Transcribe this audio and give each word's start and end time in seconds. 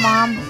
mom. 0.00 0.49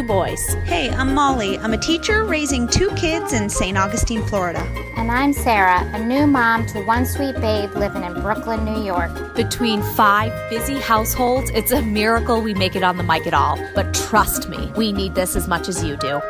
boys. 0.03 0.53
Hey, 0.65 0.89
I'm 0.89 1.13
Molly. 1.13 1.57
I'm 1.59 1.73
a 1.73 1.77
teacher 1.77 2.23
raising 2.23 2.67
two 2.67 2.89
kids 2.91 3.33
in 3.33 3.49
St. 3.49 3.77
Augustine, 3.77 4.23
Florida. 4.23 4.59
And 4.97 5.11
I'm 5.11 5.33
Sarah, 5.33 5.89
a 5.93 6.03
new 6.03 6.27
mom 6.27 6.65
to 6.67 6.83
one 6.85 7.05
sweet 7.05 7.35
babe 7.35 7.73
living 7.75 8.03
in 8.03 8.13
Brooklyn, 8.21 8.65
New 8.65 8.83
York. 8.83 9.35
Between 9.35 9.81
five 9.81 10.31
busy 10.49 10.79
households, 10.79 11.49
it's 11.51 11.71
a 11.71 11.81
miracle 11.81 12.41
we 12.41 12.53
make 12.53 12.75
it 12.75 12.83
on 12.83 12.97
the 12.97 13.03
mic 13.03 13.27
at 13.27 13.33
all. 13.33 13.57
But 13.75 13.93
trust 13.93 14.49
me, 14.49 14.71
we 14.75 14.91
need 14.91 15.15
this 15.15 15.35
as 15.35 15.47
much 15.47 15.67
as 15.67 15.83
you 15.83 15.97
do. 15.97 16.21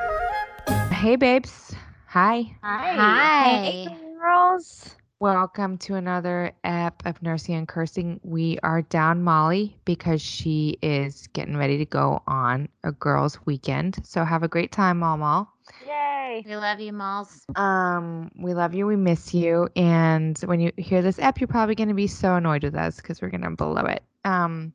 Hey, 0.91 1.15
babes. 1.15 1.73
Hi. 2.07 2.55
Hi. 2.61 2.95
Hi. 2.95 3.97
Girls. 4.19 4.95
Welcome 5.21 5.77
to 5.77 5.93
another 5.93 6.51
ep 6.63 7.03
of 7.05 7.21
Nursing 7.21 7.53
and 7.53 7.67
Cursing. 7.67 8.19
We 8.23 8.57
are 8.63 8.81
down 8.81 9.21
Molly 9.21 9.77
because 9.85 10.19
she 10.19 10.79
is 10.81 11.27
getting 11.33 11.55
ready 11.55 11.77
to 11.77 11.85
go 11.85 12.23
on 12.25 12.67
a 12.83 12.91
girls' 12.91 13.37
weekend. 13.45 13.99
So 14.03 14.25
have 14.25 14.41
a 14.41 14.47
great 14.47 14.71
time, 14.71 14.97
Mom. 14.97 15.47
Yay. 15.85 16.43
We 16.43 16.55
love 16.55 16.79
you, 16.79 16.91
Malls. 16.91 17.45
Um, 17.55 18.31
we 18.35 18.55
love 18.55 18.73
you. 18.73 18.87
We 18.87 18.95
miss 18.95 19.31
you. 19.31 19.69
And 19.75 20.39
when 20.39 20.59
you 20.59 20.71
hear 20.77 21.03
this 21.03 21.19
ep, 21.19 21.39
you're 21.39 21.47
probably 21.47 21.75
going 21.75 21.89
to 21.89 21.93
be 21.93 22.07
so 22.07 22.33
annoyed 22.33 22.63
with 22.63 22.73
us 22.73 22.95
because 22.95 23.21
we're 23.21 23.29
going 23.29 23.41
to 23.41 23.51
blow 23.51 23.75
it. 23.75 24.01
Um, 24.25 24.73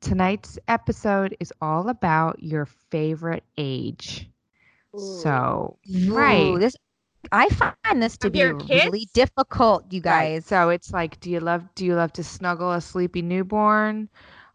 tonight's 0.00 0.56
episode 0.68 1.36
is 1.40 1.52
all 1.60 1.88
about 1.88 2.40
your 2.40 2.66
favorite 2.66 3.42
age. 3.58 4.30
So, 4.96 5.78
right. 6.10 6.54
Ooh, 6.54 6.58
this 6.60 6.76
I 7.32 7.48
find 7.50 7.80
this 7.82 7.98
to 8.00 8.08
be 8.08 8.28
really 8.34 9.08
difficult, 9.14 9.92
you 9.92 10.00
Right. 10.02 10.02
guys. 10.02 10.46
So 10.46 10.68
it's 10.70 10.92
like, 10.92 11.20
do 11.20 11.30
you 11.30 11.40
love 11.40 11.62
do 11.74 11.84
you 11.84 11.94
love 11.94 12.12
to 12.14 12.22
snuggle 12.22 12.72
a 12.72 12.80
sleepy 12.80 13.22
newborn? 13.22 14.08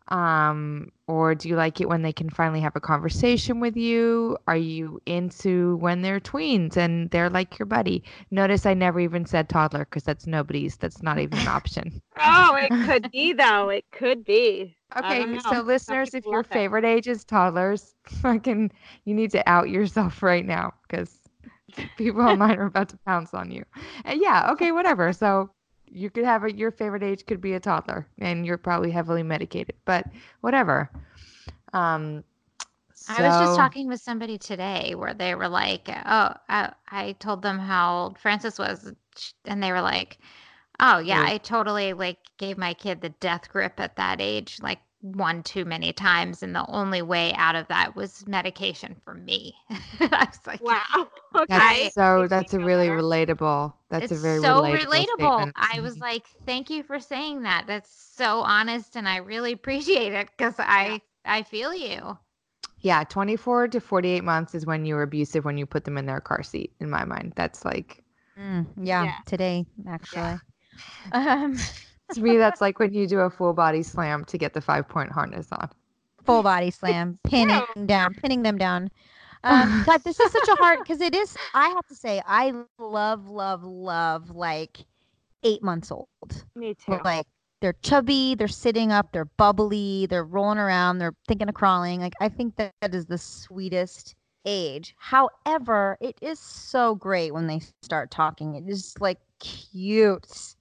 Um, 0.09 0.92
or 1.08 1.36
do 1.36 1.47
you 1.50 1.56
like 1.56 1.80
it 1.81 1.88
when 1.90 2.02
they 2.02 2.12
can 2.14 2.30
finally 2.30 2.62
have 2.62 2.75
a 2.75 2.80
conversation 2.81 3.59
with 3.59 3.75
you? 3.75 4.38
Are 4.47 4.56
you 4.58 5.00
into 5.06 5.78
when 5.78 6.02
they're 6.02 6.20
tweens 6.20 6.78
and 6.78 7.09
they're 7.12 7.30
like 7.30 7.58
your 7.59 7.66
buddy? 7.66 8.03
Notice 8.31 8.66
I 8.66 8.73
never 8.73 9.00
even 9.00 9.25
said 9.25 9.50
toddler 9.50 9.86
because 9.86 10.03
that's 10.03 10.28
nobody's. 10.28 10.78
That's 10.78 11.02
not 11.03 11.20
even 11.20 11.40
an 11.40 11.47
option. 11.47 12.02
Oh, 12.17 12.56
it 12.56 12.78
could 12.80 13.09
be 13.12 13.34
though. 13.34 13.70
It 13.70 13.86
could 13.92 14.23
be. 14.25 14.78
Okay, 14.97 15.28
so 15.38 15.62
listeners, 15.62 16.14
if 16.14 16.30
your 16.31 16.44
love 16.44 16.52
it. 16.52 16.64
favorite 16.64 16.86
age 16.86 17.08
is 17.08 17.23
toddlers, 17.23 17.95
fucking, 18.03 18.72
you 19.06 19.14
need 19.14 19.31
to 19.31 19.47
out 19.50 19.70
yourself 19.70 20.22
right 20.23 20.45
now 20.45 20.73
because 20.88 21.19
people 21.98 22.22
online 22.22 22.58
are 22.59 22.66
about 22.66 22.89
to 22.89 22.98
pounce 23.06 23.34
on 23.34 23.52
you. 23.52 23.66
And 24.06 24.22
yeah, 24.22 24.52
okay, 24.52 24.72
whatever. 24.72 25.14
So 25.14 25.52
you 25.88 26.09
could 26.09 26.25
have 26.25 26.44
a, 26.44 26.53
your 26.53 26.72
favorite 26.72 27.03
age 27.03 27.25
could 27.25 27.42
be 27.42 27.53
a 27.53 27.59
toddler, 27.59 28.08
and 28.20 28.45
you're 28.45 28.58
probably 28.58 28.92
heavily 28.92 29.23
medicated, 29.23 29.75
but 29.86 30.06
whatever. 30.42 30.90
Um, 31.73 32.23
I 33.08 33.23
was 33.23 33.38
just 33.38 33.56
talking 33.56 33.88
with 33.88 34.00
somebody 34.02 34.38
today 34.38 34.94
where 34.95 35.14
they 35.14 35.36
were 35.36 35.47
like, 35.50 35.90
"Oh, 35.90 36.34
I, 36.47 36.73
I 36.90 37.14
told 37.14 37.42
them 37.42 37.59
how 37.59 38.03
old 38.03 38.19
Francis 38.19 38.57
was," 38.59 38.94
and 39.46 39.62
they 39.63 39.72
were 39.72 39.81
like, 39.81 40.19
"Oh 40.80 41.00
yeah, 41.00 41.22
Right. 41.22 41.34
I 41.34 41.40
totally 41.40 41.94
like 41.94 42.19
gave 42.38 42.57
my 42.57 42.74
kid 42.74 43.01
the 43.01 43.09
death 43.09 43.50
grip 43.50 43.80
at 43.80 43.96
that 43.97 44.22
age, 44.22 44.59
like 44.62 44.80
one 45.02 45.44
too 45.44 45.66
many 45.66 45.94
times, 45.94 46.44
and 46.44 46.56
the 46.56 46.66
only 46.70 47.02
way 47.02 47.34
out 47.34 47.56
of 47.56 47.68
that 47.68 47.96
was 47.96 48.28
medication 48.28 48.96
for 49.04 49.14
me." 49.14 49.56
I 50.00 50.28
was 50.30 50.40
like, 50.48 50.62
Wow. 50.62 51.10
Okay. 51.36 51.48
That's 51.48 51.94
so. 51.94 52.28
That's 52.30 52.54
a 52.54 52.60
really 52.60 52.88
there. 52.88 52.92
relatable. 52.92 53.74
That's 53.90 54.12
it's 54.12 54.12
a 54.12 54.18
very 54.18 54.40
so 54.40 54.68
relatable. 54.68 54.90
relatable. 54.90 55.52
I 55.56 55.80
was 55.82 56.00
like, 56.00 56.26
"Thank 56.46 56.70
you 56.70 56.84
for 56.84 57.00
saying 57.00 57.44
that. 57.44 57.66
That's 57.68 57.92
so 57.92 58.40
honest, 58.42 58.96
and 58.96 59.08
I 59.08 59.18
really 59.18 59.54
appreciate 59.54 60.14
it 60.14 60.30
because 60.38 60.56
I 60.60 61.02
I 61.26 61.44
feel 61.44 61.74
you." 61.74 62.18
Yeah, 62.81 63.04
24 63.04 63.68
to 63.70 63.80
48 63.80 64.24
months 64.24 64.54
is 64.56 64.66
when 64.66 64.86
you 64.86 64.96
were 64.96 65.04
abusive 65.04 65.46
when 65.46 65.58
you 65.58 65.66
put 65.66 65.86
them 65.86 65.98
in 65.98 66.06
their 66.06 66.20
car 66.22 66.44
seat. 66.44 66.74
In 66.80 66.90
my 66.90 67.06
mind, 67.06 67.34
that's 67.36 67.64
like 67.66 68.04
Mm, 68.38 68.66
yeah, 68.84 69.08
Yeah. 69.08 69.20
today 69.26 69.66
actually. 69.88 70.42
Um, 71.12 71.58
to 72.16 72.22
me. 72.22 72.38
That's 72.38 72.62
like 72.62 72.80
when 72.80 72.94
you 72.94 73.08
do 73.08 73.20
a 73.20 73.30
full 73.30 73.53
body 73.53 73.84
slam 73.84 74.25
to 74.25 74.38
get 74.38 74.53
the 74.53 74.62
five 74.62 74.88
point 74.88 75.12
harness 75.12 75.47
on. 75.52 75.70
full 76.24 76.44
body 76.44 76.72
slam, 76.72 77.20
pinning 77.28 77.64
down, 77.86 78.14
pinning 78.14 78.44
them 78.44 78.58
down. 78.58 78.90
Um, 79.44 79.84
but 79.88 80.03
this 80.03 80.19
is 80.19 80.31
such 80.31 80.48
a 80.48 80.56
hard 80.56 80.80
because 80.80 81.02
it 81.02 81.16
is. 81.16 81.36
I 81.53 81.69
have 81.69 81.86
to 81.88 81.96
say, 81.96 82.22
I 82.25 82.53
love, 82.78 83.30
love, 83.30 83.64
love 83.64 84.30
like 84.31 84.80
eight 85.44 85.64
months 85.64 85.92
old. 85.92 86.08
Me 86.56 86.74
too. 86.74 87.00
Like 87.03 87.25
they're 87.62 87.75
chubby, 87.81 88.36
they're 88.36 88.48
sitting 88.48 88.92
up, 88.92 89.12
they're 89.12 89.25
bubbly, 89.25 90.08
they're 90.08 90.24
rolling 90.24 90.59
around, 90.59 91.00
they're 91.00 91.16
thinking 91.28 91.50
of 91.50 91.56
crawling. 91.56 92.02
Like 92.02 92.14
I 92.19 92.30
think 92.30 92.56
that, 92.58 92.74
that 92.81 92.94
is 92.94 93.06
the 93.06 93.18
sweetest 93.18 94.16
age. 94.46 94.96
However, 94.98 95.98
it 96.00 96.18
is 96.22 96.40
so 96.40 96.96
great 96.96 97.34
when 97.34 97.48
they 97.48 97.62
start 97.81 98.12
talking. 98.12 98.56
It 98.56 98.68
is 98.68 98.96
like 99.00 99.19
cute. 99.40 100.56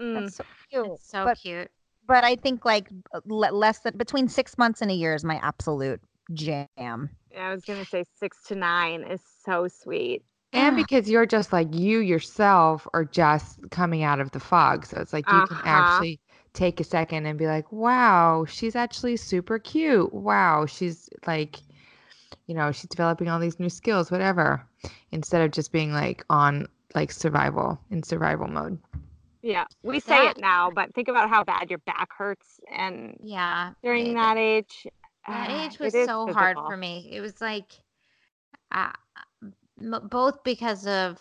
Mm. 0.00 0.14
That's 0.14 0.36
so 0.36 0.44
cute. 0.70 0.86
It's 0.86 1.10
so 1.10 1.24
but, 1.24 1.38
cute. 1.38 1.70
but 2.06 2.24
I 2.24 2.36
think 2.36 2.64
like 2.64 2.88
le- 3.24 3.52
less 3.52 3.80
than 3.80 3.96
between 3.96 4.28
six 4.28 4.56
months 4.58 4.80
and 4.82 4.90
a 4.90 4.94
year 4.94 5.14
is 5.14 5.24
my 5.24 5.36
absolute 5.42 6.00
jam. 6.32 6.66
Yeah, 6.76 7.06
I 7.36 7.50
was 7.50 7.64
gonna 7.64 7.84
say 7.84 8.04
six 8.18 8.38
to 8.48 8.54
nine 8.54 9.04
is 9.04 9.20
so 9.44 9.68
sweet. 9.68 10.22
And 10.52 10.74
because 10.74 11.08
you're 11.08 11.26
just 11.26 11.52
like 11.52 11.72
you 11.72 12.00
yourself 12.00 12.86
are 12.92 13.04
just 13.04 13.58
coming 13.70 14.02
out 14.02 14.18
of 14.20 14.32
the 14.32 14.40
fog. 14.40 14.84
So 14.84 15.00
it's 15.00 15.12
like 15.12 15.30
you 15.30 15.42
can 15.42 15.56
Uh-huh. 15.58 15.62
actually 15.64 16.20
take 16.54 16.80
a 16.80 16.84
second 16.84 17.26
and 17.26 17.38
be 17.38 17.46
like, 17.46 17.70
wow, 17.70 18.44
she's 18.48 18.74
actually 18.74 19.16
super 19.16 19.60
cute. 19.60 20.12
Wow, 20.12 20.66
she's 20.66 21.08
like, 21.26 21.60
you 22.46 22.54
know, 22.54 22.72
she's 22.72 22.90
developing 22.90 23.28
all 23.28 23.38
these 23.38 23.60
new 23.60 23.68
skills, 23.68 24.10
whatever, 24.10 24.66
instead 25.12 25.42
of 25.42 25.52
just 25.52 25.70
being 25.70 25.92
like 25.92 26.24
on 26.30 26.66
like 26.96 27.12
survival 27.12 27.78
in 27.92 28.02
survival 28.02 28.48
mode. 28.48 28.78
Yeah, 29.42 29.64
we 29.82 30.00
say 30.00 30.26
That- 30.26 30.36
it 30.36 30.40
now, 30.40 30.70
but 30.70 30.94
think 30.94 31.08
about 31.08 31.30
how 31.30 31.44
bad 31.44 31.70
your 31.70 31.78
back 31.80 32.12
hurts, 32.12 32.60
and 32.70 33.16
Yeah. 33.22 33.72
during 33.82 34.08
it- 34.08 34.14
that 34.14 34.36
age, 34.36 34.86
That 35.26 35.50
ah, 35.50 35.64
age 35.64 35.78
was 35.78 35.92
so 35.92 36.32
hard 36.32 36.56
for 36.56 36.76
me. 36.76 37.08
It 37.12 37.20
was 37.20 37.40
like, 37.40 37.72
uh, 38.72 38.92
m- 39.80 40.08
both 40.10 40.42
because 40.44 40.86
of 40.86 41.20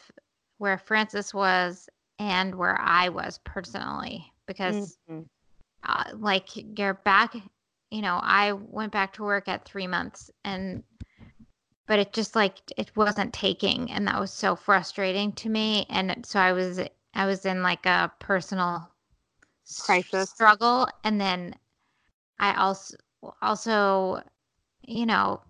where 0.57 0.77
Francis 0.77 1.33
was 1.33 1.89
and 2.17 2.55
where 2.55 2.79
I 2.79 3.09
was 3.09 3.39
personally. 3.45 4.33
Because, 4.47 4.97
Mhm. 5.09 5.27
uh, 5.83 6.05
like, 6.13 6.49
your 6.77 6.95
back, 6.95 7.35
you 7.91 8.01
know, 8.01 8.19
I 8.21 8.53
went 8.53 8.91
back 8.91 9.13
to 9.13 9.23
work 9.23 9.47
at 9.47 9.63
three 9.65 9.87
months 9.87 10.29
and, 10.43 10.83
but 11.87 11.99
it 11.99 12.13
just 12.13 12.35
like, 12.35 12.59
it 12.77 12.95
wasn't 12.95 13.33
taking. 13.33 13.91
And 13.91 14.07
that 14.07 14.19
was 14.19 14.31
so 14.33 14.55
frustrating 14.55 15.31
to 15.33 15.49
me. 15.49 15.85
And 15.89 16.25
so 16.25 16.39
I 16.39 16.51
was, 16.51 16.79
I 17.13 17.25
was 17.25 17.45
in 17.45 17.63
like 17.63 17.85
a 17.85 18.11
personal 18.19 18.89
Crisis. 19.79 20.29
struggle. 20.29 20.87
And 21.03 21.19
then 21.19 21.55
I 22.39 22.53
also, 22.55 22.97
also, 23.41 24.21
you 24.83 25.05
know, 25.05 25.41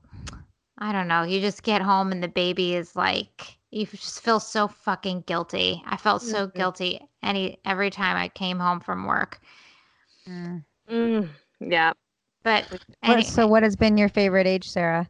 I 0.78 0.92
don't 0.92 1.08
know. 1.08 1.24
You 1.24 1.40
just 1.42 1.64
get 1.64 1.82
home 1.82 2.12
and 2.12 2.24
the 2.24 2.28
baby 2.28 2.76
is 2.76 2.96
like, 2.96 3.58
you 3.72 3.86
just 3.86 4.22
feel 4.22 4.40
so 4.40 4.68
fucking 4.68 5.22
guilty. 5.28 5.84
I 5.86 5.98
felt 5.98 6.22
so 6.22 6.48
Mhm. 6.48 6.56
guilty 6.56 7.02
any 7.22 7.60
every 7.66 7.90
time 7.90 8.16
I 8.18 8.30
came 8.30 8.60
home 8.60 8.80
from 8.80 9.06
work. 9.06 9.40
Mm. 10.28 10.64
Mm, 10.90 11.30
yeah. 11.60 11.94
But 12.44 12.66
What- 13.04 13.18
any- 13.18 13.24
so, 13.24 13.48
what 13.48 13.64
has 13.64 13.76
been 13.76 13.98
your 13.98 14.10
favorite 14.10 14.48
age, 14.48 14.70
Sarah? 14.70 15.10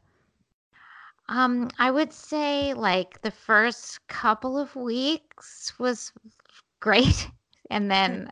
um, 1.28 1.70
I 1.78 1.92
would 1.92 2.12
say 2.12 2.74
like 2.74 3.22
the 3.22 3.32
first 3.32 4.06
couple 4.08 4.58
of 4.58 4.76
weeks 4.76 5.78
was 5.80 6.12
great, 6.80 7.30
and 7.70 7.90
then, 7.92 8.32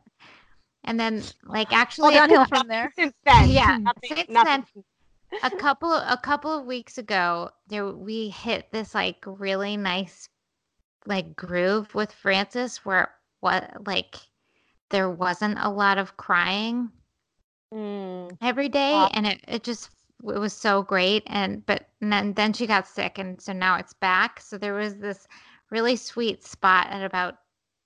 and 0.84 1.00
then 1.00 1.24
like 1.46 1.72
All 1.72 1.78
actually 1.80 2.12
downhill 2.12 2.46
from 2.46 2.68
there. 2.68 2.92
Since 2.96 3.14
then, 3.26 3.50
Yeah, 3.50 3.78
nothing, 3.86 4.26
since 4.30 4.30
nothing. 4.30 4.84
a 5.44 5.52
couple 5.52 5.92
a 5.94 6.18
couple 6.22 6.52
of 6.52 6.66
weeks 6.66 6.98
ago 6.98 7.50
there 7.68 7.88
we 7.92 8.30
hit 8.30 8.72
this 8.72 8.96
like 8.96 9.24
really 9.26 9.78
nice 9.78 10.30
like 11.06 11.36
groove 11.36 11.94
with 11.96 12.12
Francis 12.12 12.86
where 12.86 13.14
what 13.42 13.86
like 13.88 14.16
there 14.90 15.10
wasn't 15.10 15.58
a 15.60 15.70
lot 15.70 15.98
of 15.98 16.18
crying 16.18 16.92
Mm, 17.74 18.38
every 18.42 18.70
day 18.70 18.94
Aw. 18.94 19.10
and 19.14 19.28
it, 19.28 19.42
it 19.48 19.64
just 19.64 19.90
it 20.24 20.38
was 20.40 20.54
so 20.54 20.82
great 20.84 21.24
and 21.28 21.66
but 21.66 21.88
and 22.02 22.12
then, 22.12 22.34
then 22.34 22.54
she 22.54 22.66
got 22.68 22.88
sick 22.88 23.18
and 23.20 23.42
so 23.42 23.54
now 23.54 23.76
it's 23.76 23.94
back 23.94 24.40
so 24.40 24.58
there 24.58 24.74
was 24.74 24.98
this 24.98 25.28
really 25.72 25.96
sweet 25.96 26.44
spot 26.44 26.88
at 26.90 27.04
about 27.04 27.36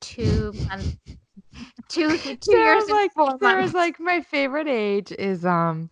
two 0.02 0.54
months 0.68 0.98
two 1.88 2.18
two 2.18 2.52
years 2.58 2.86
Sarah's 2.86 2.90
like 2.90 3.02
and 3.04 3.12
four 3.14 3.38
Sarah's 3.40 3.74
months. 3.74 3.74
like 3.74 4.00
my 4.00 4.22
favorite 4.22 4.68
age 4.68 5.12
is 5.14 5.46
um 5.46 5.90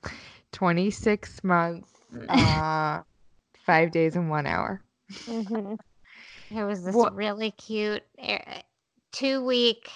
26 0.51 1.43
months 1.43 1.89
uh 2.27 3.01
5 3.65 3.91
days 3.91 4.15
and 4.15 4.29
1 4.29 4.45
hour. 4.47 4.81
Mhm. 5.25 5.77
It 6.51 6.63
was 6.63 6.83
this 6.83 6.95
What- 6.95 7.15
really 7.15 7.51
cute 7.51 8.03
eh, 8.17 8.61
two 9.11 9.43
week 9.45 9.89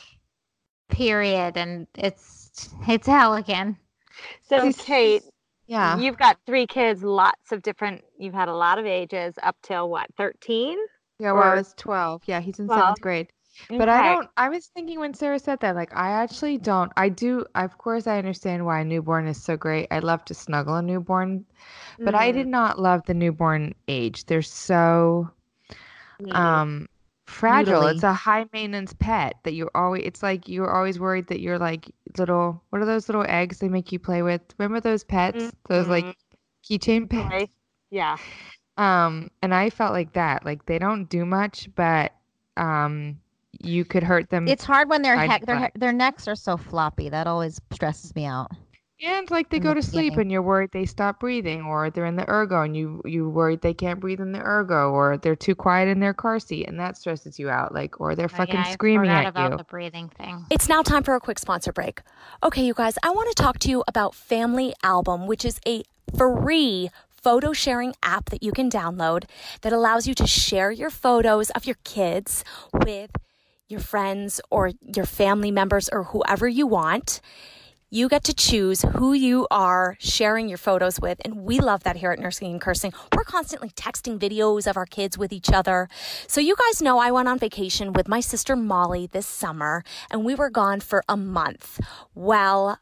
period, 0.89 1.57
and 1.57 1.87
it's 1.95 2.69
it's 2.87 3.07
hell 3.07 3.33
again. 3.33 3.77
So, 4.43 4.61
This- 4.61 4.77
Kate, 4.77 5.23
Yeah. 5.65 5.97
you've 5.97 6.17
got 6.17 6.37
three 6.45 6.67
kids, 6.67 7.03
lots 7.03 7.51
of 7.51 7.63
different, 7.63 8.03
you've 8.19 8.35
had 8.35 8.47
a 8.47 8.53
lot 8.55 8.77
of 8.77 8.85
ages 8.85 9.33
up 9.41 9.55
till 9.63 9.89
what, 9.89 10.05
13? 10.17 10.77
Yeah, 11.17 11.31
well, 11.31 11.41
I 11.43 11.55
was 11.55 11.73
12. 11.77 12.21
Yeah, 12.27 12.39
he's 12.41 12.59
in 12.59 12.67
12? 12.67 12.79
7th 12.97 13.01
grade. 13.01 13.31
But 13.77 13.89
I 13.89 14.01
don't 14.01 14.29
I 14.37 14.49
was 14.49 14.67
thinking 14.67 14.99
when 14.99 15.13
Sarah 15.13 15.39
said 15.39 15.59
that 15.61 15.75
like 15.75 15.95
I 15.95 16.11
actually 16.11 16.57
don't 16.57 16.91
I 16.97 17.09
do 17.09 17.45
of 17.55 17.77
course 17.77 18.07
I 18.07 18.17
understand 18.17 18.65
why 18.65 18.79
a 18.81 18.85
newborn 18.85 19.27
is 19.27 19.41
so 19.41 19.57
great. 19.57 19.87
I 19.91 19.99
love 19.99 20.25
to 20.25 20.33
snuggle 20.33 20.75
a 20.75 20.81
newborn, 20.81 21.45
but 22.03 22.15
I 22.15 22.31
Mhm. 22.31 22.33
did 22.33 22.47
not 22.47 22.79
love 22.79 23.05
the 23.05 23.13
newborn 23.13 23.75
age. 23.87 24.25
They're 24.25 24.41
so 24.41 25.31
um 26.31 26.87
fragile. 27.25 27.87
It's 27.87 28.03
a 28.03 28.13
high 28.13 28.45
maintenance 28.53 28.93
pet 28.93 29.35
that 29.43 29.53
you're 29.53 29.71
always 29.75 30.03
it's 30.05 30.23
like 30.23 30.47
you're 30.47 30.71
always 30.73 30.99
worried 30.99 31.27
that 31.27 31.39
you're 31.41 31.59
like 31.59 31.91
little 32.17 32.61
what 32.69 32.81
are 32.81 32.85
those 32.85 33.07
little 33.09 33.25
eggs 33.27 33.59
they 33.59 33.69
make 33.69 33.91
you 33.91 33.99
play 33.99 34.21
with? 34.21 34.41
Remember 34.57 34.79
those 34.81 35.03
pets? 35.03 35.53
Those 35.67 35.89
like 35.89 36.07
Mhm. 36.07 36.15
keychain 36.63 37.09
pets? 37.09 37.29
Right. 37.29 37.49
Yeah. 37.89 38.17
Um, 38.77 39.29
and 39.41 39.53
I 39.53 39.69
felt 39.69 39.93
like 39.93 40.13
that. 40.13 40.45
Like 40.45 40.65
they 40.65 40.79
don't 40.79 41.09
do 41.09 41.25
much, 41.25 41.69
but 41.75 42.13
um 42.57 43.19
you 43.63 43.85
could 43.85 44.03
hurt 44.03 44.29
them 44.29 44.47
It's 44.47 44.63
hard 44.63 44.89
when 44.89 45.01
their 45.01 45.17
heck 45.17 45.45
their 45.45 45.59
he- 45.59 45.71
their 45.79 45.93
necks 45.93 46.27
are 46.27 46.35
so 46.35 46.57
floppy. 46.57 47.09
That 47.09 47.27
always 47.27 47.59
stresses 47.71 48.13
me 48.15 48.25
out. 48.25 48.51
and 49.01 49.29
like 49.31 49.49
they 49.49 49.57
in 49.57 49.63
go 49.63 49.69
the 49.73 49.81
to 49.81 49.87
sleep 49.87 50.15
and 50.17 50.31
you're 50.31 50.41
worried 50.41 50.69
they 50.71 50.85
stop 50.85 51.19
breathing 51.19 51.63
or 51.63 51.89
they're 51.89 52.05
in 52.05 52.15
the 52.15 52.29
ergo 52.29 52.61
and 52.61 52.75
you 52.77 53.01
you 53.05 53.27
worried 53.27 53.59
they 53.61 53.73
can't 53.73 53.99
breathe 53.99 54.21
in 54.21 54.31
the 54.31 54.39
ergo 54.39 54.91
or 54.91 55.17
they're 55.17 55.35
too 55.35 55.55
quiet 55.55 55.89
in 55.89 55.99
their 55.99 56.13
car 56.13 56.39
seat 56.39 56.67
and 56.69 56.79
that 56.79 56.95
stresses 56.95 57.37
you 57.37 57.49
out 57.49 57.73
like 57.73 57.99
or 57.99 58.15
they're 58.15 58.25
Oh, 58.33 58.37
fucking 58.37 58.55
yeah, 58.55 58.71
screaming 58.71 59.09
forgot 59.09 59.25
at 59.25 59.29
about 59.29 59.51
you. 59.51 59.57
the 59.57 59.63
breathing 59.65 60.07
thing. 60.09 60.45
It's 60.49 60.69
now 60.69 60.81
time 60.83 61.03
for 61.03 61.15
a 61.15 61.19
quick 61.19 61.37
sponsor 61.39 61.73
break. 61.73 62.01
Okay, 62.43 62.63
you 62.63 62.73
guys, 62.73 62.95
I 63.03 63.09
want 63.09 63.35
to 63.35 63.43
talk 63.43 63.59
to 63.59 63.69
you 63.69 63.83
about 63.89 64.15
Family 64.15 64.73
Album, 64.83 65.27
which 65.27 65.43
is 65.43 65.59
a 65.67 65.83
free 66.17 66.89
photo 67.09 67.51
sharing 67.53 67.93
app 68.03 68.29
that 68.29 68.41
you 68.43 68.51
can 68.53 68.69
download 68.69 69.23
that 69.61 69.73
allows 69.73 70.07
you 70.07 70.13
to 70.13 70.27
share 70.27 70.71
your 70.71 70.89
photos 70.89 71.49
of 71.51 71.65
your 71.65 71.77
kids 71.83 72.43
with 72.73 73.11
your 73.67 73.79
friends 73.79 74.41
or 74.49 74.71
your 74.95 75.05
family 75.05 75.51
members 75.51 75.89
or 75.91 76.05
whoever 76.05 76.47
you 76.47 76.67
want. 76.67 77.21
You 77.89 78.09
get 78.09 78.23
to 78.23 78.33
choose 78.33 78.81
who 78.81 79.13
you 79.13 79.47
are 79.51 79.97
sharing 79.99 80.49
your 80.49 80.57
photos 80.57 80.99
with. 80.99 81.21
And 81.23 81.43
we 81.43 81.59
love 81.59 81.83
that 81.83 81.97
here 81.97 82.11
at 82.11 82.17
Nursing 82.17 82.51
and 82.51 82.59
Cursing. 82.59 82.91
We're 83.15 83.23
constantly 83.23 83.69
texting 83.69 84.17
videos 84.17 84.65
of 84.65 84.77
our 84.77 84.87
kids 84.87 85.15
with 85.15 85.31
each 85.31 85.51
other. 85.51 85.87
So, 86.25 86.41
you 86.41 86.55
guys 86.55 86.81
know 86.81 86.97
I 86.97 87.11
went 87.11 87.27
on 87.27 87.37
vacation 87.37 87.93
with 87.93 88.07
my 88.07 88.19
sister 88.19 88.55
Molly 88.55 89.05
this 89.05 89.27
summer, 89.27 89.83
and 90.09 90.25
we 90.25 90.33
were 90.33 90.49
gone 90.49 90.79
for 90.79 91.03
a 91.07 91.15
month. 91.15 91.79
Well, 92.15 92.79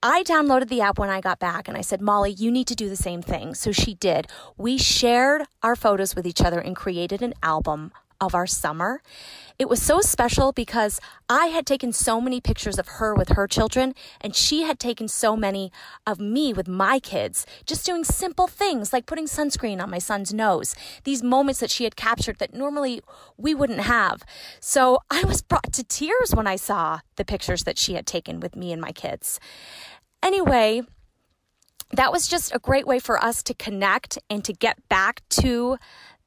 I 0.00 0.22
downloaded 0.22 0.68
the 0.68 0.80
app 0.80 0.98
when 0.98 1.10
I 1.10 1.20
got 1.20 1.38
back 1.40 1.66
and 1.66 1.76
I 1.76 1.80
said, 1.80 2.00
Molly, 2.00 2.32
you 2.32 2.50
need 2.50 2.66
to 2.68 2.74
do 2.74 2.88
the 2.88 2.96
same 2.96 3.22
thing. 3.22 3.54
So 3.54 3.70
she 3.70 3.94
did. 3.94 4.26
We 4.56 4.78
shared 4.78 5.42
our 5.62 5.76
photos 5.76 6.16
with 6.16 6.26
each 6.26 6.40
other 6.40 6.58
and 6.60 6.74
created 6.74 7.22
an 7.22 7.34
album 7.42 7.92
of 8.22 8.36
our 8.36 8.46
summer. 8.46 9.02
It 9.58 9.68
was 9.68 9.82
so 9.82 10.00
special 10.00 10.52
because 10.52 11.00
I 11.28 11.46
had 11.46 11.66
taken 11.66 11.92
so 11.92 12.20
many 12.20 12.40
pictures 12.40 12.78
of 12.78 12.88
her 12.88 13.14
with 13.14 13.30
her 13.30 13.46
children, 13.48 13.94
and 14.20 14.34
she 14.34 14.62
had 14.62 14.78
taken 14.78 15.08
so 15.08 15.36
many 15.36 15.72
of 16.06 16.20
me 16.20 16.52
with 16.52 16.68
my 16.68 17.00
kids, 17.00 17.44
just 17.66 17.84
doing 17.84 18.04
simple 18.04 18.46
things 18.46 18.92
like 18.92 19.06
putting 19.06 19.26
sunscreen 19.26 19.82
on 19.82 19.90
my 19.90 19.98
son's 19.98 20.32
nose. 20.32 20.74
These 21.04 21.22
moments 21.22 21.60
that 21.60 21.70
she 21.70 21.84
had 21.84 21.96
captured 21.96 22.38
that 22.38 22.54
normally 22.54 23.02
we 23.36 23.54
wouldn't 23.54 23.80
have. 23.80 24.22
So 24.60 25.00
I 25.10 25.24
was 25.24 25.42
brought 25.42 25.72
to 25.72 25.84
tears 25.84 26.34
when 26.34 26.46
I 26.46 26.56
saw 26.56 27.00
the 27.16 27.24
pictures 27.24 27.64
that 27.64 27.78
she 27.78 27.94
had 27.94 28.06
taken 28.06 28.38
with 28.38 28.54
me 28.54 28.72
and 28.72 28.80
my 28.80 28.92
kids. 28.92 29.40
Anyway, 30.22 30.82
that 31.90 32.12
was 32.12 32.28
just 32.28 32.54
a 32.54 32.60
great 32.60 32.86
way 32.86 33.00
for 33.00 33.22
us 33.22 33.42
to 33.42 33.54
connect 33.54 34.16
and 34.30 34.44
to 34.44 34.52
get 34.52 34.88
back 34.88 35.22
to 35.30 35.76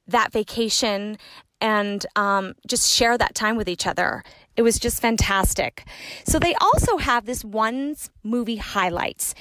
that 0.08 0.32
vacation 0.32 1.18
and 1.62 2.06
um, 2.16 2.54
just 2.68 2.92
share 2.92 3.18
that 3.18 3.36
time 3.36 3.56
with 3.56 3.70
each 3.70 3.88
other. 3.88 4.24
It 4.56 4.62
was 4.62 4.80
just 4.80 5.02
fantastic. 5.02 5.86
So, 6.26 6.40
they 6.40 6.56
also 6.56 6.98
have 6.98 7.26
this 7.26 7.44
one's 7.44 8.10
movie 8.24 8.58
highlights. 8.58 9.36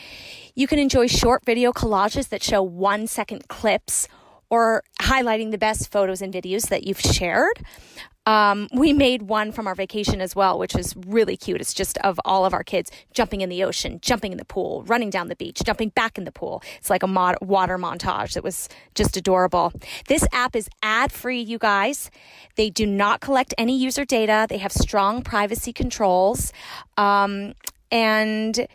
You 0.55 0.67
can 0.67 0.79
enjoy 0.79 1.07
short 1.07 1.45
video 1.45 1.73
collages 1.73 2.29
that 2.31 2.43
show 2.43 2.63
one 2.63 3.07
second 3.07 3.49
clips 3.49 4.09
or 4.51 4.83
highlighting 5.01 5.51
the 5.51 5.59
best 5.59 5.91
photos 5.91 6.23
and 6.23 6.33
videos 6.33 6.69
that 6.69 6.85
you've 6.85 7.01
shared. 7.01 7.61
Um, 8.27 8.69
we 8.73 8.93
made 8.93 9.23
one 9.23 9.53
from 9.53 9.67
our 9.67 9.75
vacation 9.75 10.21
as 10.21 10.35
well, 10.35 10.59
which 10.59 10.75
is 10.75 10.95
really 11.07 11.37
cute. 11.37 11.61
It's 11.61 11.75
just 11.75 11.99
of 11.99 12.19
all 12.25 12.47
of 12.47 12.55
our 12.55 12.65
kids 12.65 12.91
jumping 13.13 13.43
in 13.43 13.51
the 13.51 13.63
ocean, 13.65 13.99
jumping 14.01 14.33
in 14.33 14.39
the 14.39 14.45
pool, 14.45 14.83
running 14.85 15.11
down 15.11 15.29
the 15.29 15.37
beach, 15.37 15.61
jumping 15.65 15.91
back 15.91 16.17
in 16.17 16.25
the 16.25 16.33
pool. 16.33 16.63
It's 16.79 16.89
like 16.89 17.03
a 17.03 17.07
mod- 17.07 17.37
water 17.43 17.77
montage 17.77 18.35
that 18.35 18.43
was 18.43 18.69
just 18.95 19.17
adorable. 19.17 19.73
This 20.09 20.27
app 20.33 20.57
is 20.57 20.69
ad 20.83 21.13
free, 21.13 21.41
you 21.41 21.59
guys. 21.59 22.11
They 22.57 22.71
do 22.71 22.87
not 22.87 23.21
collect 23.21 23.53
any 23.59 23.77
user 23.77 24.05
data, 24.05 24.47
they 24.49 24.59
have 24.59 24.73
strong 24.73 25.23
privacy 25.23 25.73
controls. 25.73 26.53
Um, 26.97 27.55
and 27.91 28.67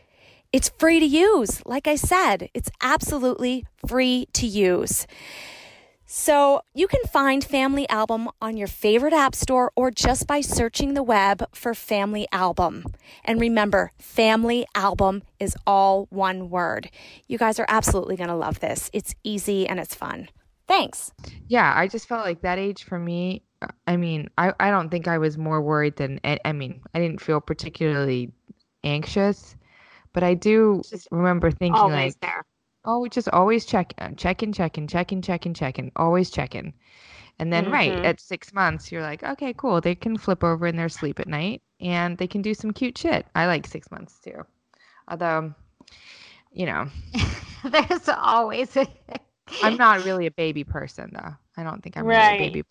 it's 0.54 0.70
free 0.78 1.00
to 1.00 1.06
use. 1.06 1.64
Like 1.66 1.88
I 1.88 1.96
said, 1.96 2.50
it's 2.54 2.70
absolutely 2.82 3.66
free 3.88 4.28
to 4.34 4.48
use. 4.48 5.06
So 6.12 6.62
you 6.74 6.88
can 6.88 7.04
find 7.04 7.44
Family 7.44 7.88
Album 7.88 8.30
on 8.42 8.58
your 8.58 8.66
favorite 8.68 9.14
app 9.14 9.36
store 9.36 9.72
or 9.76 9.92
just 9.92 10.26
by 10.26 10.42
searching 10.42 10.96
the 10.96 11.04
web 11.04 11.48
for 11.54 11.76
Family 11.76 12.28
Album. 12.32 12.84
And 13.24 13.40
remember, 13.40 13.92
Family 14.00 14.66
Album 14.74 15.22
is 15.40 15.56
all 15.68 16.08
one 16.10 16.50
word. 16.50 16.90
You 17.28 17.38
guys 17.38 17.60
are 17.60 17.68
absolutely 17.70 18.16
going 18.16 18.30
to 18.30 18.36
love 18.36 18.60
this. 18.60 18.90
It's 18.92 19.14
easy 19.24 19.68
and 19.68 19.80
it's 19.80 19.94
fun. 19.94 20.30
Thanks. 20.68 21.12
Yeah, 21.48 21.72
I 21.76 21.88
just 21.88 22.08
felt 22.08 22.26
like 22.26 22.42
that 22.42 22.58
age 22.58 22.86
for 22.86 22.98
me. 22.98 23.44
uh, 23.62 23.68
I 23.86 23.96
mean, 23.96 24.32
I, 24.36 24.54
I 24.60 24.72
don't 24.72 24.90
think 24.90 25.08
I 25.08 25.20
was 25.20 25.38
more 25.38 25.62
worried 25.62 25.98
than 25.98 26.20
I, 26.24 26.40
I 26.44 26.54
mean, 26.54 26.82
I 26.96 27.00
didn't 27.00 27.22
feel 27.22 27.40
particularly 27.40 28.32
anxious, 28.84 29.56
but 30.14 30.24
I 30.24 30.34
do 30.34 30.82
Just 30.90 31.08
remember 31.12 31.52
thinking 31.52 31.80
Always 31.80 32.16
like, 32.16 32.20
there. 32.22 32.46
Oh, 32.90 33.08
just 33.08 33.30
always 33.30 33.66
check, 33.66 33.94
check 34.18 34.44
in, 34.44 34.54
check 34.54 34.78
in, 34.78 34.88
check 34.88 35.12
in, 35.14 35.22
check 35.22 35.46
in, 35.46 35.54
check 35.54 35.80
in, 35.80 35.92
always 35.96 36.30
check 36.32 36.56
in. 36.56 36.74
And 37.40 37.54
then, 37.54 37.70
right 37.70 38.00
Mhm. 38.00 38.06
at 38.06 38.20
six 38.20 38.54
months, 38.54 38.92
you're 38.92 39.02
like, 39.02 39.24
okay, 39.24 39.54
cool. 39.54 39.82
They 39.82 39.96
can 39.96 40.18
flip 40.18 40.44
over 40.44 40.68
in 40.68 40.76
their 40.78 40.90
sleep 40.90 41.20
at 41.20 41.28
night 41.28 41.62
and 41.80 42.18
they 42.18 42.28
can 42.28 42.42
do 42.42 42.54
some 42.54 42.72
cute 42.74 42.98
shit. 42.98 43.26
I 43.36 43.48
like 43.48 43.68
six 43.68 43.92
months 43.92 44.20
too. 44.20 44.46
Although, 45.08 45.54
you 46.52 46.66
know, 46.66 46.88
There's 47.64 48.10
always 48.10 48.76
a 48.78 48.88
I'm 49.62 49.78
not 49.78 50.04
really 50.04 50.26
a 50.28 50.32
baby 50.32 50.64
person 50.64 51.12
though. 51.14 51.36
I 51.58 51.64
don't 51.64 51.82
think 51.84 51.98
I'm 51.98 52.08
really 52.08 52.32
a 52.32 52.36
baby. 52.36 52.64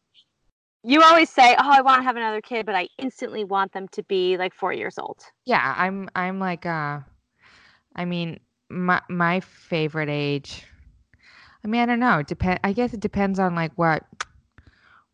You 0.85 1.03
always 1.03 1.31
say, 1.31 1.55
"Oh, 1.59 1.71
I 1.71 1.83
want 1.83 2.01
to 2.01 2.05
have 2.05 2.17
another 2.17 2.41
kid, 2.41 2.67
but 2.67 2.75
I 2.75 2.89
instantly 2.99 3.45
want 3.45 3.73
them 3.73 3.89
to 3.89 4.03
be 4.05 4.37
like 4.37 4.55
4 4.55 4.73
years 4.73 4.99
old." 4.99 5.21
Yeah, 5.45 5.75
I'm 5.77 6.09
I'm 6.15 6.39
like 6.39 6.67
uh 6.67 7.01
I 7.97 8.05
mean 8.05 8.41
my 8.71 9.01
my 9.09 9.41
favorite 9.41 10.09
age 10.09 10.65
I 11.65 11.69
mean 11.69 11.81
I 11.81 11.87
don't 11.87 12.01
know, 12.01 12.23
depend 12.23 12.61
I 12.65 12.73
guess 12.73 12.93
it 12.95 13.01
depends 13.01 13.39
on 13.39 13.55
like 13.55 13.73
what 13.77 14.05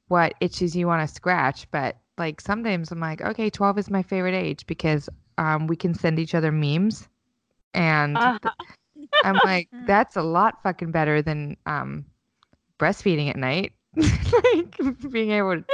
what 0.08 0.34
itches 0.40 0.76
you 0.76 0.86
want 0.86 1.06
to 1.06 1.14
scratch, 1.14 1.70
but 1.70 1.96
like 2.18 2.40
sometimes 2.40 2.90
I'm 2.90 3.00
like, 3.00 3.20
okay, 3.20 3.50
12 3.50 3.78
is 3.78 3.90
my 3.90 4.02
favorite 4.02 4.34
age 4.34 4.66
because 4.66 5.08
um 5.38 5.66
we 5.66 5.76
can 5.76 5.94
send 5.94 6.18
each 6.18 6.34
other 6.34 6.52
memes 6.52 7.08
and 7.74 8.26
Uh-huh. 8.26 8.52
I'm 9.22 9.40
like 9.44 9.68
that's 9.80 10.16
a 10.16 10.22
lot 10.22 10.62
fucking 10.62 10.90
better 10.92 11.22
than 11.22 11.56
um 11.66 12.06
breastfeeding 12.78 13.28
at 13.30 13.36
night. 13.36 13.72
like 13.96 15.10
being 15.10 15.30
able 15.30 15.56
to 15.60 15.64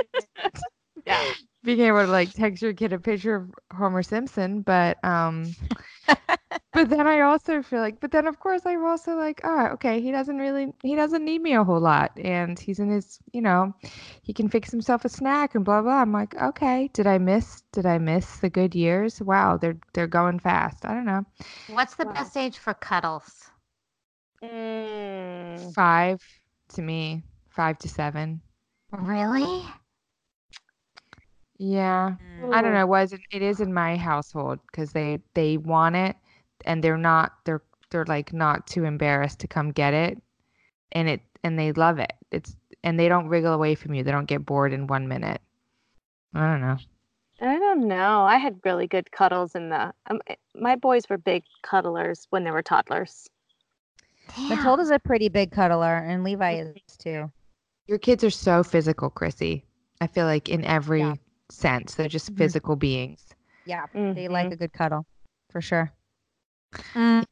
Yeah. 1.06 1.32
being 1.64 1.80
able 1.80 2.00
to 2.04 2.06
like 2.10 2.32
text 2.32 2.62
your 2.62 2.72
kid 2.72 2.92
a 2.92 2.98
picture 2.98 3.34
of 3.36 3.50
Homer 3.76 4.02
Simpson, 4.02 4.62
but 4.62 5.02
um 5.04 5.56
but 6.72 6.88
then 6.88 7.06
I 7.06 7.20
also 7.20 7.62
feel 7.62 7.80
like 7.80 8.00
but 8.00 8.12
then 8.12 8.26
of 8.26 8.38
course 8.40 8.62
I'm 8.64 8.84
also 8.84 9.16
like, 9.16 9.40
oh, 9.44 9.66
okay, 9.74 10.00
he 10.00 10.12
doesn't 10.12 10.38
really 10.38 10.72
he 10.82 10.94
doesn't 10.96 11.24
need 11.24 11.42
me 11.42 11.54
a 11.54 11.64
whole 11.64 11.80
lot 11.80 12.12
and 12.18 12.58
he's 12.58 12.78
in 12.78 12.90
his, 12.90 13.18
you 13.32 13.40
know, 13.42 13.74
he 14.22 14.32
can 14.32 14.48
fix 14.48 14.70
himself 14.70 15.04
a 15.04 15.08
snack 15.08 15.54
and 15.54 15.64
blah 15.64 15.82
blah. 15.82 16.00
I'm 16.00 16.12
like, 16.12 16.34
okay, 16.40 16.88
did 16.92 17.06
I 17.06 17.18
miss 17.18 17.62
did 17.72 17.86
I 17.86 17.98
miss 17.98 18.38
the 18.38 18.50
good 18.50 18.74
years? 18.74 19.20
Wow, 19.20 19.56
they're 19.56 19.78
they're 19.94 20.06
going 20.06 20.38
fast. 20.38 20.84
I 20.84 20.94
don't 20.94 21.06
know. 21.06 21.24
What's 21.64 21.94
the 21.94 22.04
Wow. 22.04 22.12
best 22.14 22.36
age 22.36 22.58
for 22.58 22.74
cuddles? 22.74 23.50
Mm. 24.42 25.74
Five 25.74 26.22
to 26.70 26.82
me, 26.82 27.24
five 27.50 27.78
to 27.78 27.88
seven. 27.88 28.42
Really? 28.92 29.66
Yeah, 31.62 32.14
I 32.52 32.62
don't 32.62 32.72
Ooh. 32.72 32.72
know. 32.72 32.80
It 32.80 32.88
was 32.88 33.12
it 33.12 33.42
is 33.42 33.60
in 33.60 33.74
my 33.74 33.94
household 33.94 34.60
because 34.72 34.92
they 34.92 35.18
they 35.34 35.58
want 35.58 35.94
it, 35.94 36.16
and 36.64 36.82
they're 36.82 36.96
not 36.96 37.32
they're 37.44 37.60
they're 37.90 38.06
like 38.06 38.32
not 38.32 38.66
too 38.66 38.84
embarrassed 38.84 39.40
to 39.40 39.46
come 39.46 39.70
get 39.70 39.92
it, 39.92 40.16
and 40.92 41.06
it 41.06 41.20
and 41.44 41.58
they 41.58 41.72
love 41.72 41.98
it. 41.98 42.14
It's 42.30 42.56
and 42.82 42.98
they 42.98 43.10
don't 43.10 43.28
wriggle 43.28 43.52
away 43.52 43.74
from 43.74 43.92
you. 43.92 44.02
They 44.02 44.10
don't 44.10 44.24
get 44.24 44.46
bored 44.46 44.72
in 44.72 44.86
one 44.86 45.06
minute. 45.06 45.42
I 46.34 46.40
don't 46.46 46.62
know. 46.62 46.78
I 47.42 47.58
don't 47.58 47.86
know. 47.86 48.22
I 48.22 48.38
had 48.38 48.58
really 48.64 48.86
good 48.86 49.12
cuddles 49.12 49.54
in 49.54 49.68
the. 49.68 49.92
Um, 50.08 50.20
eh, 50.28 50.36
my 50.54 50.76
boys 50.76 51.10
were 51.10 51.18
big 51.18 51.42
cuddlers 51.62 52.26
when 52.30 52.42
they 52.42 52.52
were 52.52 52.62
toddlers. 52.62 53.28
Matilda's 54.48 54.90
a 54.90 54.98
pretty 54.98 55.28
big 55.28 55.50
cuddler, 55.50 55.98
and 55.98 56.24
Levi 56.24 56.54
is 56.54 56.96
too. 56.96 57.30
Your 57.86 57.98
kids 57.98 58.24
are 58.24 58.30
so 58.30 58.62
physical, 58.62 59.10
Chrissy. 59.10 59.66
I 60.00 60.06
feel 60.06 60.24
like 60.24 60.48
in 60.48 60.64
every 60.64 61.00
Yeah. 61.00 61.14
Sense, 61.52 61.94
they're 61.94 62.08
just 62.08 62.32
Mhm. 62.34 62.38
physical 62.38 62.76
beings. 62.76 63.26
Yeah, 63.64 63.86
they 63.92 64.28
like 64.28 64.52
a 64.52 64.56
good 64.56 64.72
cuddle, 64.72 65.06
for 65.50 65.60
sure. 65.60 65.92
Mm. 66.94 67.24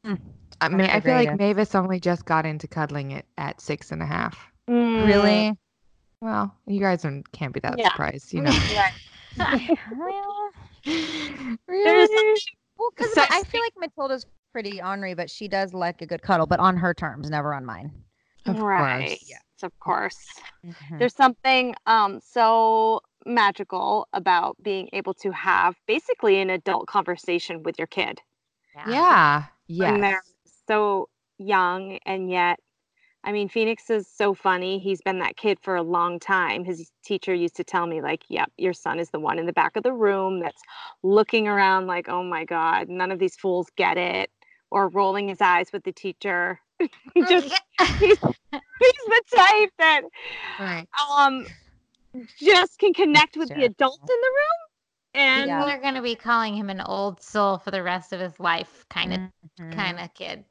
I 0.61 0.69
mean, 0.69 0.81
I 0.81 0.99
feel 0.99 1.15
like. 1.15 1.37
Mavis 1.37 1.73
only 1.75 1.99
just 1.99 2.25
got 2.25 2.45
into 2.45 2.67
cuddling 2.67 3.11
it 3.11 3.25
at 3.37 3.61
six 3.61 3.91
and 3.91 4.01
a 4.01 4.05
half. 4.05 4.51
Mm. 4.69 5.07
Really? 5.07 5.57
Well, 6.21 6.53
you 6.67 6.79
guys 6.79 7.01
don't, 7.01 7.29
can't 7.31 7.53
be 7.53 7.59
that 7.61 7.77
Yeah. 7.79 7.89
surprised, 7.91 8.33
you 8.33 8.41
know. 8.41 8.51
well, 9.97 10.49
really? 11.67 12.35
well, 12.77 12.89
because 12.95 13.13
So- 13.13 13.25
I 13.29 13.43
feel 13.43 13.61
like 13.61 13.73
Matilda's 13.77 14.25
pretty 14.51 14.81
ornery, 14.81 15.13
but 15.13 15.29
she 15.29 15.47
does 15.47 15.73
like 15.73 16.01
a 16.01 16.05
good 16.05 16.21
cuddle, 16.21 16.45
but 16.45 16.59
on 16.59 16.75
her 16.77 16.93
terms, 16.93 17.29
never 17.29 17.53
on 17.53 17.65
mine. 17.65 17.91
Of 18.45 18.59
right. 18.59 19.07
course. 19.09 19.25
Yes, 19.29 19.41
of 19.63 19.77
course. 19.79 20.17
Mhm. 20.65 20.99
There's 20.99 21.13
something 21.15 21.75
um 21.85 22.19
so 22.23 23.01
magical 23.25 24.07
about 24.13 24.55
being 24.61 24.89
able 24.93 25.13
to 25.15 25.31
have 25.31 25.75
basically 25.87 26.39
an 26.39 26.49
adult 26.49 26.87
conversation 26.87 27.63
with 27.63 27.77
your 27.77 27.87
kid 27.87 28.21
Yeah. 28.75 29.43
when 29.67 30.01
they're 30.01 30.23
so 30.67 31.09
young 31.37 31.99
and 32.05 32.29
yet 32.29 32.59
I 33.23 33.31
mean 33.33 33.49
Phoenix 33.49 33.89
is 33.89 34.07
so 34.07 34.33
funny. 34.33 34.79
He's 34.79 35.01
been 35.01 35.19
that 35.19 35.35
kid 35.35 35.59
for 35.61 35.75
a 35.75 35.83
long 35.83 36.19
time. 36.19 36.63
His 36.63 36.89
teacher 37.03 37.33
used 37.33 37.55
to 37.57 37.63
tell 37.65 37.85
me 37.85 38.01
like, 38.01 38.23
"Yep, 38.29 38.51
your 38.57 38.73
son 38.73 38.97
is 38.99 39.09
the 39.09 39.19
one 39.19 39.37
in 39.39 39.45
the 39.45 39.53
back 39.53 39.75
of 39.75 39.83
the 39.83 39.91
room 39.93 40.39
that's 40.39 40.61
looking 41.03 41.47
around 41.47 41.87
like, 41.87 42.07
"Oh 42.07 42.23
my 42.23 42.45
god, 42.45 42.87
none 42.89 43.11
of 43.11 43.19
these 43.19 43.35
fools 43.35 43.67
get 43.75 43.97
it." 43.97 44.31
Or 44.71 44.87
rolling 44.87 45.27
his 45.27 45.41
eyes 45.41 45.71
with 45.73 45.83
the 45.83 45.91
teacher. 45.91 46.61
Just 47.17 47.61
he's, 47.99 48.17
he's 48.21 49.03
the 49.07 49.21
type 49.35 49.71
that 49.79 50.01
Right. 50.57 50.87
um 51.17 51.45
just 52.37 52.79
can 52.79 52.93
connect 52.93 53.37
with 53.37 53.49
the 53.53 53.61
Sure. 53.61 53.65
adults 53.65 54.09
in 54.09 54.15
the 54.21 54.27
room 54.27 54.45
and 55.13 55.47
Yeah. 55.47 55.65
They're 55.65 55.81
gonna 55.81 56.01
be 56.01 56.15
calling 56.15 56.55
him 56.55 56.69
an 56.69 56.81
old 56.81 57.21
soul 57.21 57.57
for 57.57 57.71
the 57.71 57.83
rest 57.83 58.13
of 58.13 58.19
his 58.19 58.39
life, 58.39 58.85
kind 58.89 59.13
of, 59.13 59.19
Mhm. 59.59 59.75
kind 59.75 59.99
of 59.99 60.13
kid. 60.13 60.45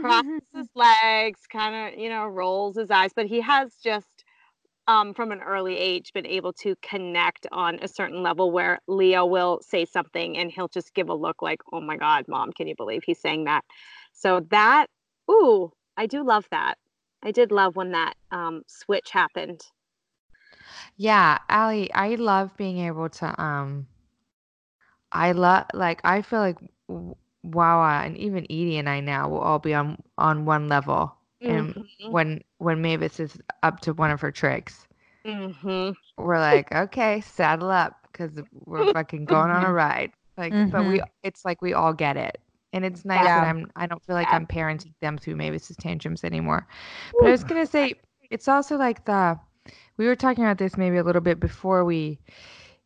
crosses 0.00 0.24
his 0.54 0.68
legs, 0.74 1.40
kind 1.50 1.94
of, 1.94 1.98
you 2.00 2.08
know, 2.08 2.26
rolls 2.26 2.76
his 2.76 2.90
eyes, 2.90 3.12
but 3.14 3.26
he 3.26 3.40
has 3.40 3.76
just 3.82 4.24
um 4.86 5.14
from 5.14 5.32
an 5.32 5.40
early 5.40 5.76
age 5.78 6.12
been 6.12 6.26
able 6.26 6.52
to 6.52 6.76
connect 6.82 7.46
on 7.52 7.78
a 7.82 7.88
certain 7.88 8.22
level 8.22 8.50
where 8.52 8.78
Leo 8.88 9.24
will 9.26 9.60
say 9.62 9.84
something 9.86 10.36
and 10.38 10.50
he'll 10.52 10.68
just 10.68 10.94
give 10.94 11.08
a 11.08 11.14
look 11.14 11.40
like, 11.42 11.60
"Oh 11.72 11.80
my 11.80 11.96
god, 11.96 12.26
mom, 12.28 12.52
can 12.52 12.68
you 12.68 12.74
believe 12.76 13.02
he's 13.04 13.20
saying 13.20 13.44
that?" 13.44 13.64
So 14.12 14.40
that 14.50 14.88
ooh, 15.30 15.72
I 15.96 16.06
do 16.06 16.22
love 16.24 16.46
that. 16.50 16.76
I 17.22 17.30
did 17.32 17.52
love 17.52 17.76
when 17.76 17.92
that 17.92 18.14
um 18.30 18.62
switch 18.68 19.10
happened. 19.10 19.62
Yeah, 20.96 21.38
Allie, 21.48 21.92
I 21.92 22.14
love 22.16 22.56
being 22.56 22.78
able 22.78 23.08
to 23.10 23.40
um 23.42 23.86
I 25.12 25.32
love 25.32 25.66
like 25.74 26.00
I 26.04 26.22
feel 26.22 26.40
like 26.40 26.58
w- 26.88 27.16
Wawa 27.42 28.02
and 28.04 28.16
even 28.18 28.44
Edie 28.44 28.78
and 28.78 28.88
I 28.88 29.00
now 29.00 29.28
will 29.28 29.40
all 29.40 29.58
be 29.58 29.74
on 29.74 30.02
on 30.18 30.44
one 30.44 30.68
level. 30.68 31.14
And 31.46 31.76
Mhm. 31.76 32.08
when 32.08 32.42
when 32.58 32.82
Mavis 32.82 33.20
is 33.20 33.38
up 33.62 33.80
to 33.80 33.92
one 33.92 34.10
of 34.10 34.20
her 34.20 34.32
tricks, 34.32 34.86
Mhm. 35.24 35.94
we're 36.16 36.38
like, 36.38 36.72
okay, 36.72 37.20
saddle 37.20 37.70
up 37.70 38.06
because 38.12 38.40
we're 38.52 38.86
fucking 38.86 39.26
going 39.26 39.50
on 39.50 39.64
a 39.64 39.72
ride. 39.72 40.12
Like, 40.36 40.56
but 40.70 40.84
we 40.84 41.00
it's 41.22 41.44
like 41.44 41.60
we 41.62 41.72
all 41.74 41.92
get 41.92 42.16
it. 42.16 42.38
And 42.72 42.84
it's 42.84 43.04
nice 43.04 43.20
Yeah. 43.22 43.34
that 43.34 43.44
I'm 43.44 43.70
I 43.76 43.86
don't 43.86 44.02
feel 44.04 44.14
like 44.16 44.32
Yeah. 44.32 44.38
I'm 44.38 44.46
parenting 44.46 44.94
them 45.00 45.18
through 45.18 45.36
Mavis's 45.36 45.76
tantrums 45.76 46.24
anymore. 46.24 46.66
But 47.18 47.28
I 47.28 47.30
was 47.32 47.44
gonna 47.44 47.66
say 47.66 47.94
it's 48.30 48.48
also 48.48 48.76
like 48.76 49.04
the 49.04 49.38
we 49.96 50.06
were 50.06 50.16
talking 50.16 50.44
about 50.44 50.58
this 50.58 50.76
maybe 50.76 50.96
a 50.96 51.02
little 51.04 51.20
bit 51.22 51.40
before 51.40 51.84
we 51.84 52.18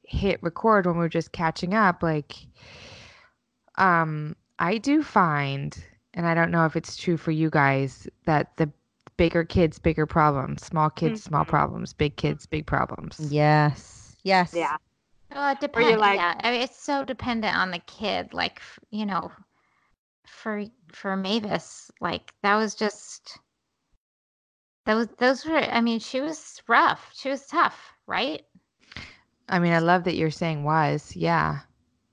hit 0.03 0.43
record 0.43 0.87
when 0.87 0.97
we 0.97 1.01
were 1.01 1.09
just 1.09 1.33
catching 1.33 1.75
up. 1.75 2.03
Like 2.03 2.35
um 3.77 4.37
I 4.59 4.79
do 4.79 5.03
find, 5.05 5.77
and 6.15 6.27
I 6.27 6.35
don't 6.35 6.51
know 6.51 6.65
if 6.67 6.75
it's 6.75 6.97
true 6.97 7.17
for 7.17 7.31
you 7.31 7.49
guys, 7.49 8.09
that 8.25 8.57
the 8.57 8.71
bigger 9.17 9.45
kids, 9.45 9.79
bigger 9.79 10.05
problems, 10.07 10.65
small 10.65 10.91
kids, 10.91 11.23
small 11.23 11.45
Mhm. 11.45 11.49
problems, 11.49 11.93
big 11.93 12.17
kids, 12.17 12.47
big 12.47 12.67
problems. 12.67 13.19
Yes. 13.33 14.17
Yes. 14.25 14.53
Yeah. 14.55 14.77
Well, 15.31 15.53
it 15.53 15.61
depends. 15.61 16.01
like- 16.01 16.17
yeah, 16.17 16.35
I 16.43 16.51
mean, 16.51 16.63
it's 16.63 16.81
so 16.83 17.05
dependent 17.05 17.57
on 17.57 17.71
the 17.71 17.79
kid. 17.81 18.33
Like, 18.35 18.61
you 18.91 19.07
know, 19.07 19.31
for 20.27 20.65
for 20.93 21.17
Mavis, 21.17 21.91
like 22.01 22.33
that 22.43 22.57
was 22.57 22.75
just 22.75 23.39
those 24.89 25.07
those 25.19 25.45
were. 25.45 25.59
I 25.59 25.83
mean, 25.83 26.01
she 26.01 26.21
was 26.23 26.63
rough. 26.67 27.11
She 27.15 27.29
was 27.29 27.47
tough, 27.47 27.93
right? 28.07 28.43
I 29.49 29.59
mean, 29.59 29.73
I 29.75 29.81
love 29.81 30.05
that 30.05 30.17
you're 30.17 30.31
saying 30.31 30.65
was. 30.65 31.15
Yeah. 31.15 31.59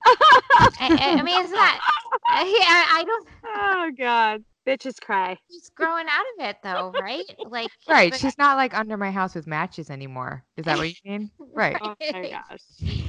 I, 0.06 0.70
I 0.80 1.16
I 1.20 1.24
mean, 1.24 1.42
it's 1.42 1.52
not. 1.52 1.80
I, 2.28 2.44
I 2.44 3.00
I 3.00 3.04
don't. 3.06 3.28
oh 3.46 3.92
god. 3.98 4.44
Bitches 4.68 5.00
cry. 5.00 5.38
She's 5.50 5.70
growing 5.70 6.08
out 6.10 6.26
of 6.38 6.50
it, 6.50 6.58
though, 6.64 6.92
right? 7.00 7.24
Like, 7.48 7.70
Right. 7.88 8.10
but- 8.12 8.20
She's 8.20 8.38
not 8.38 8.58
like 8.58 8.76
under 8.76 8.98
my 8.98 9.12
house 9.12 9.36
with 9.36 9.46
matches 9.48 9.90
anymore. 9.92 10.44
Is 10.58 10.66
that 10.66 10.78
what 10.78 10.90
you 10.90 10.96
mean? 11.06 11.32
Right. 11.54 11.78
Oh 11.80 11.94
my 12.12 12.30
gosh. 12.30 13.04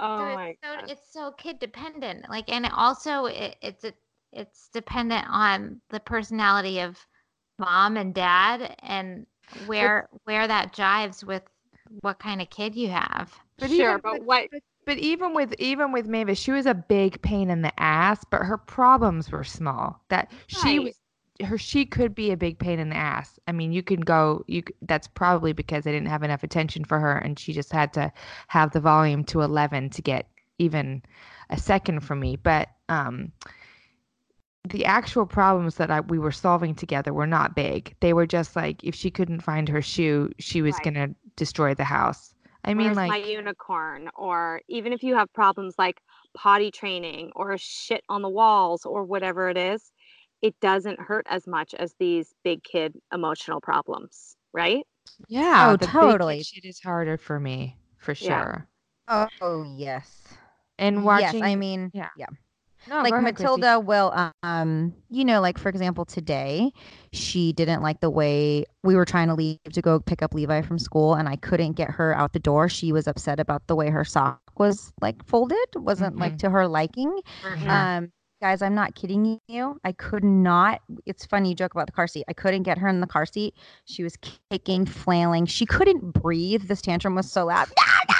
Oh 0.00 0.18
so 0.18 0.34
my 0.34 0.48
it's 0.48 0.60
so 0.62 0.74
god. 0.80 0.90
it's 0.90 1.12
so 1.12 1.32
kid 1.32 1.58
dependent 1.60 2.28
like 2.28 2.50
and 2.50 2.64
it 2.66 2.72
also 2.74 3.26
it, 3.26 3.56
it's 3.62 3.84
a, 3.84 3.92
it's 4.32 4.68
dependent 4.72 5.24
on 5.28 5.80
the 5.90 6.00
personality 6.00 6.80
of 6.80 6.98
mom 7.58 7.96
and 7.96 8.14
dad 8.14 8.76
and 8.82 9.26
where 9.66 10.08
where 10.24 10.46
that 10.46 10.72
jives 10.74 11.22
with 11.24 11.42
what 12.00 12.18
kind 12.18 12.40
of 12.42 12.50
kid 12.50 12.74
you 12.74 12.88
have 12.88 13.32
But 13.58 13.70
sure, 13.70 13.98
even- 13.98 14.00
but 14.02 14.24
what 14.24 14.48
But 14.86 14.98
even 14.98 15.32
with 15.34 15.54
even 15.58 15.92
with 15.92 16.06
Mavis, 16.08 16.38
she 16.38 16.50
was 16.52 16.66
a 16.66 16.74
big 16.74 17.22
pain 17.22 17.48
in 17.50 17.62
the 17.62 17.72
ass, 17.80 18.22
but 18.30 18.42
her 18.42 18.58
problems 18.58 19.30
were 19.30 19.44
small. 19.44 20.02
That 20.10 20.30
she 20.46 20.78
Right. 20.78 20.84
was 20.84 21.00
her 21.48 21.56
she 21.58 21.84
could 21.86 22.14
be 22.14 22.30
a 22.30 22.36
big 22.36 22.58
pain 22.58 22.78
in 22.78 22.90
the 22.90 22.96
ass. 22.96 23.38
I 23.48 23.52
mean, 23.52 23.72
you 23.72 23.82
can 23.82 24.00
go 24.00 24.44
you 24.46 24.62
that's 24.82 25.08
probably 25.08 25.52
because 25.52 25.86
I 25.86 25.92
didn't 25.92 26.08
have 26.08 26.22
enough 26.22 26.42
attention 26.42 26.84
for 26.84 27.00
her 27.00 27.16
and 27.18 27.38
she 27.38 27.52
just 27.52 27.72
had 27.72 27.92
to 27.94 28.12
have 28.48 28.72
the 28.72 28.80
volume 28.80 29.24
to 29.24 29.40
11 29.40 29.90
to 29.90 30.02
get 30.02 30.28
even 30.58 31.02
a 31.50 31.58
second 31.58 32.00
from 32.00 32.20
me. 32.20 32.36
But 32.36 32.68
um 32.88 33.32
the 34.68 34.84
actual 34.84 35.26
problems 35.26 35.76
that 35.76 35.90
I, 35.90 36.00
we 36.00 36.18
were 36.18 36.32
solving 36.32 36.74
together 36.74 37.12
were 37.12 37.26
not 37.26 37.54
big. 37.54 37.94
They 38.00 38.12
were 38.12 38.26
just 38.26 38.56
like 38.56 38.82
if 38.84 38.94
she 38.94 39.10
couldn't 39.10 39.40
find 39.42 39.68
her 39.68 39.82
shoe, 39.82 40.30
she 40.38 40.62
was 40.62 40.78
Right. 40.78 40.80
going 40.80 40.94
to 40.94 41.14
destroy 41.36 41.74
the 41.74 41.84
house. 41.84 42.34
I 42.64 42.74
mean 42.74 42.86
where's 42.86 42.96
like 42.96 43.08
my 43.08 43.16
unicorn? 43.16 44.10
Or 44.14 44.60
even 44.68 44.92
if 44.92 45.02
you 45.02 45.14
have 45.16 45.32
problems 45.32 45.74
like 45.78 46.00
potty 46.36 46.70
training 46.70 47.30
or 47.36 47.56
shit 47.58 48.02
on 48.08 48.22
the 48.22 48.28
walls 48.28 48.84
or 48.84 49.04
whatever 49.04 49.48
it 49.48 49.56
is, 49.56 49.92
it 50.42 50.58
doesn't 50.60 51.00
hurt 51.00 51.26
as 51.28 51.46
much 51.46 51.74
as 51.74 51.94
these 51.98 52.34
big 52.44 52.62
kid 52.64 52.94
emotional 53.12 53.60
problems, 53.60 54.36
right? 54.52 54.84
Yeah, 55.28 55.74
Oh, 55.74 55.76
the 55.76 55.88
big 55.88 55.90
totally. 55.90 56.42
shit 56.42 56.64
is 56.64 56.80
harder 56.80 57.16
for 57.18 57.38
me, 57.40 57.76
for 57.98 58.14
sure. 58.14 58.68
Oh, 59.08 59.28
oh 59.40 59.62
yes. 59.76 60.34
And 60.78 61.04
watching, 61.04 61.40
Yes, 61.40 61.42
I 61.42 61.56
mean, 61.56 61.92
yeah. 61.92 62.10
yeah. 62.14 62.26
No, 62.86 63.02
like 63.02 63.10
go 63.12 63.16
ahead, 63.18 63.36
Chrissy. 63.36 63.44
Matilda 63.44 63.80
will 63.80 64.12
um 64.42 64.94
you 65.10 65.24
know 65.24 65.40
like 65.40 65.58
for 65.58 65.68
example 65.68 66.04
today 66.04 66.70
she 67.12 67.52
didn't 67.52 67.82
like 67.82 68.00
the 68.00 68.10
way 68.10 68.64
we 68.82 68.96
were 68.96 69.04
trying 69.04 69.28
to 69.28 69.34
leave 69.34 69.58
to 69.72 69.82
go 69.82 70.00
pick 70.00 70.22
up 70.22 70.34
Levi 70.34 70.62
from 70.62 70.78
school 70.78 71.14
and 71.14 71.28
I 71.28 71.36
couldn't 71.36 71.72
get 71.72 71.90
her 71.90 72.14
out 72.16 72.32
the 72.32 72.38
door 72.40 72.68
she 72.68 72.92
was 72.92 73.06
upset 73.06 73.40
about 73.40 73.66
the 73.66 73.76
way 73.76 73.90
her 73.90 74.04
sock 74.04 74.40
was 74.58 74.92
like 75.00 75.24
folded 75.26 75.56
wasn't 75.76 76.18
like 76.18 76.34
Mhm. 76.34 76.38
to 76.38 76.50
her 76.50 76.68
liking 76.68 77.20
Mhm. 77.42 77.68
um 77.68 78.12
guys, 78.40 78.62
I'm 78.62 78.74
not 78.74 78.94
kidding 78.94 79.40
you. 79.48 79.80
I 79.84 79.92
could 79.92 80.24
not. 80.24 80.82
It's 81.06 81.24
funny 81.24 81.50
you 81.50 81.54
joke 81.54 81.74
about 81.74 81.86
the 81.86 81.92
car 81.92 82.06
seat. 82.06 82.24
I 82.28 82.32
couldn't 82.32 82.64
get 82.64 82.78
her 82.78 82.88
in 82.88 83.00
the 83.00 83.06
car 83.06 83.26
seat. 83.26 83.54
She 83.86 84.02
was 84.02 84.16
kicking, 84.50 84.84
flailing. 84.86 85.46
She 85.46 85.66
couldn't 85.66 86.12
breathe. 86.12 86.68
This 86.68 86.82
tantrum 86.82 87.14
was 87.14 87.30
so 87.30 87.46
loud. 87.46 87.68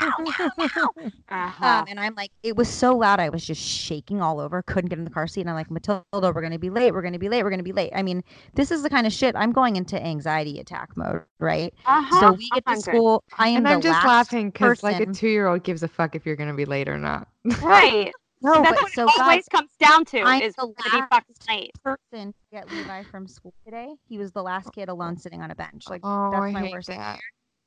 No, 0.01 0.09
no, 0.19 0.51
no, 0.59 0.69
no. 0.77 0.91
Uh-huh. 1.29 1.67
Um, 1.67 1.85
and 1.89 1.99
I'm 1.99 2.15
like, 2.15 2.31
it 2.43 2.57
was 2.57 2.69
so 2.69 2.97
loud. 2.97 3.19
I 3.19 3.29
was 3.29 3.45
just 3.45 3.61
shaking 3.61 4.23
all 4.23 4.41
over. 4.41 4.63
Couldn't 4.63 4.89
get 4.89 4.99
in 4.99 5.05
the 5.05 5.11
car 5.11 5.27
seat. 5.27 5.41
And 5.43 5.51
I'm 5.51 5.57
like, 5.57 5.71
Matilda, 5.71 6.05
we're 6.13 6.43
gonna 6.43 6.59
be 6.59 6.71
late. 6.71 6.93
We're 6.93 7.03
gonna 7.03 7.19
be 7.19 7.29
late. 7.29 7.43
We're 7.43 7.51
gonna 7.51 7.63
be 7.63 7.73
late. 7.73 7.93
I 7.95 8.03
mean, 8.03 8.23
this 8.55 8.71
is 8.71 8.83
the 8.83 8.91
kind 8.91 9.07
of 9.07 9.13
shit 9.13 9.35
I'm 9.37 9.53
going 9.53 9.77
into 9.77 10.01
anxiety 10.03 10.61
attack 10.61 10.97
mode, 10.97 11.23
right? 11.41 11.75
uh-huh. 11.87 12.21
So 12.21 12.33
we 12.33 12.51
get 12.51 12.65
to 12.67 12.75
100. 12.75 12.83
school. 12.83 13.25
I 13.39 13.49
am 13.49 13.59
And 13.59 13.69
I'm 13.69 13.81
just 13.81 13.93
last 13.93 14.07
laughing 14.07 14.51
because 14.51 14.83
like 14.83 15.01
a 15.01 15.07
two 15.07 15.29
year 15.29 15.49
old 15.49 15.65
gives 15.65 15.83
a 15.83 15.89
fuck 15.89 16.15
if 16.15 16.25
you're 16.25 16.37
gonna 16.37 16.55
be 16.55 16.65
late 16.65 16.89
or 16.89 16.99
not. 16.99 17.29
Right. 17.63 18.13
No, 18.45 18.63
That's 18.63 18.81
but 18.81 18.83
what 18.83 18.93
so 18.93 19.07
it 19.09 19.21
always 19.21 19.37
guys, 19.37 19.49
comes 19.49 19.71
down 19.81 20.05
to 20.07 20.21
I'm 20.21 20.43
is 20.43 20.55
the 20.55 20.67
we're 20.67 20.75
gonna 20.85 20.91
be 20.91 20.97
last 21.01 21.09
fucking 21.11 21.35
late. 21.49 21.71
person 21.83 22.33
to 22.33 22.35
get 22.53 22.71
Levi 22.71 23.03
from 23.05 23.27
school 23.27 23.55
today. 23.65 23.89
He 24.07 24.19
was 24.19 24.33
the 24.33 24.43
last 24.43 24.71
kid 24.73 24.89
alone 24.91 25.17
sitting 25.17 25.41
on 25.41 25.51
a 25.51 25.55
bench. 25.55 25.85
Like 25.89 26.03
Oh, 26.05 26.31
that's 26.31 26.45
I 26.45 26.51
my 26.53 26.61
hate 26.61 26.73
worst. 26.73 26.89
that. 26.89 26.99
nightmare. 26.99 27.21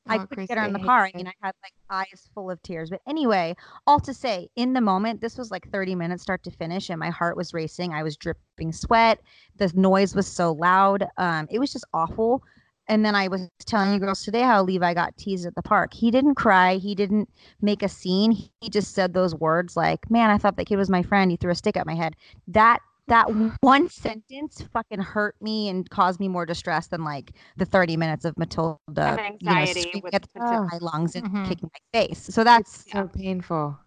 I 0.09 0.15
Oh, 0.15 0.19
couldn't 0.19 0.35
Chrissy, 0.35 0.47
get 0.47 0.57
her 0.59 0.65
in 0.65 0.73
the 0.73 0.79
hate 0.79 0.85
car. 0.85 1.05
I 1.05 1.17
mean, 1.17 1.27
I 1.27 1.33
had 1.41 1.53
like 1.63 1.73
eyes 1.89 2.29
full 2.33 2.49
of 2.51 2.61
tears. 2.61 2.89
But 2.91 3.01
anyway, 3.07 3.55
all 3.87 3.99
to 4.01 4.13
say, 4.13 4.47
in 4.55 4.73
the 4.73 4.79
moment, 4.81 5.19
this 5.19 5.37
was 5.37 5.51
like 5.51 5.67
30 5.71 5.95
minutes 5.95 6.21
start 6.23 6.43
to 6.43 6.51
finish, 6.51 6.89
and 6.89 6.99
my 6.99 7.09
heart 7.09 7.35
was 7.35 7.53
racing. 7.53 7.91
I 7.93 8.03
was 8.03 8.15
dripping 8.15 8.71
sweat. 8.71 9.19
The 9.57 9.71
noise 9.75 10.15
was 10.15 10.27
so 10.27 10.53
loud. 10.53 11.07
Um, 11.17 11.47
it 11.49 11.59
was 11.59 11.73
just 11.73 11.85
awful. 11.93 12.43
And 12.89 13.03
then 13.05 13.15
I 13.15 13.27
was 13.27 13.49
telling 13.65 13.93
you 13.93 13.99
girls 13.99 14.23
today 14.23 14.41
how 14.41 14.63
Levi 14.63 14.93
got 14.93 15.17
teased 15.17 15.45
at 15.45 15.55
the 15.55 15.61
park. 15.61 15.93
He 15.93 16.09
didn't 16.09 16.35
cry. 16.35 16.75
He 16.75 16.95
didn't 16.95 17.29
make 17.61 17.83
a 17.83 17.89
scene. 17.89 18.31
He 18.31 18.69
just 18.69 18.93
said 18.93 19.13
those 19.13 19.35
words 19.35 19.75
like, 19.75 20.09
"Man, 20.09 20.29
I 20.29 20.37
thought 20.37 20.55
that 20.55 20.65
kid 20.65 20.77
was 20.77 20.89
my 20.89 21.03
friend. 21.03 21.29
He 21.29 21.37
threw 21.37 21.51
a 21.51 21.55
stick 21.55 21.75
at 21.75 21.85
my 21.85 21.95
head." 21.95 22.15
That 22.47 22.79
that 23.07 23.27
one 23.61 23.87
sentence 23.89 24.61
fucking 24.73 24.99
hurt 24.99 25.35
me 25.41 25.69
and 25.69 25.89
caused 25.89 26.19
me 26.19 26.27
more 26.27 26.45
distress 26.45 26.87
than 26.87 27.03
like 27.05 27.31
the 27.55 27.65
30 27.65 27.95
minutes 27.97 28.25
of 28.25 28.37
Matilda 28.37 28.77
And 28.97 29.37
you 29.39 29.47
know, 29.49 29.51
anxiety 29.53 29.81
screaming 29.81 30.03
with 30.03 30.13
at 30.15 30.21
the 30.23 30.41
Oh. 30.41 30.67
my 30.71 30.77
lungs 30.81 31.15
and 31.15 31.25
Mhm. 31.25 31.49
kicking 31.49 31.69
my 31.73 31.99
face. 32.01 32.19
So 32.19 32.43
that's 32.43 32.81
It's 32.81 32.91
so 32.91 33.07
painful. 33.07 33.77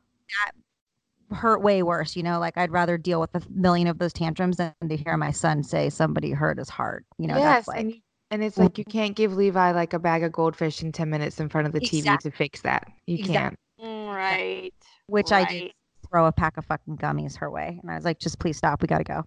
That 1.31 1.37
hurt 1.37 1.63
way 1.63 1.83
worse, 1.83 2.17
you 2.17 2.23
know. 2.23 2.39
Like 2.39 2.57
I'd 2.59 2.71
rather 2.71 2.99
deal 2.99 3.21
with 3.21 3.35
a 3.35 3.43
million 3.51 3.89
of 3.89 3.99
those 3.99 4.13
tantrums 4.13 4.57
than 4.57 4.75
to 4.89 4.97
hear 4.97 5.17
my 5.17 5.31
son 5.31 5.63
say 5.63 5.91
somebody 5.91 6.33
hurt 6.33 6.59
his 6.59 6.69
heart. 6.71 7.05
You 7.19 7.29
know, 7.29 7.39
yes, 7.39 7.67
that's 7.67 7.69
like 7.69 8.03
and, 8.31 8.43
it's 8.43 8.59
like 8.59 8.79
you 8.79 8.85
can't 8.85 9.17
give 9.17 9.35
Levi 9.35 9.73
like 9.73 9.93
a 9.93 9.99
bag 9.99 10.23
of 10.23 10.33
goldfish 10.33 10.83
in 10.83 10.93
10 10.93 11.11
minutes 11.11 11.41
in 11.41 11.49
front 11.49 11.67
of 11.67 11.73
the 11.73 11.81
TV 11.81 11.99
Exact- 11.99 12.23
to 12.25 12.31
fix 12.31 12.63
that. 12.63 12.87
You 13.07 13.17
Exact- 13.19 13.57
can't. 13.79 14.09
Right. 14.09 14.73
which 15.07 15.33
I 15.33 15.45
did 15.45 15.73
throw 16.09 16.27
a 16.27 16.33
pack 16.33 16.57
of 16.57 16.65
fucking 16.67 16.99
gummies 16.99 17.37
her 17.39 17.51
way, 17.51 17.79
and 17.81 17.91
I 17.91 17.95
was 17.97 18.05
like, 18.05 18.19
just 18.19 18.39
please 18.39 18.57
stop. 18.59 18.83
We 18.83 18.89
gotta 18.89 19.05
go. 19.05 19.25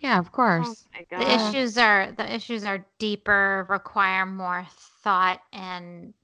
Yeah, 0.00 0.18
of 0.18 0.28
Oh 0.28 0.30
course. 0.30 0.84
my 0.94 1.04
The 1.18 1.34
issues 1.34 1.76
are 1.76 2.12
the 2.12 2.34
issues 2.34 2.64
are 2.64 2.84
deeper, 2.98 3.66
require 3.68 4.24
more 4.26 4.66
thought 5.02 5.40
and 5.52 6.14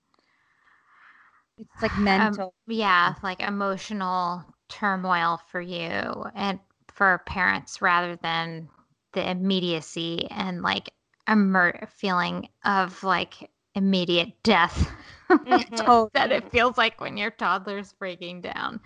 It's 1.59 1.83
like 1.83 1.93
um, 1.97 2.05
mental. 2.05 2.55
yeah, 2.67 3.15
like 3.23 3.41
emotional 3.41 4.45
turmoil 4.69 5.41
for 5.51 5.61
you 5.61 6.25
and 6.35 6.59
for 6.89 7.23
parents 7.27 7.83
rather 7.83 8.17
than 8.17 8.69
the 9.13 9.29
immediacy 9.31 10.27
and 10.31 10.63
like 10.63 10.91
a 11.33 11.37
mer- 11.37 11.89
feeling 11.97 12.49
of 12.65 13.03
like 13.03 13.51
immediate 13.75 14.33
death 14.43 14.91
Mhm. 15.31 16.11
that 16.13 16.31
it 16.31 16.51
feels 16.53 16.77
like 16.77 17.01
when 17.01 17.17
your 17.17 17.31
toddler's 17.31 17.95
breaking 17.95 18.43
down. 18.43 18.81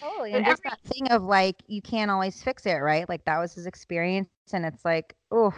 Totally. 0.00 0.32
But 0.32 0.38
And 0.38 0.46
just 0.46 0.62
that 0.64 0.80
thing 0.84 1.08
of 1.10 1.22
like, 1.22 1.56
you 1.66 1.82
can't 1.82 2.10
always 2.10 2.42
fix 2.42 2.64
it, 2.64 2.76
right? 2.76 3.06
Like 3.08 3.24
that 3.26 3.38
was 3.38 3.52
his 3.54 3.66
experience. 3.66 4.28
And 4.52 4.64
it's 4.64 4.84
like, 4.84 5.14
oh, 5.30 5.52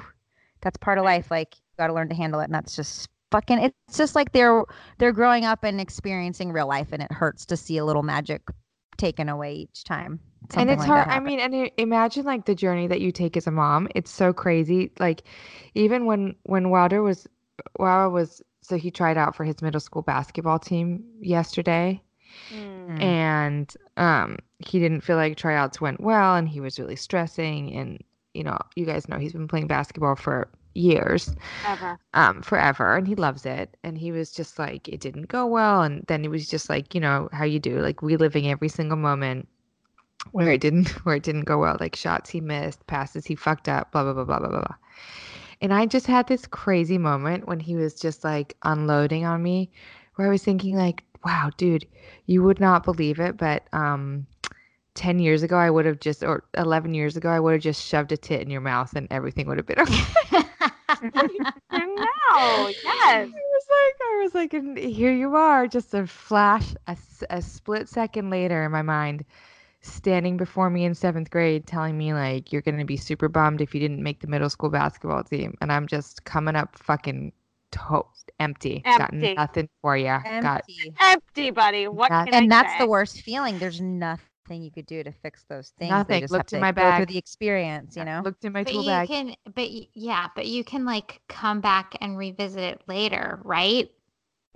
that's 0.60 0.76
part 0.76 0.98
of 0.98 1.04
life. 1.04 1.30
Like 1.30 1.54
you 1.54 1.60
got 1.78 1.86
to 1.86 1.92
learn 1.94 2.08
to 2.08 2.16
handle 2.16 2.40
it. 2.40 2.44
And 2.44 2.54
that's 2.54 2.74
just 2.74 3.08
fucking, 3.30 3.58
it's 3.58 3.96
just 3.96 4.16
like 4.16 4.32
they're, 4.32 4.64
they're 4.98 5.12
growing 5.12 5.44
up 5.44 5.62
and 5.62 5.80
experiencing 5.80 6.50
real 6.50 6.66
life. 6.66 6.88
And 6.92 7.02
it 7.02 7.12
hurts 7.12 7.46
to 7.46 7.56
see 7.56 7.78
a 7.78 7.84
little 7.84 8.02
magic 8.02 8.42
taken 8.96 9.28
away 9.28 9.54
each 9.54 9.84
time. 9.84 10.18
And 10.56 10.70
it's 10.70 10.80
like 10.80 10.88
hard 10.88 11.08
i 11.08 11.20
mean 11.20 11.40
and 11.40 11.70
imagine 11.76 12.24
like 12.24 12.44
the 12.46 12.54
journey 12.54 12.86
that 12.86 13.00
you 13.00 13.12
take 13.12 13.36
as 13.36 13.46
a 13.46 13.50
mom. 13.50 13.88
It's 13.94 14.10
so 14.10 14.32
crazy. 14.32 14.92
Like 14.98 15.22
even 15.74 16.06
when 16.06 16.34
when 16.44 16.70
wilder 16.70 17.02
was 17.02 17.26
wilder 17.78 18.10
was 18.10 18.42
so 18.62 18.76
he 18.76 18.90
tried 18.90 19.16
out 19.16 19.34
for 19.34 19.44
his 19.44 19.60
middle 19.62 19.80
school 19.80 20.02
basketball 20.02 20.58
team 20.58 21.04
yesterday. 21.20 22.02
Mm. 22.52 22.78
Mm. 22.88 23.02
and 23.02 23.76
um 23.96 24.38
he 24.58 24.78
didn't 24.78 25.02
feel 25.02 25.16
like 25.16 25.36
tryouts 25.36 25.80
went 25.80 26.00
well 26.00 26.36
and 26.36 26.48
he 26.48 26.60
was 26.60 26.78
really 26.78 26.96
stressing 26.96 27.74
and 27.74 28.02
you 28.34 28.42
know 28.42 28.56
you 28.76 28.86
guys 28.86 29.08
know 29.08 29.18
he's 29.18 29.32
been 29.32 29.48
playing 29.48 29.66
basketball 29.66 30.16
for 30.16 30.48
years 30.74 31.34
Ever. 31.66 31.98
um 32.14 32.40
forever 32.42 32.96
and 32.96 33.06
he 33.06 33.14
loves 33.14 33.44
it. 33.44 33.76
And 33.84 33.98
he 33.98 34.12
was 34.12 34.30
just 34.30 34.58
like 34.58 34.88
it 34.88 35.00
didn't 35.00 35.28
go 35.28 35.46
well. 35.46 35.82
And 35.82 36.04
then 36.08 36.22
he 36.22 36.28
was 36.28 36.48
just 36.48 36.70
like 36.70 36.94
you 36.94 37.00
know 37.00 37.28
how 37.32 37.44
you 37.44 37.58
do? 37.58 37.80
Like 37.80 38.02
reliving 38.02 38.48
every 38.48 38.68
single 38.68 38.96
moment 38.96 39.48
where 40.32 40.50
it 40.50 40.60
didn't 40.60 40.88
where 41.04 41.16
it 41.16 41.22
didn't 41.22 41.44
go 41.44 41.58
well 41.58 41.76
like 41.80 41.96
shots 41.96 42.30
he 42.30 42.40
missed 42.40 42.86
passes 42.86 43.26
he 43.26 43.34
fucked 43.34 43.68
up 43.68 43.90
blah 43.92 44.02
blah 44.02 44.12
blah 44.12 44.24
blah 44.24 44.38
blah 44.38 44.48
blah 44.48 44.60
blah 44.60 44.76
and 45.60 45.72
i 45.72 45.86
just 45.86 46.06
had 46.06 46.26
this 46.26 46.46
crazy 46.46 46.98
moment 46.98 47.46
when 47.46 47.60
he 47.60 47.76
was 47.76 47.94
just 47.94 48.24
like 48.24 48.56
unloading 48.62 49.24
on 49.24 49.42
me 49.42 49.70
where 50.14 50.26
i 50.26 50.30
was 50.30 50.42
thinking 50.42 50.76
like 50.76 51.04
wow 51.24 51.50
dude 51.56 51.86
you 52.26 52.42
would 52.42 52.60
not 52.60 52.84
believe 52.84 53.18
it 53.18 53.36
but 53.36 53.66
um 53.72 54.26
10 54.94 55.20
years 55.20 55.42
ago 55.42 55.56
i 55.56 55.70
would 55.70 55.86
have 55.86 56.00
just 56.00 56.24
or 56.24 56.44
11 56.56 56.94
years 56.94 57.16
ago 57.16 57.28
i 57.28 57.38
would 57.38 57.52
have 57.52 57.62
just 57.62 57.84
shoved 57.84 58.10
a 58.12 58.16
tit 58.16 58.40
in 58.40 58.50
your 58.50 58.60
mouth 58.60 58.94
and 58.96 59.06
everything 59.10 59.46
would 59.46 59.58
have 59.58 59.66
been 59.66 59.80
okay 59.80 60.02
know. 62.30 62.68
Yes. 62.68 62.84
I 62.84 63.24
was 63.24 63.66
like, 63.70 63.96
I 64.00 64.20
was 64.22 64.34
like, 64.34 64.54
and 64.54 64.78
here 64.78 65.12
you 65.12 65.34
are, 65.34 65.66
just 65.66 65.94
a 65.94 66.06
flash, 66.06 66.74
a, 66.86 66.96
a 67.30 67.42
split 67.42 67.88
second 67.88 68.30
later 68.30 68.64
in 68.64 68.72
my 68.72 68.82
mind, 68.82 69.24
standing 69.80 70.36
before 70.36 70.70
me 70.70 70.84
in 70.84 70.94
seventh 70.94 71.30
grade, 71.30 71.66
telling 71.66 71.96
me 71.96 72.12
like 72.14 72.52
you're 72.52 72.62
gonna 72.62 72.84
be 72.84 72.96
super 72.96 73.28
bummed 73.28 73.60
if 73.60 73.74
you 73.74 73.80
didn't 73.80 74.02
make 74.02 74.20
the 74.20 74.26
middle 74.26 74.50
school 74.50 74.70
basketball 74.70 75.22
team, 75.24 75.56
and 75.60 75.72
I'm 75.72 75.86
just 75.86 76.24
coming 76.24 76.56
up 76.56 76.76
fucking 76.78 77.32
toast, 77.70 78.30
empty, 78.40 78.80
got 78.84 79.12
nothing 79.12 79.68
for 79.82 79.96
you, 79.96 80.06
got 80.06 80.24
Empty. 80.26 80.94
Empty, 81.00 81.50
buddy. 81.50 81.86
What 81.88 82.08
That- 82.10 82.26
can 82.26 82.34
I 82.34 82.38
and 82.38 82.50
that's 82.50 82.72
say? 82.72 82.78
the 82.80 82.88
worst 82.88 83.20
feeling. 83.20 83.58
There's 83.58 83.80
nothing 83.80 84.24
you 84.50 84.70
could 84.70 84.86
do 84.86 85.02
to 85.04 85.12
fix 85.12 85.44
those 85.50 85.70
things. 85.78 85.90
Nothing. 85.90 86.14
They 86.14 86.20
just 86.22 86.32
Looked 86.32 86.52
have 86.52 86.56
in 86.56 86.60
to 86.60 86.66
my 86.66 86.72
go 86.72 86.80
through 86.96 87.04
bag. 87.04 87.08
the 87.08 87.18
experience, 87.18 87.96
you 87.96 88.04
know? 88.06 88.22
looked 88.24 88.44
in 88.46 88.52
my 88.54 88.64
But 88.64 88.72
tool 88.72 88.82
you 88.82 88.88
bag. 88.88 89.08
can, 89.08 89.34
but 89.54 89.68
yeah, 89.94 90.28
but 90.34 90.46
you 90.46 90.64
can 90.64 90.86
like 90.86 91.20
come 91.28 91.60
back 91.60 91.94
and 92.00 92.16
revisit 92.16 92.62
it 92.62 92.82
later, 92.88 93.38
right? 93.44 93.90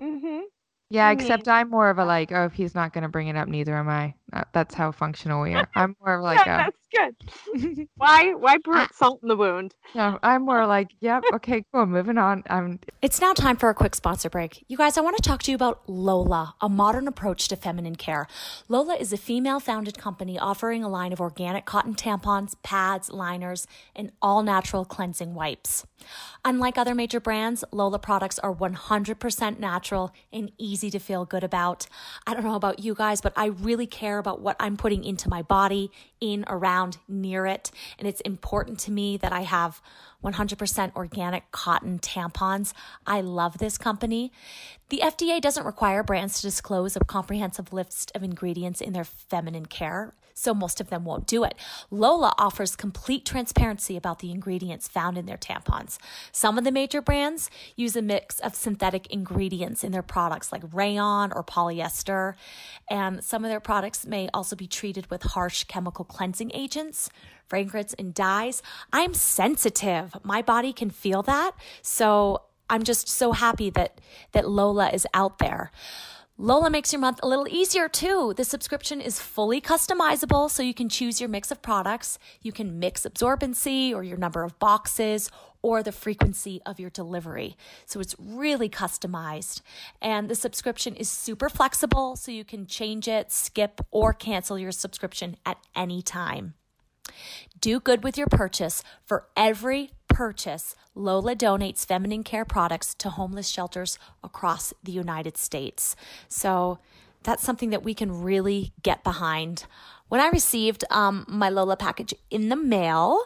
Mm-hmm. 0.01 0.41
Yeah, 0.89 1.09
I 1.09 1.13
except 1.13 1.47
mean- 1.47 1.55
I'm 1.55 1.69
more 1.71 1.91
of 1.91 1.99
a 1.99 2.05
like, 2.07 2.33
oh, 2.33 2.45
if 2.47 2.55
he's 2.55 2.75
not 2.75 2.93
gonna 2.95 3.09
bring 3.11 3.29
it 3.29 3.37
up, 3.37 3.49
neither 3.49 3.77
am 3.77 3.89
I. 3.91 4.15
Uh, 4.33 4.45
That's 4.53 4.75
how 4.75 4.93
functional 4.93 5.43
we 5.43 5.55
are. 5.55 5.69
I'm 5.75 5.95
more 6.01 6.17
of 6.17 6.23
like 6.23 6.45
yeah, 6.47 6.69
a. 6.69 6.71
that's 6.71 7.15
good. 7.55 7.89
why? 7.97 8.33
Why 8.35 8.57
put 8.59 8.95
salt 8.95 9.21
in 9.23 9.29
the 9.29 9.37
wound? 9.37 9.75
No, 9.95 10.19
I'm 10.23 10.45
more 10.45 10.67
like, 10.67 10.91
yep, 11.01 11.25
okay, 11.35 11.65
cool, 11.73 11.87
moving 11.87 12.19
on. 12.19 12.43
I'm 12.49 12.81
It's 13.03 13.21
now 13.21 13.35
time 13.35 13.57
for 13.57 13.69
a 13.69 13.75
quick 13.75 13.95
sponsor 13.95 14.31
break. 14.31 14.65
You 14.69 14.77
guys, 14.77 14.97
I 14.97 15.03
want 15.03 15.17
to 15.17 15.23
talk 15.23 15.43
to 15.45 15.51
you 15.51 15.55
about 15.55 15.83
Lola, 15.87 16.55
a 16.61 16.69
modern 16.69 17.07
approach 17.09 17.49
to 17.49 17.57
feminine 17.57 17.97
care. 17.97 18.27
Lola 18.69 18.95
is 18.95 19.13
a 19.13 19.19
female 19.19 19.61
founded 19.61 19.99
company 19.99 20.39
offering 20.39 20.83
a 20.83 20.89
line 20.89 21.13
of 21.13 21.21
organic 21.21 21.67
cotton 21.67 21.95
tampons, 21.95 22.55
pads, 22.63 23.11
liners, 23.11 23.67
and 23.95 24.13
all 24.23 24.43
natural 24.43 24.85
cleansing 24.85 25.35
wipes. 25.35 25.87
Unlike 26.45 26.79
other 26.79 26.95
major 26.95 27.21
brands, 27.21 27.65
Lola 27.71 27.99
products 27.99 28.39
are 28.41 28.53
100% 28.53 29.59
natural 29.59 30.13
and 30.33 30.51
easy 30.59 30.91
to 30.91 30.99
feel 30.99 31.25
good 31.25 31.45
about. 31.45 31.87
I 32.27 32.35
don't 32.35 32.45
know 32.45 32.57
about 32.57 32.81
you 32.81 32.95
guys, 32.95 33.21
but 33.21 33.33
I 33.37 33.47
really 33.47 33.87
care 33.87 34.19
about 34.23 34.41
what 34.41 34.57
I'm 34.61 34.77
putting 34.77 35.03
into 35.03 35.29
my 35.29 35.43
body, 35.43 35.91
in, 36.21 36.45
around, 36.47 36.99
near 37.09 37.45
it. 37.45 37.73
And 37.99 38.07
it's 38.07 38.21
important 38.21 38.79
to 38.81 38.93
me 38.93 39.17
that 39.17 39.33
I 39.33 39.41
have 39.41 39.83
100% 40.23 40.95
organic 40.95 41.51
cotton 41.51 41.99
tampons. 41.99 42.73
I 43.05 43.21
love 43.21 43.59
this 43.59 43.77
company. 43.77 44.31
The 44.89 45.01
FDA 45.03 45.41
doesn't 45.41 45.67
require 45.67 46.05
brands 46.05 46.41
to 46.41 46.47
disclose 46.47 46.95
a 46.95 47.01
comprehensive 47.01 47.73
list 47.73 48.13
of 48.15 48.23
ingredients 48.23 48.81
in 48.81 48.93
their 48.93 49.05
feminine 49.05 49.67
care, 49.67 50.15
so 50.35 50.55
most 50.55 50.81
of 50.81 50.91
them 50.91 51.05
won't 51.05 51.27
do 51.27 51.45
it. 51.45 51.55
Lola 51.91 52.35
offers 52.39 52.77
complete 52.77 53.25
transparency 53.25 53.97
about 53.97 54.21
the 54.21 54.31
ingredients 54.31 54.89
found 54.89 55.19
in 55.19 55.27
their 55.27 55.37
tampons. 55.37 55.99
Some 56.33 56.59
of 56.59 56.65
the 56.65 56.73
major 56.73 57.01
brands 57.01 57.51
use 57.77 57.97
a 57.97 58.03
mix 58.03 58.41
of 58.41 58.55
synthetic 58.55 59.07
ingredients 59.09 59.85
in 59.85 59.93
their 59.93 60.03
products 60.03 60.53
like 60.53 60.63
rayon 60.73 61.33
or 61.33 61.45
polyester, 61.45 62.35
and 62.89 63.23
some 63.23 63.45
of 63.45 63.51
their 63.51 63.61
products 63.61 64.07
may 64.07 64.29
also 64.35 64.57
be 64.57 64.67
treated 64.67 65.11
with 65.11 65.23
harsh 65.23 65.65
chemical 65.65 66.05
cleansing 66.05 66.51
agents 66.55 67.11
fragrance 67.53 67.93
and 67.99 68.15
dyes. 68.15 68.63
I'm 68.95 69.13
sensitive. 69.13 70.17
My 70.23 70.41
body 70.41 70.73
can 70.73 70.89
feel 70.89 71.23
that. 71.25 71.53
So 71.83 72.45
I'm 72.71 72.83
just 72.83 73.07
so 73.09 73.33
happy 73.33 73.69
that 73.71 74.01
that 74.33 74.49
Lola 74.49 74.89
is 74.89 75.07
out 75.13 75.39
there. 75.39 75.71
Lola 76.43 76.71
makes 76.71 76.93
your 76.93 76.99
month 76.99 77.21
a 77.23 77.29
little 77.29 77.47
easier 77.49 77.89
too. 77.89 78.35
The 78.37 78.43
subscription 78.43 79.01
is 79.01 79.21
fully 79.21 79.61
customizable, 79.61 80.51
so 80.51 80.61
you 80.61 80.75
can 80.75 80.89
choose 80.89 81.21
your 81.21 81.29
mix 81.29 81.53
of 81.53 81.63
products. 81.63 82.19
You 82.41 82.51
can 82.51 82.81
mix 82.81 83.03
absorbency 83.03 83.95
or 83.95 84.03
your 84.03 84.17
number 84.17 84.43
of 84.43 84.59
boxes 84.59 85.31
or 85.63 85.85
the 85.85 85.93
frequency 85.93 86.61
of 86.67 86.81
your 86.81 86.91
delivery. 86.91 87.57
So 87.87 88.01
it's 88.01 88.17
really 88.19 88.69
customized. 88.69 89.61
And 90.01 90.29
the 90.29 90.35
subscription 90.35 90.97
is 90.97 91.09
super 91.09 91.49
flexible, 91.49 92.17
so 92.17 92.33
you 92.33 92.45
can 92.45 92.67
change 92.67 93.07
it, 93.07 93.31
skip, 93.31 93.81
or 93.93 94.13
cancel 94.13 94.59
your 94.59 94.73
subscription 94.73 95.37
at 95.47 95.59
any 95.77 96.03
time. 96.03 96.55
Do 97.61 97.79
good 97.79 98.03
with 98.03 98.19
your 98.19 98.27
purchase. 98.27 98.83
For 99.05 99.29
every 99.37 99.93
purchase, 100.13 100.77
Lola 100.95 101.35
donates 101.35 101.87
feminine 101.87 102.23
care 102.23 102.45
products 102.45 102.95
to 102.95 103.11
homeless 103.11 103.49
shelters 103.49 103.99
across 104.23 104.73
the 104.83 104.93
United 104.93 105.37
States. 105.37 105.97
So 106.29 106.79
that's 107.23 107.43
something 107.43 107.71
that 107.71 107.83
we 107.83 107.95
can 107.95 108.23
really 108.23 108.73
get 108.83 109.03
behind. 109.05 109.67
When 110.09 110.21
I 110.21 110.29
received 110.29 110.85
um, 110.91 111.25
my 111.29 111.49
Lola 111.49 111.77
package 111.77 112.15
in 112.31 112.49
the 112.49 112.57
mail, 112.57 113.23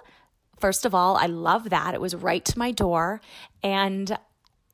first 0.58 0.84
of 0.84 0.94
all, 0.94 1.16
I 1.16 1.26
love 1.26 1.70
that. 1.70 1.94
It 1.94 2.00
was 2.00 2.14
right 2.14 2.44
to 2.44 2.58
my 2.58 2.70
door 2.70 3.20
and 3.62 4.16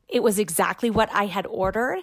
it 0.09 0.23
was 0.23 0.39
exactly 0.39 0.91
what 0.91 1.09
I 1.13 1.27
had 1.27 1.47
ordered. 1.47 2.01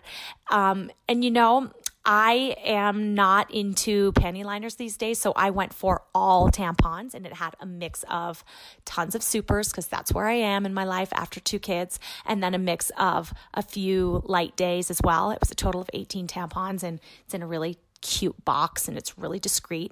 Um, 0.50 0.90
and 1.08 1.24
you 1.24 1.30
know, 1.30 1.72
I 2.06 2.56
am 2.64 3.14
not 3.14 3.52
into 3.52 4.14
panty 4.14 4.44
liners 4.44 4.76
these 4.76 4.98
days, 4.98 5.20
so 5.20 5.34
I 5.36 5.50
went 5.50 5.74
for 5.74 6.04
all 6.16 6.50
tampons 6.50 7.14
and 7.14 7.26
it 7.26 7.34
had 7.34 7.56
a 7.60 7.66
mix 7.66 8.04
of 8.10 8.44
tons 8.86 9.16
of 9.16 9.22
supers 9.22 9.70
because 9.70 9.88
that's 9.88 10.14
where 10.14 10.26
I 10.26 10.34
am 10.34 10.66
in 10.66 10.74
my 10.74 10.86
life 10.86 11.10
after 11.14 11.40
two 11.40 11.60
kids, 11.60 12.00
and 12.26 12.42
then 12.42 12.54
a 12.54 12.58
mix 12.58 12.92
of 12.98 13.34
a 13.54 13.62
few 13.62 14.24
light 14.26 14.56
days 14.56 14.90
as 14.90 15.02
well. 15.04 15.32
It 15.32 15.40
was 15.40 15.52
a 15.52 15.56
total 15.56 15.82
of 15.82 15.90
18 15.94 16.28
tampons 16.28 16.84
and 16.84 17.00
it's 17.26 17.34
in 17.34 17.44
a 17.44 17.48
really 17.48 17.78
cute 18.02 18.46
box 18.46 18.88
and 18.88 18.98
it's 18.98 19.18
really 19.18 19.40
discreet. 19.40 19.92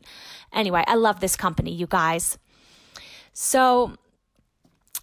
Anyway, 0.54 0.84
I 0.88 0.96
love 0.96 1.20
this 1.20 1.36
company, 1.36 1.74
you 1.74 1.88
guys. 1.88 2.38
So, 3.34 3.98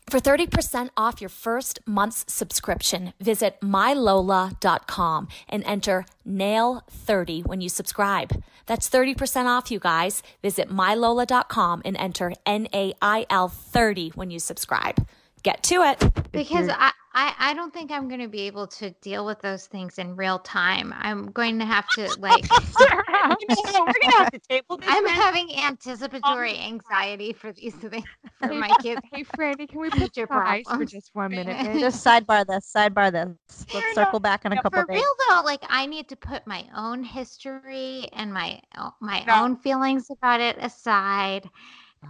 for 0.06 0.20
30% 0.20 0.90
off 0.96 1.20
your 1.20 1.30
first 1.30 1.80
month's 1.86 2.24
subscription, 2.32 3.12
visit 3.20 3.60
mylola.com 3.60 5.28
and 5.48 5.64
enter 5.64 6.06
NAIL30 6.28 7.46
when 7.46 7.60
you 7.60 7.68
subscribe. 7.68 8.42
That's 8.66 8.88
30% 8.88 9.46
off, 9.46 9.70
you 9.70 9.78
guys. 9.78 10.22
Visit 10.42 10.68
mylola.com 10.70 11.82
and 11.84 11.96
enter 11.96 12.32
NAIL30 12.46 14.16
when 14.16 14.30
you 14.30 14.38
subscribe. 14.38 15.06
Get 15.42 15.62
to 15.64 15.82
it. 15.82 16.32
Because 16.32 16.68
I, 16.70 16.92
I, 17.14 17.34
I 17.38 17.54
don't 17.54 17.72
think 17.72 17.90
I'm 17.90 18.08
going 18.08 18.20
to 18.20 18.28
be 18.28 18.42
able 18.42 18.66
to 18.68 18.90
deal 19.02 19.24
with 19.24 19.40
those 19.40 19.66
things 19.66 19.98
in 19.98 20.16
real 20.16 20.38
time. 20.40 20.92
I'm 20.96 21.30
going 21.30 21.58
to 21.60 21.64
have 21.64 21.90
to 21.92 22.14
like. 22.18 22.48
We're 23.28 24.00
gonna 24.02 24.18
have 24.18 24.30
to 24.32 24.40
table 24.48 24.78
this. 24.78 24.86
I'm 24.88 25.04
man. 25.04 25.14
having 25.14 25.48
um, 25.50 25.64
anticipatory 25.66 26.58
anxiety 26.58 27.32
for 27.32 27.52
these 27.52 27.74
things 27.80 28.04
for 28.40 28.52
Hey, 28.52 28.58
my 28.58 28.74
kids. 28.74 29.02
Hey, 29.12 29.24
Franny, 29.24 29.68
can 29.68 29.80
we 29.80 29.90
put 29.90 30.16
your 30.16 30.28
Future 30.28 30.42
ice 30.46 30.72
for 30.72 30.84
just 30.84 31.10
one 31.14 31.34
minute? 31.34 31.60
Yeah. 31.62 31.78
Just 31.78 32.04
sidebar 32.04 32.46
this, 32.46 32.72
sidebar 32.74 33.12
this. 33.12 33.66
Let's 33.72 33.92
no, 33.94 33.94
circle 33.94 34.20
back 34.20 34.44
in 34.44 34.52
a 34.52 34.56
no, 34.56 34.62
couple 34.62 34.82
For 34.82 34.84
days. 34.84 35.04
real 35.04 35.14
though, 35.28 35.42
like 35.44 35.62
I 35.68 35.86
need 35.86 36.08
to 36.08 36.16
put 36.16 36.46
my 36.46 36.66
own 36.76 37.04
history 37.04 38.08
and 38.12 38.32
my 38.32 38.60
uh, 38.76 38.90
my 39.00 39.24
No. 39.26 39.34
own 39.44 39.56
feelings 39.56 40.10
about 40.10 40.40
it 40.40 40.56
aside. 40.58 41.48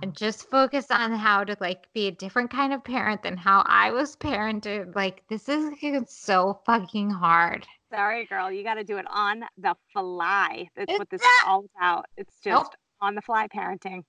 And 0.03 0.13
mm. 0.13 0.17
just 0.17 0.51
focus 0.51 0.87
on 0.91 1.13
how 1.13 1.45
to 1.45 1.57
like 1.61 1.93
be 1.93 2.09
a 2.09 2.13
different 2.13 2.51
kind 2.51 2.73
of 2.73 2.85
parent 2.85 3.23
than 3.23 3.37
how 3.37 3.63
I 3.67 3.91
was 3.91 4.17
parented. 4.17 4.95
Like 4.95 5.23
this 5.29 5.49
is 5.49 5.73
so 6.09 6.61
fucking 6.67 7.11
hard. 7.11 7.67
Sorry, 7.93 8.27
girl. 8.27 8.51
You 8.51 8.65
got 8.65 8.75
to 8.75 8.85
do 8.85 8.97
it 8.99 9.07
on 9.09 9.45
the 9.57 9.75
fly. 9.93 10.69
That's 10.77 10.91
It's 10.91 10.99
what 10.99 11.11
this 11.11 11.21
is 11.23 11.43
all 11.47 11.65
about. 11.77 12.07
It's 12.17 12.35
just 12.43 12.65
Nope. 12.65 12.75
on 13.01 13.15
the 13.15 13.23
fly 13.23 13.47
parenting. 13.49 14.03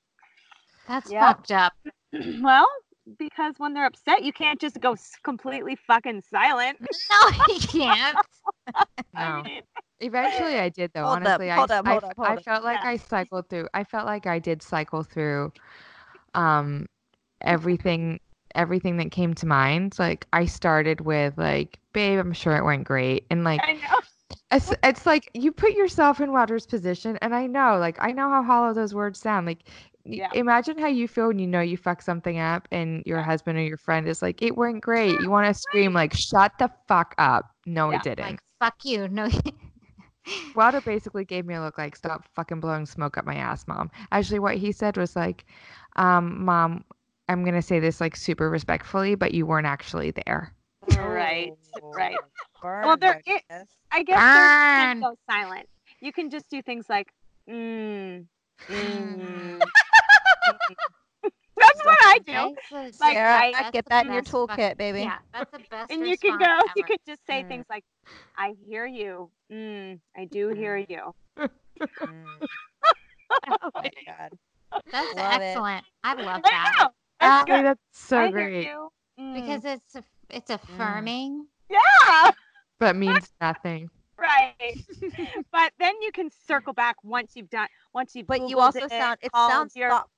That's 0.88 1.12
Yep. 1.12 1.22
fucked 1.22 1.52
up. 1.52 1.74
well, 2.42 2.68
because 3.20 3.54
when 3.58 3.74
they're 3.74 3.86
upset, 3.86 4.24
you 4.24 4.34
can't 4.34 4.60
just 4.60 4.80
go 4.80 4.96
completely 5.24 5.76
fucking 5.76 6.22
silent. 6.22 6.80
No, 6.82 7.46
you 7.48 7.60
can't. 7.60 8.18
I 9.16 9.42
mean, 9.44 9.62
Eventually, 10.00 10.60
I 10.60 10.70
did 10.70 10.92
though. 10.94 11.06
Hold 11.06 11.26
up, 11.26 11.42
Honestly, 11.42 11.50
hold 11.50 11.72
I, 11.72 11.78
up, 11.80 11.88
I, 11.88 11.96
up, 11.98 12.04
I 12.22 12.34
up. 12.34 12.44
felt 12.44 12.64
like 12.64 12.80
Yeah. 12.84 12.90
I 12.92 12.98
cycled 12.98 13.50
through. 13.50 13.68
I 13.74 13.84
felt 13.84 14.06
like 14.06 14.28
I 14.28 14.40
did 14.40 14.62
cycle 14.62 15.04
through, 15.04 15.52
um, 16.34 16.88
everything, 17.42 18.20
everything 18.56 18.98
that 18.98 19.12
came 19.12 19.34
to 19.36 19.46
mind. 19.46 19.98
Like 19.98 20.28
I 20.34 20.46
started 20.46 21.02
with 21.02 21.38
like, 21.38 21.80
babe, 21.94 22.20
I'm 22.20 22.34
sure 22.34 22.56
it 22.58 22.64
went 22.66 22.84
great, 22.84 23.26
and 23.30 23.44
like 23.44 23.62
I 23.64 23.74
know. 23.74 24.38
it's, 24.52 24.74
it's 24.84 25.06
like 25.06 25.30
you 25.34 25.52
put 25.52 25.74
yourself 25.74 26.20
in 26.20 26.32
Walter's 26.32 26.66
position, 26.66 27.18
and 27.22 27.34
I 27.34 27.48
know, 27.48 27.78
like 27.78 27.98
I 28.02 28.12
know 28.12 28.30
how 28.30 28.44
hollow 28.44 28.74
those 28.74 28.94
words 28.94 29.20
sound. 29.20 29.48
Like, 29.48 29.64
Yeah. 30.04 30.30
imagine 30.34 30.78
how 30.78 30.88
you 30.88 31.08
feel 31.08 31.28
when 31.28 31.40
you 31.40 31.48
know 31.48 31.62
you 31.62 31.78
fucked 31.78 32.04
something 32.04 32.38
up, 32.38 32.68
and 32.72 33.02
your 33.06 33.22
husband 33.22 33.58
or 33.58 33.62
your 33.64 33.78
friend 33.78 34.08
is 34.08 34.22
like, 34.22 34.42
"It 34.42 34.58
went 34.58 34.82
great." 34.82 35.20
You 35.22 35.30
want 35.30 35.48
to 35.48 35.54
scream 35.54 35.94
like, 35.94 36.14
"Shut 36.14 36.52
the 36.60 36.70
fuck 36.88 37.16
up!" 37.18 37.46
No, 37.66 37.92
Yeah, 37.92 37.98
it 37.98 38.04
didn't. 38.04 38.26
Like 38.26 38.40
fuck 38.60 38.76
you. 38.84 39.08
No. 39.08 39.30
Walter 40.56 40.82
basically 40.82 41.26
gave 41.26 41.46
me 41.46 41.54
a 41.56 41.62
look 41.62 41.78
like, 41.78 41.96
"Stop 41.96 42.26
fucking 42.34 42.60
blowing 42.60 42.86
smoke 42.86 43.18
up 43.18 43.26
my 43.26 43.36
ass, 43.36 43.68
mom." 43.68 43.92
Actually, 44.12 44.40
what 44.40 44.56
he 44.56 44.72
said 44.72 44.98
was 44.98 45.16
like, 45.16 45.46
um, 45.98 46.44
"Mom, 46.46 46.84
I'm 47.28 47.44
gonna 47.44 47.62
say 47.62 47.80
this 47.80 48.00
like 48.02 48.16
super 48.16 48.50
respectfully, 48.50 49.16
but 49.16 49.34
you 49.34 49.46
weren't 49.46 49.68
actually 49.68 50.12
there." 50.12 50.54
Right, 50.88 51.52
right. 51.82 52.18
Burn, 52.62 52.86
Well, 52.86 52.98
there 52.98 53.22
Marcus. 53.28 53.44
i- 53.50 53.66
I 53.92 54.04
guess 54.04 54.24
there 54.34 54.44
you 54.44 54.50
Burn. 54.50 55.02
can 55.02 55.02
go 55.02 55.16
silent. 55.30 55.70
You 56.02 56.12
can 56.12 56.30
just 56.30 56.50
do 56.50 56.62
things 56.62 56.86
like, 56.90 57.08
mm, 57.50 58.26
mm. 58.70 59.60
That's 61.58 61.86
what 61.86 61.98
I 62.04 62.20
do. 62.26 62.56
Like, 63.00 63.16
Sarah, 63.16 63.38
I- 63.38 63.52
that's 63.54 63.72
get 63.72 63.86
that 63.88 64.06
in 64.06 64.14
your 64.14 64.24
toolkit, 64.24 64.78
baby. 64.78 65.02
Yeah, 65.02 65.18
that's 65.34 65.52
the 65.52 65.60
best. 65.76 65.92
And 65.92 66.08
you 66.08 66.18
can 66.18 66.38
go, 66.38 66.46
response 66.46 66.72
you 66.76 66.84
ever. 66.84 66.88
could 66.88 67.00
just 67.08 67.26
say 67.28 67.44
Mm. 67.44 67.48
things 67.48 67.66
like, 67.70 67.84
I 68.38 68.54
hear 68.68 68.86
you. 68.86 69.30
Mm, 69.52 70.00
I 70.16 70.26
do 70.26 70.50
hear 70.50 70.78
you. 70.78 71.14
Mm, 71.40 71.48
oh 73.48 73.70
my 73.76 73.90
God. 74.06 74.32
That's 74.92 75.14
Love 75.16 75.42
it. 75.42 75.44
excellent. 75.44 75.86
I 76.04 76.14
love 76.16 76.42
I 76.44 76.50
that 76.52 76.74
know. 76.80 76.90
That's 77.20 77.46
Hey, 77.48 77.56
good. 77.56 77.66
that's 77.66 77.80
so 77.94 78.18
I 78.18 78.32
great. 78.32 78.68
Mm. 79.20 79.36
because 79.36 79.66
it's 79.66 79.96
aff- 79.96 80.04
it's 80.30 80.50
affirming. 80.50 81.48
yeah, 81.70 82.32
but 82.80 82.96
means 82.96 83.32
nothing. 83.42 83.90
right. 84.18 84.54
but 85.52 85.72
then 85.80 85.94
you 86.02 86.12
can 86.12 86.30
circle 86.48 86.74
back 86.74 86.96
once 87.04 87.34
you've 87.36 87.50
done, 87.50 87.68
once 87.94 88.16
you've 88.16 88.28
But 88.28 88.50
you 88.50 88.60
also 88.60 88.80
it, 88.86 88.92
sound 88.92 89.18
it 89.22 89.32
sounds 89.34 89.76
your, 89.76 89.90
thoughtful. 89.90 90.10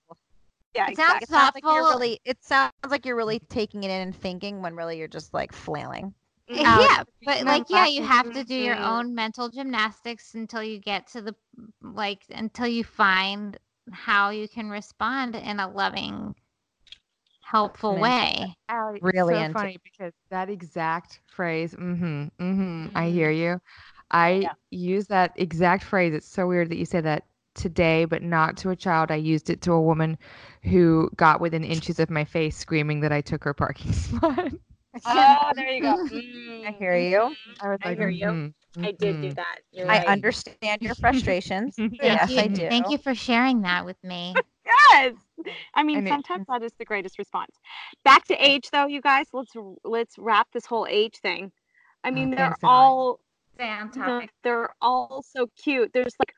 Yeah, 0.77 0.89
It 0.89 0.95
sounds 0.95 1.19
exactly. 1.19 1.23
It 1.23 1.29
sounds 1.29 1.51
like 1.55 1.63
you're 1.63 1.83
thoughtful. 1.83 1.99
really 1.99 2.19
it 2.25 2.43
sounds 2.43 2.71
like 2.89 3.05
you're 3.05 3.15
really 3.15 3.39
taking 3.49 3.83
it 3.83 3.91
in 3.91 4.01
and 4.01 4.15
thinking 4.15 4.61
when 4.61 4.75
really 4.75 4.97
you're 4.97 5.07
just 5.07 5.33
like 5.33 5.51
flailing. 5.51 6.13
Mm. 6.49 6.65
Out 6.65 6.81
Yeah, 6.81 7.03
but 7.25 7.45
like 7.45 7.69
yeah, 7.69 7.87
you 7.87 8.03
have 8.03 8.31
to 8.33 8.43
do 8.43 8.55
your 8.55 8.77
own 8.79 9.13
mental 9.15 9.49
gymnastics 9.49 10.35
until 10.35 10.63
you 10.63 10.79
get 10.79 11.07
to 11.07 11.21
the 11.21 11.35
like 11.81 12.23
until 12.29 12.67
you 12.67 12.83
find 12.83 13.57
how 13.91 14.29
you 14.29 14.47
can 14.47 14.69
respond 14.69 15.35
in 15.35 15.59
a 15.59 15.69
loving 15.69 16.35
helpful 17.41 17.97
way. 17.97 18.55
Allie, 18.69 18.99
Really 19.01 19.33
so 19.33 19.53
funny 19.53 19.77
because 19.83 20.13
that 20.29 20.49
exact 20.49 21.21
phrase, 21.27 21.73
mm-hmm, 21.73 22.25
mm-hmm, 22.39 22.97
I 22.97 23.09
hear 23.09 23.31
you. 23.31 23.59
I 24.11 24.41
Yeah. 24.43 24.53
use 24.71 25.07
that 25.07 25.33
exact 25.35 25.83
phrase. 25.83 26.13
It's 26.13 26.27
so 26.27 26.47
weird 26.47 26.69
that 26.69 26.77
you 26.77 26.85
say 26.85 27.01
that 27.01 27.23
today, 27.55 28.05
but 28.05 28.21
not 28.23 28.57
to 28.57 28.69
a 28.69 28.75
child. 28.75 29.11
I 29.11 29.15
used 29.15 29.49
it 29.49 29.61
to 29.63 29.71
a 29.73 29.81
woman 29.81 30.17
who 30.67 31.09
got 31.15 31.41
within 31.41 31.63
inches 31.63 31.99
of 31.99 32.09
my 32.09 32.25
face 32.25 32.57
screaming 32.57 33.01
that 33.01 33.11
I 33.11 33.21
took 33.21 33.43
her 33.43 33.53
parking 33.53 33.93
spot. 33.93 34.51
Oh, 35.05 35.51
there 35.55 35.69
you 35.69 35.81
go. 35.81 35.95
I 36.65 36.71
Mm, 36.71 36.77
hear 36.79 36.97
you. 36.97 37.35
I 37.61 37.69
was 37.69 37.79
I 37.83 37.87
like, 37.89 37.97
hear 37.97 38.09
you. 38.09 38.27
"Mhm, 38.27 38.53
I 38.83 38.91
did 38.91 39.19
do 39.21 39.29
mhm." 39.29 39.35
that. 39.35 39.59
You're 39.71 39.87
I 39.87 39.99
right. 39.99 40.07
understand 40.07 40.81
your 40.81 40.95
frustrations. 40.95 41.75
Thank 41.99 42.01
yes, 42.01 42.29
you. 42.29 42.39
I 42.39 42.47
do. 42.47 42.67
Thank 42.67 42.89
you 42.89 42.97
for 42.97 43.13
sharing 43.15 43.61
that 43.61 43.85
with 43.85 44.01
me. 44.03 44.35
Yes. 44.65 45.15
I 45.73 45.83
mean, 45.83 45.97
And 45.97 46.07
it- 46.07 46.13
sometimes 46.13 46.45
that 46.47 46.63
is 46.63 46.73
the 46.77 46.85
greatest 46.85 47.17
response. 47.17 47.55
Back 48.03 48.25
to 48.25 48.35
age, 48.35 48.69
though, 48.71 48.87
you 48.87 49.01
guys. 49.01 49.27
Let's 49.33 49.53
let's 49.83 50.15
wrap 50.17 50.47
this 50.53 50.65
whole 50.65 50.87
age 50.89 51.17
thing. 51.21 51.51
I 52.03 52.11
mean, 52.11 52.31
they're 52.31 52.57
all 52.63 53.19
fantastic. 53.57 54.31
they're, 54.43 54.53
they're 54.53 54.69
all 54.81 55.23
so 55.23 55.47
cute. 55.61 55.91
There's 55.93 56.15
like 56.19 56.33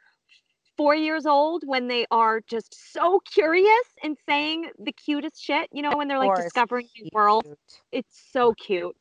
four 0.79 0.95
years 0.95 1.25
old 1.25 1.63
when 1.65 1.89
they 1.89 2.05
are 2.09 2.39
just 2.47 2.93
so 2.93 3.19
curious 3.19 3.87
and 4.01 4.15
saying 4.25 4.69
the 4.79 4.93
cutest 4.93 5.43
shit. 5.43 5.67
You 5.73 5.81
know, 5.81 5.91
when 5.97 6.07
they're 6.07 6.17
like 6.17 6.35
discovering 6.37 6.87
new 6.97 7.09
world. 7.11 7.45
It's 7.91 8.29
so 8.31 8.53
cute. 8.53 8.95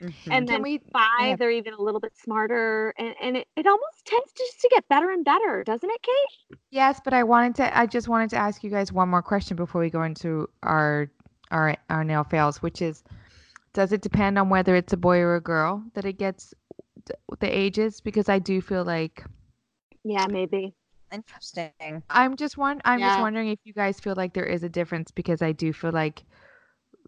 Mhm. 0.00 0.06
And 0.06 0.14
Can 0.30 0.44
then 0.46 0.62
we- 0.62 0.80
five, 0.92 1.08
yeah. 1.30 1.36
they're 1.36 1.50
even 1.50 1.74
a 1.74 1.82
little 1.82 1.98
bit 2.00 2.12
smarter, 2.16 2.94
and, 2.98 3.14
and 3.20 3.36
it, 3.36 3.48
it 3.56 3.66
almost 3.66 4.04
tends 4.06 4.32
to 4.32 4.42
just 4.44 4.60
to 4.60 4.68
get 4.68 4.88
better 4.88 5.10
and 5.10 5.24
better, 5.24 5.64
doesn't 5.64 5.90
it, 5.90 6.02
Kate? 6.02 6.58
Yes, 6.70 7.00
but 7.04 7.12
I 7.14 7.24
wanted 7.24 7.56
to. 7.56 7.76
I 7.76 7.86
just 7.86 8.08
wanted 8.08 8.30
to 8.30 8.36
ask 8.36 8.62
you 8.62 8.70
guys 8.70 8.92
one 8.92 9.08
more 9.08 9.22
question 9.22 9.56
before 9.56 9.80
we 9.80 9.90
go 9.90 10.04
into 10.04 10.48
our 10.62 11.10
our 11.50 11.76
our 11.90 12.04
nail 12.04 12.22
fails, 12.24 12.62
which 12.62 12.80
is, 12.80 13.02
does 13.72 13.92
it 13.92 14.02
depend 14.02 14.38
on 14.38 14.48
whether 14.50 14.74
it's 14.76 14.92
a 14.92 14.96
boy 14.96 15.18
or 15.18 15.34
a 15.34 15.40
girl 15.40 15.82
that 15.94 16.04
it 16.04 16.16
gets 16.18 16.54
the 17.40 17.48
ages 17.58 18.00
because 18.00 18.28
I 18.28 18.38
do 18.38 18.60
feel 18.60 18.84
like 18.84 19.24
Yeah, 20.04 20.26
maybe. 20.30 20.74
Interesting. 21.12 22.02
I'm 22.10 22.36
just 22.36 22.56
one. 22.58 22.80
I'm 22.84 23.02
just 23.02 23.18
wondering 23.18 23.48
if 23.48 23.58
you 23.64 23.72
guys 23.72 24.00
feel 24.00 24.14
like 24.16 24.34
there 24.34 24.44
is 24.44 24.62
a 24.62 24.68
difference 24.68 25.10
because 25.10 25.42
I 25.42 25.52
do 25.52 25.72
feel 25.72 25.92
like, 25.92 26.24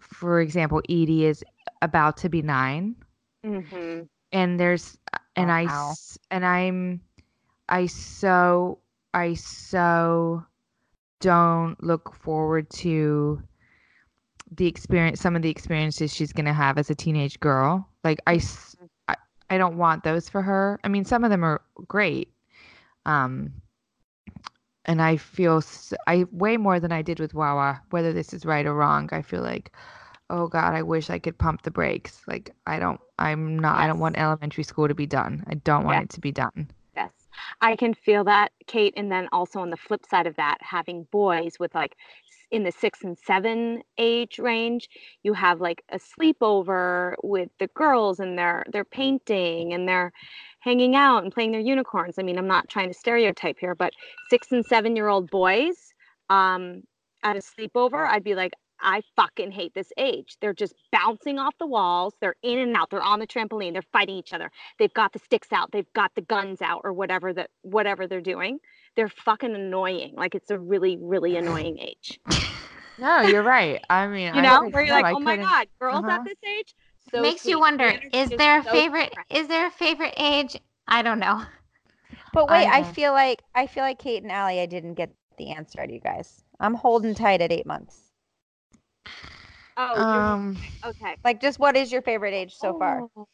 for 0.00 0.40
example, 0.40 0.80
Edie 0.88 1.26
is 1.26 1.44
about 1.82 2.16
to 2.18 2.28
be 2.28 2.42
nine, 2.42 2.96
hmm 3.44 4.08
and 4.32 4.58
there's 4.58 4.98
and 5.36 5.50
I 5.50 5.68
Wow. 5.68 5.96
and 6.30 6.44
I'm 6.44 7.00
I 7.68 7.86
so 7.86 8.78
I 9.14 9.34
so 9.34 10.44
don't 11.20 11.82
look 11.82 12.14
forward 12.14 12.70
to 12.70 13.42
the 14.50 14.66
experience 14.66 15.20
some 15.20 15.36
of 15.36 15.42
the 15.42 15.50
experiences 15.50 16.14
she's 16.14 16.32
going 16.32 16.46
to 16.46 16.52
have 16.52 16.78
as 16.78 16.90
a 16.90 16.94
teenage 16.94 17.40
girl. 17.40 17.88
Like 18.04 18.20
I, 18.26 18.40
I 19.08 19.16
i 19.50 19.58
don't 19.58 19.76
want 19.76 20.04
those 20.04 20.28
for 20.28 20.42
her. 20.42 20.78
I 20.84 20.88
mean, 20.88 21.04
some 21.04 21.24
of 21.24 21.30
them 21.30 21.44
are 21.44 21.62
great. 21.88 22.32
Um 23.06 23.52
and 24.86 25.02
I 25.02 25.16
feel 25.16 25.62
I 26.06 26.26
way 26.32 26.56
more 26.56 26.80
than 26.80 26.92
I 26.92 27.02
did 27.02 27.20
with 27.20 27.34
Wawa, 27.34 27.80
whether 27.90 28.12
this 28.12 28.32
is 28.32 28.44
right 28.44 28.66
or 28.66 28.74
wrong. 28.74 29.08
I 29.12 29.22
feel 29.22 29.42
like 29.42 29.72
oh 30.30 30.48
god, 30.48 30.74
I 30.74 30.82
wish 30.82 31.10
I 31.10 31.18
could 31.18 31.38
pump 31.38 31.62
the 31.62 31.70
brakes. 31.70 32.22
Like 32.26 32.50
I 32.66 32.78
don't 32.78 33.00
I'm 33.18 33.58
not 33.58 33.78
I 33.78 33.86
don't 33.86 33.98
want 34.00 34.18
elementary 34.18 34.64
school 34.64 34.88
to 34.88 34.94
be 34.94 35.06
done. 35.06 35.44
I 35.48 35.54
don't 35.54 35.84
want 35.84 35.96
Yeah. 35.98 36.02
it 36.02 36.10
to 36.10 36.20
be 36.20 36.32
done. 36.32 36.70
Yes. 36.96 37.10
I 37.60 37.76
can 37.76 37.94
feel 37.94 38.24
that, 38.24 38.52
Kate. 38.66 38.94
And 38.96 39.10
then 39.10 39.28
also 39.32 39.60
on 39.60 39.70
the 39.70 39.76
flip 39.76 40.06
side 40.06 40.26
of 40.26 40.36
that, 40.36 40.58
having 40.60 41.04
boys 41.10 41.58
with 41.58 41.74
like 41.74 41.96
in 42.50 42.64
the 42.64 42.72
six 42.72 43.02
and 43.02 43.16
seven 43.18 43.82
age 43.98 44.38
range, 44.38 44.88
you 45.22 45.32
have 45.32 45.60
like 45.60 45.82
a 45.90 45.98
sleepover 45.98 47.14
with 47.22 47.50
the 47.58 47.68
girls 47.68 48.20
and 48.20 48.38
they're 48.38 48.64
they're 48.72 48.84
painting 48.84 49.72
and 49.72 49.88
they're 49.88 50.12
hanging 50.60 50.96
out 50.96 51.22
and 51.22 51.32
playing 51.32 51.52
their 51.52 51.60
unicorns. 51.60 52.18
I 52.18 52.22
mean, 52.22 52.38
I'm 52.38 52.46
not 52.46 52.68
trying 52.68 52.88
to 52.88 52.94
stereotype 52.94 53.58
here, 53.58 53.74
but 53.74 53.92
six 54.30 54.50
and 54.52 54.64
seven 54.64 54.96
year 54.96 55.08
old 55.08 55.30
boys 55.30 55.92
um, 56.30 56.82
at 57.22 57.36
a 57.36 57.40
sleepover, 57.40 58.06
I'd 58.06 58.24
be 58.24 58.34
like, 58.34 58.52
I 58.84 59.02
fucking 59.16 59.50
hate 59.52 59.74
this 59.74 59.92
age. 59.98 60.36
They're 60.40 60.54
just 60.54 60.74
bouncing 60.92 61.38
off 61.38 61.54
the 61.58 61.66
walls. 61.66 62.14
They're 62.20 62.36
in 62.42 62.58
and 62.58 62.76
out. 62.76 62.90
They're 62.90 63.02
on 63.02 63.18
the 63.18 63.26
trampoline. 63.26 63.72
They're 63.72 63.82
fighting 63.82 64.16
each 64.16 64.32
other 64.32 64.50
they've 64.78 64.94
got 64.94 65.12
the 65.12 65.18
sticks 65.18 65.52
out 65.52 65.72
they've 65.72 65.92
got 65.94 66.14
the 66.14 66.20
guns 66.22 66.60
out 66.62 66.80
or 66.84 66.92
whatever 66.92 67.32
that 67.32 67.50
whatever 67.62 68.06
they're 68.06 68.20
doing 68.20 68.58
they're 68.96 69.08
fucking 69.08 69.54
annoying 69.54 70.12
like 70.16 70.34
it's 70.34 70.50
a 70.50 70.58
really 70.58 70.96
really 71.00 71.36
annoying 71.36 71.78
age 71.78 72.20
No, 72.96 73.22
you're 73.22 73.42
right. 73.42 73.82
I 73.90 74.06
mean, 74.06 74.34
you 74.36 74.42
know 74.42 74.60
could- 74.62 74.72
where 74.72 74.84
you're 74.84 74.94
no, 74.94 75.02
like 75.02 75.04
I 75.06 75.12
oh 75.14 75.18
my 75.18 75.32
couldn't- 75.32 75.46
god 75.50 75.66
girls 75.80 76.04
uh-huh. 76.04 76.10
at 76.12 76.24
this 76.24 76.38
age 76.48 76.74
so 77.10 77.20
Makes 77.22 77.44
you 77.44 77.52
sweet. 77.52 77.52
The 77.54 77.58
wonder: 77.60 78.00
is 78.12 78.30
there 78.30 78.60
a 78.60 78.64
so 78.64 78.70
favorite? 78.70 79.10
different. 79.10 79.32
Is 79.32 79.48
there 79.48 79.66
a 79.66 79.70
favorite 79.70 80.14
age? 80.16 80.56
I 80.88 81.02
don't 81.02 81.18
know. 81.18 81.42
But 82.32 82.48
wait, 82.48 82.66
I, 82.66 82.80
know. 82.80 82.86
feel 82.92 83.12
like 83.12 83.42
I 83.54 83.66
feel 83.66 83.82
like 83.82 83.98
Kate 83.98 84.22
and 84.22 84.32
Allie, 84.32 84.60
I 84.60 84.66
didn't 84.66 84.94
get 84.94 85.12
the 85.38 85.50
answer 85.50 85.80
out 85.80 85.88
of 85.88 85.90
you 85.94 86.00
guys. 86.00 86.42
I'm 86.60 86.74
holding 86.74 87.14
tight 87.14 87.42
at 87.42 87.52
eight 87.52 87.66
months. 87.66 88.03
Oh 89.76 90.02
Um 90.02 90.58
okay 90.84 91.16
Like, 91.24 91.40
just 91.40 91.58
what 91.58 91.76
is 91.76 91.92
your 91.92 92.02
favorite 92.02 92.34
age 92.34 92.54
so 92.54 92.74
far? 92.74 93.04
Oh. 93.16 93.26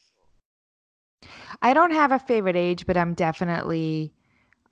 I 1.62 1.74
don't 1.74 1.92
have 1.92 2.12
a 2.12 2.18
favorite 2.18 2.56
age, 2.56 2.87
but 2.87 2.96
I'm 2.96 3.14
definitely 3.14 4.12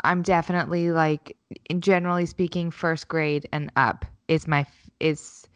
I'm 0.04 0.22
definitely 0.22 0.90
like 0.90 1.36
in 1.68 1.80
generally 1.80 2.26
speaking 2.26 2.70
first 2.70 3.08
grade 3.08 3.48
and 3.52 3.70
up 3.76 4.04
is 4.28 4.46
my 4.46 4.66
is 5.00 5.46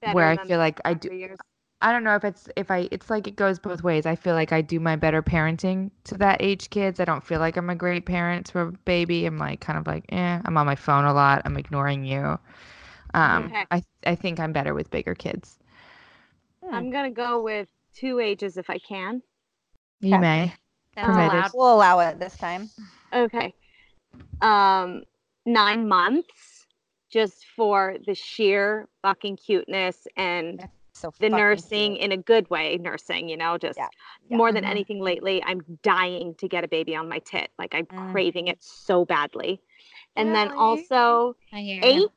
Better 0.00 0.12
where 0.12 0.26
I 0.28 0.36
feel 0.36 0.58
like 0.58 0.80
I 0.84 0.94
do 0.94 1.12
years. 1.14 1.38
I 1.82 1.92
don't 1.92 2.04
know 2.04 2.14
if 2.14 2.24
it's 2.24 2.48
if 2.56 2.70
I 2.70 2.88
it's 2.90 3.10
like 3.10 3.26
it 3.26 3.36
goes 3.36 3.58
both 3.58 3.82
ways. 3.82 4.06
I 4.06 4.14
feel 4.16 4.34
like 4.34 4.52
I 4.52 4.60
do 4.60 4.80
my 4.80 4.96
better 4.96 5.22
parenting 5.22 5.90
to 6.04 6.16
that 6.18 6.42
age 6.42 6.70
kids. 6.70 7.00
I 7.00 7.04
don't 7.04 7.24
feel 7.24 7.40
like 7.40 7.56
I'm 7.56 7.70
a 7.70 7.74
great 7.74 8.06
parent 8.06 8.46
to 8.46 8.60
a 8.60 8.72
baby. 8.72 9.26
I'm 9.26 9.38
like 9.38 9.60
kind 9.60 9.78
of 9.78 9.86
like, 9.86 10.04
eh, 10.10 10.40
I'm 10.44 10.56
on 10.56 10.66
my 10.66 10.76
phone 10.76 11.04
a 11.04 11.14
lot. 11.14 11.42
I'm 11.44 11.56
ignoring 11.56 12.04
you. 12.04 12.38
Um 13.14 13.46
Okay. 13.46 13.64
I 13.70 13.82
I 14.06 14.14
think 14.14 14.40
I'm 14.40 14.52
better 14.52 14.74
with 14.74 14.90
bigger 14.90 15.14
kids. 15.14 15.58
i'm 16.72 16.90
gonna 16.90 17.10
go 17.10 17.42
with 17.42 17.68
two 17.94 18.20
ages 18.20 18.56
if 18.56 18.68
i 18.70 18.78
can 18.78 19.22
You 20.00 20.14
Okay. 20.14 20.20
may. 20.20 20.54
Allowed. 20.96 21.52
We'll 21.54 21.74
allow 21.74 21.98
it 22.00 22.18
this 22.20 22.36
time. 22.36 22.70
okay 23.12 23.54
um 24.42 25.02
nine 25.46 25.88
months 25.88 26.66
just 27.10 27.44
for 27.56 27.96
the 28.06 28.14
sheer 28.14 28.88
fucking 29.02 29.36
cuteness 29.36 30.06
and 30.16 30.62
So 30.94 31.10
the 31.18 31.28
nursing 31.28 31.96
cute. 31.96 32.04
in 32.04 32.12
a 32.12 32.16
good 32.16 32.48
way 32.50 32.76
nursing 32.80 33.28
you 33.28 33.36
know 33.36 33.58
just 33.58 33.78
Yeah, 33.78 33.88
yeah. 34.28 34.36
more 34.36 34.52
than 34.52 34.64
Mhm. 34.64 34.70
anything 34.70 35.00
lately 35.00 35.42
i'm 35.44 35.60
dying 35.82 36.34
to 36.36 36.48
get 36.48 36.62
a 36.62 36.68
baby 36.68 36.94
on 36.94 37.08
my 37.08 37.18
tit 37.20 37.50
like 37.58 37.74
i'm 37.74 37.86
Mm. 37.86 38.10
craving 38.12 38.46
it 38.48 38.62
so 38.62 39.04
badly 39.04 39.60
and 40.16 40.34
then 40.34 40.50
also 40.52 41.34
eight 41.82 41.96
you. 41.96 42.12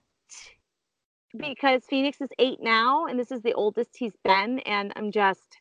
Because 1.37 1.83
phoenix 1.85 2.21
is 2.21 2.29
eight 2.39 2.59
now 2.61 3.05
and 3.07 3.19
this 3.19 3.31
is 3.31 3.41
the 3.41 3.53
oldest 3.53 3.89
he's 3.97 4.15
been 4.23 4.59
and 4.59 4.93
i'm 4.95 5.11
just 5.11 5.59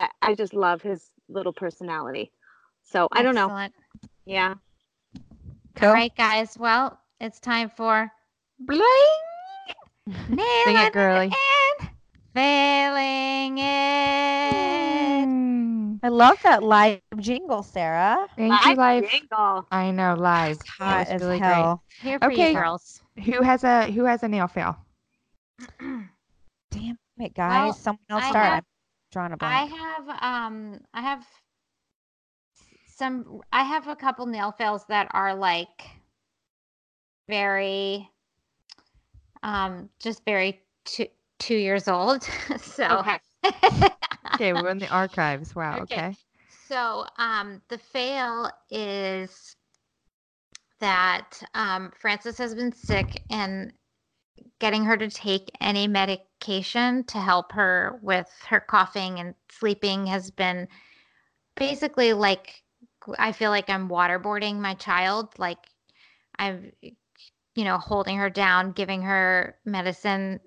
i, 0.00 0.08
I 0.22 0.34
just 0.34 0.54
love 0.54 0.82
his 0.82 1.10
little 1.28 1.52
personality 1.52 2.32
so 2.82 3.08
i 3.12 3.22
don't 3.22 3.34
know 3.34 3.68
yeah 4.26 4.54
Cool. 5.76 5.88
All 5.88 5.94
right, 5.94 6.14
guys. 6.16 6.56
Well, 6.56 6.98
it's 7.20 7.40
time 7.40 7.68
for 7.68 8.10
bling. 8.60 8.80
Nailing 10.28 10.40
Sing 10.64 10.76
it, 10.76 10.92
girly. 10.92 11.32
and 11.80 11.88
failing 12.32 13.58
it. 13.58 15.26
Mm. 15.26 15.98
I 16.02 16.08
love 16.08 16.38
that 16.44 16.62
live 16.62 17.00
jingle, 17.18 17.62
Sarah. 17.62 18.28
Thank 18.36 18.52
you, 18.66 18.74
Live 18.74 18.76
live. 18.76 19.10
jingle. 19.10 19.66
I 19.72 19.90
know, 19.90 20.14
live. 20.14 20.52
It's 20.52 20.64
That 20.78 20.78
hot 20.78 20.98
was 21.00 21.08
as 21.08 21.22
really 21.22 21.38
hell. 21.40 21.82
Here 22.02 22.20
for 22.20 22.30
Okay. 22.30 22.50
you, 22.50 22.54
girls. 22.54 23.00
Great. 23.16 23.26
Who 23.34 23.42
has 23.42 23.64
a 23.64 23.90
who 23.90 24.04
has 24.04 24.22
a 24.22 24.28
nail 24.28 24.48
fail? 24.48 24.76
Damn 26.70 26.98
it, 27.18 27.34
guys. 27.34 27.62
Well, 27.64 27.72
Someone 27.72 27.98
else 28.10 28.24
I 28.24 28.30
start. 28.30 28.44
have- 28.46 28.58
I'm 28.58 28.64
drawing 29.12 29.32
a 29.32 29.36
I 29.36 29.64
blank. 29.64 29.70
have 29.72 30.08
um 30.22 30.80
I 30.92 31.00
have 31.00 31.26
some 32.96 33.40
I 33.52 33.62
have 33.64 33.88
a 33.88 33.96
couple 33.96 34.26
nail 34.26 34.52
fails 34.52 34.84
that 34.86 35.08
are 35.12 35.34
like 35.34 35.82
very 37.28 38.08
um 39.42 39.88
just 39.98 40.24
very 40.24 40.60
two 40.84 41.06
two 41.38 41.56
years 41.56 41.88
old. 41.88 42.22
so 42.60 42.84
Okay. 43.00 43.18
Okay, 44.34 44.52
we're 44.52 44.70
in 44.70 44.78
the 44.78 44.88
archives. 44.92 45.54
Wow. 45.54 45.78
Okay. 45.82 46.06
Okay. 46.06 46.16
So 46.68 47.06
um, 47.18 47.60
the 47.68 47.78
fail 47.78 48.50
is 48.70 49.54
that 50.84 51.42
um, 51.54 51.90
Frances 51.98 52.36
has 52.36 52.54
been 52.54 52.70
sick 52.70 53.22
and 53.30 53.72
getting 54.60 54.84
her 54.84 54.98
to 54.98 55.08
take 55.08 55.50
any 55.58 55.88
medication 55.88 57.04
to 57.04 57.16
help 57.18 57.52
her 57.52 57.98
with 58.02 58.30
her 58.50 58.60
coughing 58.60 59.18
and 59.18 59.34
sleeping 59.50 60.06
has 60.06 60.30
been 60.30 60.68
basically 61.56 62.12
like 62.12 62.62
I 63.18 63.32
feel 63.32 63.48
like 63.48 63.70
I'm 63.70 63.88
waterboarding 63.88 64.56
my 64.56 64.74
child. 64.74 65.30
Like 65.38 65.58
I'm, 66.38 66.70
you 66.82 67.64
know, 67.64 67.78
holding 67.78 68.18
her 68.18 68.28
down, 68.28 68.72
giving 68.72 69.00
her 69.00 69.56
medicine 69.64 70.38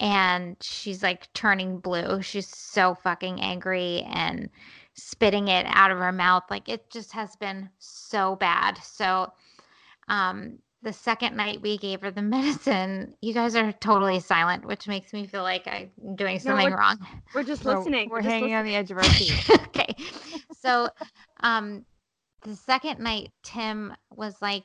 and 0.00 0.56
she's 0.60 1.00
like 1.00 1.32
turning 1.32 1.78
blue. 1.78 2.22
She's 2.22 2.48
so 2.48 2.96
fucking 2.96 3.40
angry 3.40 4.02
and 4.12 4.50
spitting 4.94 5.46
it 5.46 5.66
out 5.68 5.92
of 5.92 5.98
her 5.98 6.10
mouth. 6.10 6.42
Like 6.50 6.68
it 6.68 6.90
just 6.90 7.12
has 7.12 7.36
been 7.36 7.70
so 7.78 8.34
bad. 8.34 8.78
So 8.82 9.32
um 10.10 10.58
the 10.82 10.92
second 10.92 11.36
night 11.36 11.60
we 11.62 11.76
gave 11.78 12.00
her 12.02 12.10
the 12.10 12.22
medicine, 12.36 13.14
you 13.22 13.32
guys 13.34 13.54
are 13.54 13.70
totally 13.72 14.20
silent, 14.20 14.64
which 14.66 14.86
makes 14.88 15.12
me 15.12 15.26
feel 15.26 15.42
like 15.42 15.66
I'm 15.66 15.90
doing 16.16 16.38
something 16.38 16.66
we're- 16.66 16.76
wrong. 16.78 16.98
we're 17.34 17.42
just 17.42 17.64
We're- 17.64 17.78
listening 17.78 18.10
We're, 18.10 18.20
just 18.22 18.32
hanging 18.32 18.54
on 18.54 18.64
the 18.64 18.74
edge 18.76 18.90
of 18.90 18.98
our 18.98 19.04
seat. 19.04 19.50
okay. 19.68 19.94
So 20.60 20.88
um 21.42 21.86
the 22.42 22.56
second 22.56 23.00
night 23.00 23.30
Tim 23.42 23.94
was 24.10 24.34
like 24.42 24.64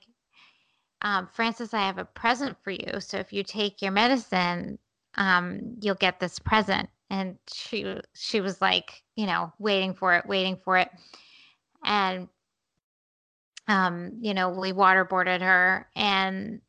um, 1.01 1.27
Francis, 1.31 1.73
I 1.73 1.85
have 1.85 1.97
a 1.99 2.05
present 2.05 2.57
for 2.63 2.71
you. 2.71 2.99
So 2.99 3.17
if 3.17 3.31
you 3.31 3.43
take 3.43 3.81
your 3.81 3.91
medicine, 3.91 4.79
um, 5.15 5.75
you'll 5.81 5.93
get 5.95 6.19
this 6.19 6.39
present. 6.39 6.89
And 7.11 7.37
she 7.53 7.99
she 8.15 8.41
was 8.41 8.59
like, 8.61 9.03
you 9.15 9.27
know, 9.27 9.53
waiting 9.59 9.93
for 9.93 10.15
it, 10.15 10.25
waiting 10.25 10.57
for 10.63 10.77
it. 10.77 10.89
And 11.83 12.27
um, 13.67 14.11
you 14.21 14.33
know, 14.33 14.49
we 14.49 14.71
waterboarded 14.73 15.41
her 15.41 15.87
and 15.95 16.61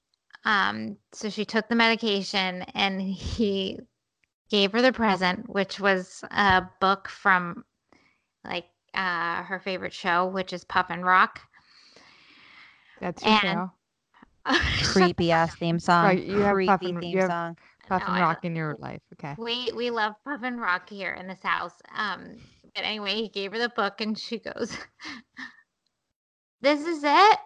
um, 0.45 0.97
so 1.13 1.29
she 1.29 1.45
took 1.45 1.69
the 1.69 1.75
medication 1.75 2.63
and 2.75 3.01
he 3.03 3.79
gave 4.49 4.73
her 4.73 4.81
the 4.81 4.93
present, 4.93 5.49
which 5.49 5.81
was 5.81 6.23
a 6.31 6.63
book 6.81 7.09
from 7.09 7.65
like 8.45 8.67
uh, 8.95 9.43
her 9.43 9.59
favorite 9.59 9.93
show, 9.93 10.27
which 10.27 10.53
is 10.53 10.65
Puffin 10.65 11.03
Rock. 11.03 11.41
That's 13.01 13.23
your 13.25 13.33
And- 13.33 13.43
fail. 13.43 13.73
Creepy 14.85 15.33
ass 15.33 15.57
theme 15.57 15.81
song. 15.81 16.05
Right, 16.05 16.23
you 16.25 16.39
have 16.39 16.55
Creepy 16.55 16.67
Puff 16.69 16.83
and- 16.83 17.01
theme 17.01 17.11
you 17.11 17.19
have- 17.21 17.29
song. 17.31 17.57
Puff 17.89 18.03
No, 18.03 18.15
and 18.15 18.17
I 18.17 18.21
rock 18.23 18.45
in 18.45 18.57
your 18.57 18.75
life. 18.81 19.01
Okay. 19.13 19.35
We 19.39 19.71
we 19.77 19.91
love 19.91 20.15
Puffin 20.25 20.57
Rock 20.59 20.89
here 20.91 21.13
in 21.15 21.29
this 21.29 21.43
house. 21.43 21.75
Um, 21.97 22.37
but 22.75 22.83
anyway, 22.85 23.15
he 23.15 23.29
gave 23.29 23.53
her 23.53 23.59
the 23.61 23.69
book 23.69 24.01
and 24.01 24.19
she 24.19 24.39
goes, 24.41 24.77
This 26.61 26.87
is 26.87 27.03
it? 27.05 27.39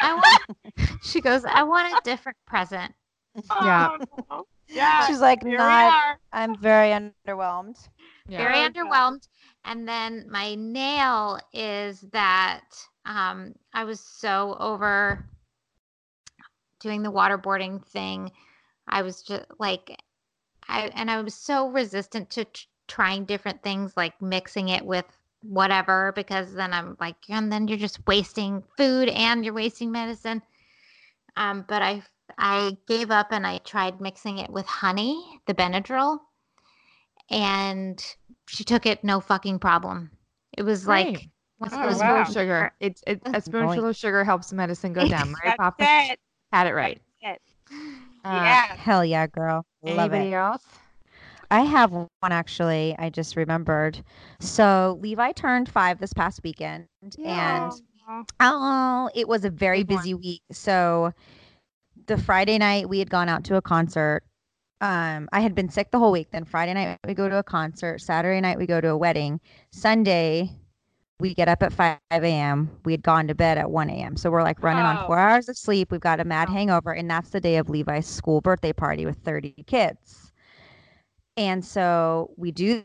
I 0.00 0.14
want 0.14 0.42
she 1.02 1.20
goes, 1.20 1.44
I 1.44 1.62
want 1.62 1.92
a 1.92 2.02
different 2.04 2.38
present. 2.46 2.94
Yeah. 3.60 3.88
Oh, 3.90 3.98
no. 4.30 4.46
Yeah. 4.68 5.06
She's 5.06 5.20
like, 5.20 5.42
here 5.42 5.58
not. 5.58 6.18
I'm 6.32 6.56
very 6.56 6.90
underwhelmed. 6.90 7.88
Very 8.28 8.54
Oh, 8.54 8.70
God. 8.70 8.72
underwhelmed. 8.72 9.28
And 9.64 9.88
then 9.88 10.26
my 10.30 10.54
nail 10.54 11.38
is 11.52 12.00
that 12.12 12.64
um 13.04 13.54
I 13.72 13.84
was 13.84 14.00
so 14.00 14.56
over 14.58 15.24
doing 16.80 17.02
the 17.02 17.12
waterboarding 17.12 17.84
thing. 17.84 18.32
I 18.88 19.02
was 19.02 19.22
just 19.22 19.44
like 19.58 20.02
I 20.68 20.90
and 20.94 21.10
I 21.10 21.20
was 21.22 21.34
so 21.34 21.68
resistant 21.68 22.30
to 22.30 22.44
tr- 22.44 22.66
trying 22.88 23.24
different 23.24 23.62
things 23.62 23.96
like 23.96 24.20
mixing 24.20 24.68
it 24.68 24.84
with 24.84 25.06
whatever 25.42 26.12
because 26.14 26.52
then 26.54 26.72
I'm 26.72 26.96
like 27.00 27.16
and 27.28 27.50
then 27.52 27.68
you're 27.68 27.78
just 27.78 28.06
wasting 28.06 28.62
food 28.76 29.08
and 29.08 29.44
you're 29.44 29.54
wasting 29.54 29.90
medicine. 29.92 30.42
Um 31.36 31.64
but 31.68 31.82
I 31.82 32.02
I 32.38 32.76
gave 32.86 33.10
up 33.10 33.28
and 33.32 33.46
I 33.46 33.58
tried 33.58 34.00
mixing 34.00 34.38
it 34.38 34.50
with 34.50 34.66
honey, 34.66 35.40
the 35.46 35.54
Benadryl, 35.54 36.18
and 37.30 38.02
she 38.48 38.64
took 38.64 38.86
it 38.86 39.04
no 39.04 39.20
fucking 39.20 39.58
problem. 39.58 40.10
It 40.56 40.62
was 40.62 40.86
like 40.86 41.06
Great. 41.06 41.16
A 41.16 41.30
one 41.58 41.72
of 41.72 41.72
Oh, 41.72 41.76
spoonful 41.88 41.90
those 41.90 42.00
wow. 42.00 42.20
of 42.22 42.32
sugar. 42.32 42.72
It's 42.80 43.02
it, 43.06 43.20
a 43.26 43.40
spoonful 43.40 43.86
of 43.86 43.96
sugar 43.96 44.24
helps 44.24 44.52
medicine 44.52 44.92
go 44.92 45.04
down. 45.08 45.32
Right, 45.32 45.38
That's 45.44 45.56
Papa? 45.56 45.84
it. 46.12 46.18
Had 46.52 46.66
it 46.66 46.72
right. 46.74 47.00
That's 47.22 47.36
it. 47.36 47.42
Uh, 48.24 48.34
yeah. 48.34 48.76
Hell 48.76 49.04
yeah, 49.04 49.26
girl. 49.26 49.64
Love 49.82 50.12
Anybody 50.12 50.30
it. 50.30 50.34
else? 50.34 50.64
I 51.50 51.62
have 51.62 51.90
one 51.92 52.08
actually. 52.22 52.94
I 52.98 53.10
just 53.10 53.36
remembered. 53.36 54.02
So 54.40 54.98
Levi 55.02 55.32
turned 55.32 55.68
five 55.68 55.98
this 55.98 56.12
past 56.12 56.40
weekend, 56.44 56.86
and 57.24 57.72
oh, 58.40 59.10
it 59.14 59.28
was 59.28 59.44
a 59.44 59.50
very 59.50 59.82
busy 59.82 60.14
week. 60.14 60.42
So 60.52 61.12
the 62.06 62.16
Friday 62.18 62.58
night 62.58 62.88
we 62.88 62.98
had 62.98 63.10
gone 63.10 63.28
out 63.28 63.44
to 63.44 63.56
a 63.56 63.62
concert. 63.62 64.22
Um, 64.80 65.28
I 65.32 65.40
had 65.40 65.54
been 65.54 65.68
sick 65.68 65.90
the 65.90 65.98
whole 65.98 66.12
week. 66.12 66.28
Then 66.30 66.44
Friday 66.44 66.72
night 66.74 66.98
we 67.06 67.14
go 67.14 67.28
to 67.28 67.36
a 67.38 67.42
concert. 67.42 68.00
Saturday 68.00 68.40
night 68.40 68.56
we 68.58 68.66
go 68.66 68.80
to 68.80 68.88
a 68.90 68.96
wedding. 68.96 69.40
Sunday 69.72 70.50
we 71.18 71.34
get 71.34 71.48
up 71.48 71.62
at 71.62 71.72
5 71.72 71.98
a.m. 72.12 72.70
We 72.86 72.92
had 72.92 73.02
gone 73.02 73.28
to 73.28 73.34
bed 73.34 73.58
at 73.58 73.70
1 73.70 73.90
a.m. 73.90 74.16
So 74.16 74.30
we're 74.30 74.42
like 74.42 74.62
running 74.62 74.84
Oh. 74.84 74.88
on 74.88 75.06
four 75.06 75.18
hours 75.18 75.48
of 75.50 75.58
sleep. 75.58 75.90
We've 75.92 76.00
got 76.00 76.18
a 76.18 76.24
mad 76.24 76.48
hangover, 76.48 76.92
and 76.92 77.10
that's 77.10 77.28
the 77.30 77.40
day 77.40 77.56
of 77.56 77.68
Levi's 77.68 78.06
school 78.06 78.40
birthday 78.40 78.72
party 78.72 79.04
with 79.04 79.18
30 79.18 79.52
kids. 79.66 80.29
And 81.40 81.64
so 81.64 82.34
we 82.36 82.50
do 82.52 82.84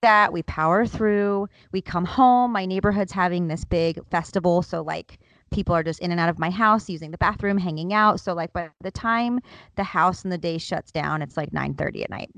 that. 0.00 0.32
We 0.32 0.42
power 0.44 0.86
through. 0.86 1.48
We 1.70 1.82
come 1.82 2.06
home. 2.06 2.50
My 2.50 2.64
neighborhood's 2.64 3.12
having 3.12 3.48
this 3.48 3.66
big 3.66 4.00
festival. 4.10 4.62
So, 4.62 4.80
like, 4.80 5.18
people 5.52 5.74
are 5.74 5.82
just 5.82 6.00
in 6.00 6.10
and 6.10 6.18
out 6.18 6.30
of 6.30 6.38
my 6.38 6.48
house 6.48 6.88
using 6.88 7.10
the 7.10 7.18
bathroom, 7.18 7.58
hanging 7.58 7.92
out. 7.92 8.20
So, 8.20 8.32
like, 8.32 8.54
by 8.54 8.70
the 8.80 8.90
time 8.90 9.38
the 9.76 9.84
house 9.84 10.22
and 10.22 10.32
the 10.32 10.38
day 10.38 10.56
shuts 10.56 10.90
down, 10.92 11.20
it's 11.20 11.36
like 11.36 11.52
9 11.52 11.74
30 11.74 12.04
at 12.04 12.08
night. 12.08 12.30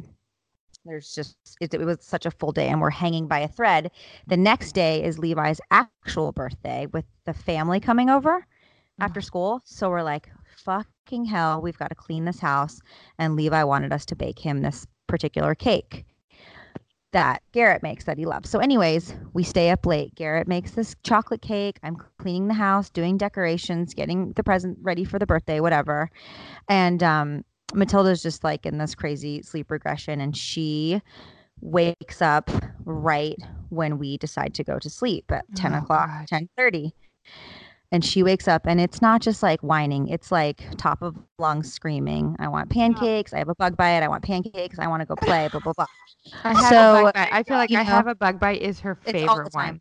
There's 0.85 1.14
just, 1.14 1.37
it, 1.61 1.72
it 1.72 1.85
was 1.85 1.98
such 2.00 2.26
a 2.26 2.32
full 2.32 2.50
day, 2.50 2.66
and 2.66 2.80
we're 2.80 2.90
hanging 2.90 3.28
by 3.28 3.38
a 3.38 3.48
thread. 3.48 3.92
The 4.26 4.37
next 4.37 4.72
day 4.72 5.04
is 5.04 5.20
Levi's 5.20 5.61
actual 5.70 6.32
birthday 6.32 6.87
with 6.92 7.04
the 7.24 7.35
family 7.35 7.78
coming 7.78 8.11
over 8.11 8.44
after 8.98 9.20
school. 9.20 9.62
So, 9.64 9.90
we're 9.90 10.02
like, 10.02 10.28
fucking 10.56 11.26
hell, 11.26 11.62
we've 11.62 11.78
got 11.78 11.90
to 11.90 11.94
clean 11.94 12.24
this 12.24 12.40
house. 12.40 12.80
And 13.16 13.37
Levi 13.37 13.62
wanted 13.62 13.92
us 13.92 14.04
to 14.06 14.16
bake 14.16 14.40
him 14.40 14.62
this 14.62 14.88
particular 15.07 15.55
cake 15.55 16.05
that 17.12 17.42
Garrett 17.53 17.83
makes 17.83 18.05
that 18.05 18.19
he 18.19 18.27
loves. 18.27 18.51
So, 18.51 18.59
anyways, 18.59 19.14
we 19.33 19.42
stay 19.42 19.71
up 19.71 19.87
late. 19.87 20.14
Garrett 20.14 20.47
makes 20.49 20.73
this 20.73 20.95
chocolate 21.03 21.40
cake. 21.40 21.79
I'm 21.83 21.97
cleaning 22.19 22.49
the 22.49 22.55
house, 22.55 22.90
doing 22.90 23.16
decorations, 23.16 23.95
getting 23.95 24.33
the 24.33 24.42
present 24.45 24.77
ready 24.83 25.05
for 25.05 25.19
the 25.19 25.27
birthday, 25.27 25.61
whatever. 25.61 26.11
And 26.69 27.03
um, 27.03 27.45
Matilda's 27.75 28.23
just 28.23 28.45
like 28.45 28.66
in 28.66 28.79
this 28.79 28.95
crazy 28.95 29.40
sleep 29.42 29.71
regression, 29.71 30.21
and 30.21 30.37
she 30.37 31.01
wakes 31.62 32.21
up 32.21 32.51
right 32.85 33.37
when 33.71 33.99
we 33.99 34.19
decide 34.19 34.53
to 34.55 34.64
go 34.64 34.79
to 34.79 34.90
sleep 34.90 35.31
at 35.33 35.45
10 35.55 35.75
Oh, 35.75 35.79
o'clock, 35.79 36.09
God. 36.09 36.29
10 36.29 36.49
30 36.57 36.92
and 37.92 38.05
she 38.05 38.22
wakes 38.22 38.49
up 38.49 38.66
and 38.66 38.81
it's 38.81 39.01
not 39.01 39.20
just 39.20 39.42
like 39.42 39.61
whining 39.61 40.09
it's 40.09 40.31
like 40.33 40.62
top 40.77 41.03
of 41.03 41.16
lungs 41.38 41.72
screaming 41.72 42.35
i 42.38 42.49
want 42.49 42.68
pancakes 42.70 43.33
i 43.33 43.38
have 43.38 43.49
a 43.49 43.55
bug 43.55 43.77
bite 43.77 44.03
i 44.03 44.09
want 44.09 44.22
pancakes 44.22 44.79
i 44.79 44.87
want 44.87 45.01
to 45.01 45.07
go 45.07 45.14
play 45.16 45.49
blah 45.51 45.61
blah 45.61 45.72
blah 45.72 45.87
I 46.44 46.55
have 46.55 46.72
So, 46.72 46.77
a 46.77 47.03
bug 47.05 47.14
bite. 47.14 47.29
I 47.33 47.42
feel 47.44 47.57
like 47.57 47.70
you 47.70 47.77
I 47.79 47.83
know, 47.85 47.90
have 47.90 48.07
a 48.09 48.14
bug 48.14 48.40
bite 48.40 48.61
is 48.61 48.81
her 48.81 48.96
it's 49.05 49.22
all 49.29 49.37
the 49.37 49.42
favorite 49.44 49.53
time. 49.53 49.66
one. 49.68 49.81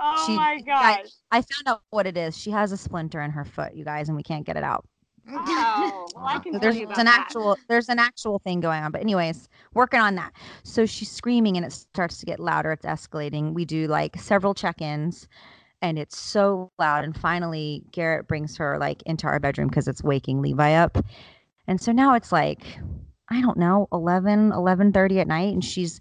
Oh 0.00 0.26
She- 0.26 0.34
my 0.34 0.54
you 0.54 0.64
gosh. 0.64 0.96
guys, 0.98 1.16
i 1.30 1.36
found 1.40 1.66
out 1.66 1.82
what 1.90 2.06
it 2.06 2.16
is 2.16 2.36
she 2.36 2.50
has 2.50 2.72
a 2.72 2.76
splinter 2.76 3.20
in 3.22 3.30
her 3.30 3.44
foot 3.44 3.74
you 3.74 3.84
guys 3.84 4.08
and 4.08 4.16
we 4.16 4.22
can't 4.22 4.44
get 4.46 4.56
it 4.56 4.62
out 4.64 4.84
Oh, 5.30 6.06
well, 6.14 6.24
I 6.26 6.38
can 6.42 6.52
So 6.52 6.58
there's 6.58 6.76
an 6.76 6.88
that. 6.88 7.06
actual 7.06 7.56
there's 7.68 7.88
an 7.88 7.98
actual 7.98 8.38
thing 8.38 8.60
going 8.60 8.82
on 8.82 8.90
but 8.92 9.00
anyways 9.00 9.48
working 9.74 10.00
on 10.00 10.14
that 10.16 10.32
so 10.62 10.86
she's 10.86 11.10
screaming 11.10 11.56
and 11.56 11.66
it 11.66 11.72
starts 11.72 12.18
to 12.18 12.26
get 12.26 12.40
louder 12.40 12.72
it's 12.72 12.86
escalating 12.86 13.52
we 13.54 13.64
do 13.64 13.86
like 13.88 14.16
several 14.18 14.54
check-ins 14.54 15.28
and 15.82 15.98
it's 15.98 16.18
so 16.18 16.70
loud 16.78 17.04
and 17.04 17.16
finally 17.16 17.82
garrett 17.92 18.26
brings 18.26 18.56
her 18.56 18.78
like 18.78 19.02
into 19.02 19.26
our 19.26 19.38
bedroom 19.40 19.68
because 19.68 19.88
it's 19.88 20.02
waking 20.02 20.42
levi 20.42 20.72
up. 20.74 20.98
And 21.66 21.80
so 21.80 21.92
now 21.92 22.14
it's 22.14 22.32
like 22.32 22.78
i 23.30 23.40
don't 23.40 23.58
know 23.58 23.88
11 23.92 24.52
11.30 24.52 25.18
at 25.18 25.28
night 25.28 25.52
and 25.52 25.64
she's 25.64 26.00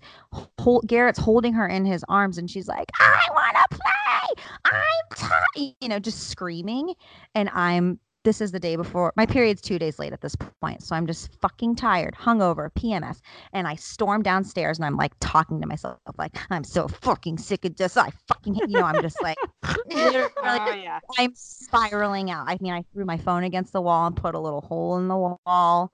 garrett's 0.86 1.20
holding 1.20 1.54
her 1.54 1.68
in 1.68 1.86
his 1.86 2.04
arms 2.08 2.38
and 2.38 2.50
she's 2.50 2.68
like 2.68 2.90
i 3.00 3.28
want 3.34 3.56
to 3.70 3.78
play! 3.78 4.44
I'm 4.66 5.16
tired 5.16 5.74
you 5.82 5.90
know 5.90 6.00
just 6.00 6.30
screaming 6.30 6.94
and 7.36 7.50
i'm 7.54 8.00
this 8.28 8.42
is 8.42 8.52
the 8.52 8.60
day 8.60 8.76
before 8.76 9.14
my 9.16 9.26
period's 9.26 9.62
two 9.62 9.80
days 9.80 10.00
late 10.00 10.12
at 10.12 10.20
this 10.20 10.36
point 10.62 10.84
so 10.84 10.94
i'm 10.98 11.08
just 11.08 11.32
fucking 11.40 11.74
tired 11.74 12.14
hungover 12.14 12.70
pms 12.74 13.22
and 13.54 13.66
i 13.70 13.74
storm 13.74 14.22
downstairs 14.22 14.78
and 14.78 14.86
i'm 14.86 14.98
like 14.98 15.14
talking 15.22 15.62
to 15.62 15.66
myself 15.66 15.98
like 16.18 16.36
i'm 16.50 16.66
so 16.66 16.90
fucking 16.90 17.38
sick 17.38 17.64
of 17.64 17.74
this 17.78 17.96
i 17.96 18.10
fucking 18.28 18.54
hate 18.54 18.68
you 18.70 18.78
know 18.78 18.84
i'm 18.84 19.02
just 19.02 19.22
like 19.24 19.38
Oh 19.64 20.28
yeah. 20.76 21.00
i'm 21.18 21.32
spiraling 21.36 22.30
out 22.30 22.44
i 22.50 22.58
mean 22.60 22.74
i 22.74 22.84
threw 22.92 23.06
my 23.06 23.16
phone 23.16 23.46
against 23.46 23.72
the 23.72 23.80
wall 23.82 24.08
and 24.08 24.16
put 24.18 24.36
a 24.36 24.40
little 24.40 24.60
hole 24.60 24.98
in 24.98 25.08
the 25.08 25.16
wall 25.16 25.94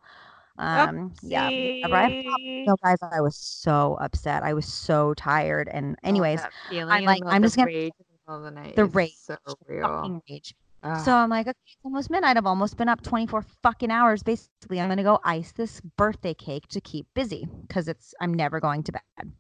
um 0.57 1.13
yeah 1.21 1.49
whenever 1.49 1.95
I 1.95 2.63
no 2.65 2.75
guys 2.83 2.97
i 3.11 3.21
was 3.21 3.35
so 3.35 3.95
upset 4.01 4.41
i 4.41 4.53
was 4.55 4.65
so 4.65 5.13
tired 5.13 5.69
and 5.71 5.97
anyways 6.03 6.41
that 6.41 6.51
I'm 6.71 7.03
like, 7.05 7.21
I'm 7.27 7.43
just 7.43 7.57
gonna- 7.57 7.67
rage 7.67 7.93
the 8.25 8.33
of 8.33 8.41
the 8.41 8.51
night. 8.51 8.75
the 8.75 8.85
is 8.85 8.95
rage, 8.95 9.15
so 9.17 9.37
real. 9.67 9.87
fucking 9.87 10.21
rage 10.29 10.55
Ugh. 10.83 10.99
So 11.05 11.13
I'm 11.13 11.29
like, 11.29 11.47
okay, 11.47 11.57
it's 11.65 11.77
almost 11.83 12.09
midnight. 12.09 12.37
I've 12.37 12.45
almost 12.45 12.77
been 12.77 12.89
up 12.89 13.01
24 13.01 13.43
fucking 13.63 13.91
hours. 13.91 14.21
Basically, 14.21 14.79
I'm 14.79 14.89
gonna 14.89 15.03
go 15.03 15.19
ice 15.23 15.51
this 15.53 15.81
birthday 15.97 16.33
cake 16.33 16.67
to 16.69 16.81
keep 16.81 17.07
busy 17.13 17.47
because 17.67 17.87
it's 17.87 18.13
I'm 18.19 18.33
never 18.33 18.59
going 18.59 18.83
to 18.83 18.91
bed. 18.91 19.31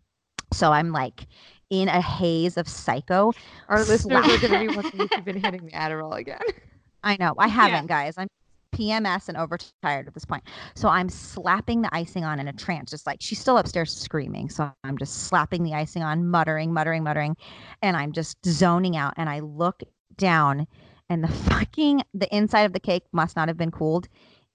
So 0.53 0.71
I'm 0.71 0.91
like 0.91 1.27
in 1.69 1.87
a 1.87 2.01
haze 2.01 2.57
of 2.57 2.67
psycho. 2.67 3.33
our 3.67 3.83
listeners 3.83 4.25
are 4.25 4.37
to 4.37 4.49
be 4.59 4.67
wondering 4.67 5.01
if 5.01 5.11
you've 5.11 5.25
been 5.25 5.41
hitting 5.41 5.65
the 5.65 5.71
Adderall 5.71 6.17
again. 6.17 6.39
I 7.03 7.17
know 7.19 7.33
I 7.37 7.47
haven't, 7.47 7.87
guys. 7.87 8.13
I'm 8.17 8.27
PMS 8.73 9.29
and 9.29 9.37
overtired 9.37 10.07
at 10.07 10.13
this 10.13 10.25
point. 10.25 10.43
So 10.75 10.89
I'm 10.89 11.09
slapping 11.09 11.81
the 11.81 11.93
icing 11.93 12.23
on 12.23 12.39
in 12.39 12.47
a 12.47 12.53
trance, 12.53 12.91
just 12.91 13.05
like 13.05 13.17
she's 13.21 13.39
still 13.39 13.57
upstairs 13.57 13.93
screaming. 13.95 14.49
So 14.49 14.71
I'm 14.83 14.97
just 14.97 15.25
slapping 15.25 15.63
the 15.63 15.73
icing 15.73 16.03
on, 16.03 16.27
muttering, 16.27 16.73
muttering, 16.73 17.03
muttering, 17.03 17.35
and 17.81 17.95
I'm 17.95 18.11
just 18.11 18.37
zoning 18.45 18.95
out. 18.95 19.13
And 19.17 19.29
I 19.29 19.39
look 19.39 19.81
down, 20.17 20.67
and 21.09 21.23
the 21.23 21.27
fucking 21.27 22.03
the 22.13 22.33
inside 22.35 22.61
of 22.63 22.73
the 22.73 22.79
cake 22.79 23.03
must 23.11 23.35
not 23.35 23.47
have 23.47 23.57
been 23.57 23.71
cooled. 23.71 24.07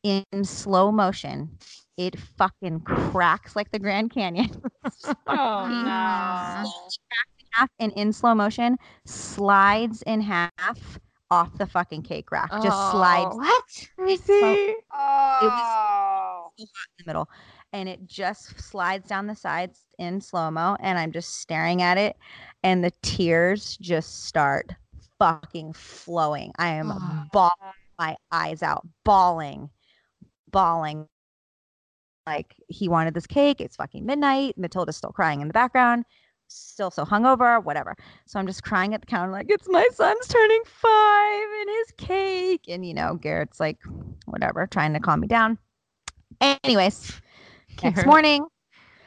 In 0.05 0.25
slow 0.45 0.93
motion, 0.93 1.51
it 1.97 2.19
fucking 2.37 2.81
cracks 2.81 3.57
like 3.57 3.71
the 3.73 3.79
Grand 3.79 4.11
Canyon. 4.11 4.51
Oh 5.27 5.67
no. 5.69 6.65
in 6.65 7.47
half 7.53 7.69
and 7.79 7.93
in 7.95 8.13
slow 8.13 8.35
motion 8.35 8.77
slides 9.07 10.03
in 10.03 10.21
half 10.21 10.99
off 11.31 11.57
the 11.59 11.67
fucking 11.67 12.03
cake 12.03 12.31
rack. 12.31 12.51
Just 12.63 12.91
slides 12.91 13.31
Oh, 13.33 13.37
What? 13.37 13.89
Lucy. 13.99 14.75
Oh. 14.93 16.51
in 16.59 16.67
the 16.99 17.05
middle 17.07 17.29
and 17.73 17.89
it 17.89 18.07
just 18.07 18.59
slides 18.61 19.07
down 19.09 19.27
the 19.27 19.37
sides 19.37 19.85
in 19.99 20.21
slow 20.21 20.51
mo 20.51 20.77
and 20.81 20.99
i'm 20.99 21.13
just 21.13 21.39
staring 21.41 21.83
at 21.83 21.99
it 21.99 22.17
and 22.65 22.83
the 22.83 22.91
tears 23.03 23.77
just 23.81 24.25
start 24.25 24.73
fucking 25.18 25.72
flowing. 25.72 26.52
I 26.59 26.68
am 26.68 26.90
Oh. 26.92 27.25
bawling 27.33 27.75
my 27.98 28.16
eyes 28.31 28.62
out 28.62 28.87
bawling 29.04 29.71
bawling. 30.50 31.06
Like 32.27 32.54
he 32.69 32.88
wanted 32.88 33.14
this 33.14 33.27
cake 33.27 33.60
it's 33.60 33.77
fucking 33.77 34.04
midnight 34.04 34.56
matilda's 34.58 34.96
still 34.96 35.10
crying 35.12 35.40
in 35.40 35.48
the 35.48 35.54
background 35.54 36.04
still 36.46 36.90
so 36.90 37.04
hungover 37.04 37.62
whatever. 37.64 37.96
So 38.27 38.38
i'm 38.38 38.46
just 38.46 38.62
crying 38.62 38.94
at 38.94 39.00
the 39.00 39.06
counter 39.06 39.33
like 39.33 39.46
it's 39.50 39.66
my 39.69 39.87
son's 39.94 40.27
turning 40.29 40.62
five 40.64 41.48
and 41.60 41.71
his 41.71 41.90
cake 41.96 42.64
and 42.69 42.87
you 42.87 42.94
know 42.94 43.14
garrett's 43.14 43.58
like 43.60 43.79
whatever 44.27 44.66
trying 44.66 44.92
to 44.92 45.00
calm 45.00 45.21
me 45.21 45.27
down. 45.27 45.58
Anyways, 46.40 47.21
next 47.83 48.06
morning, 48.06 48.46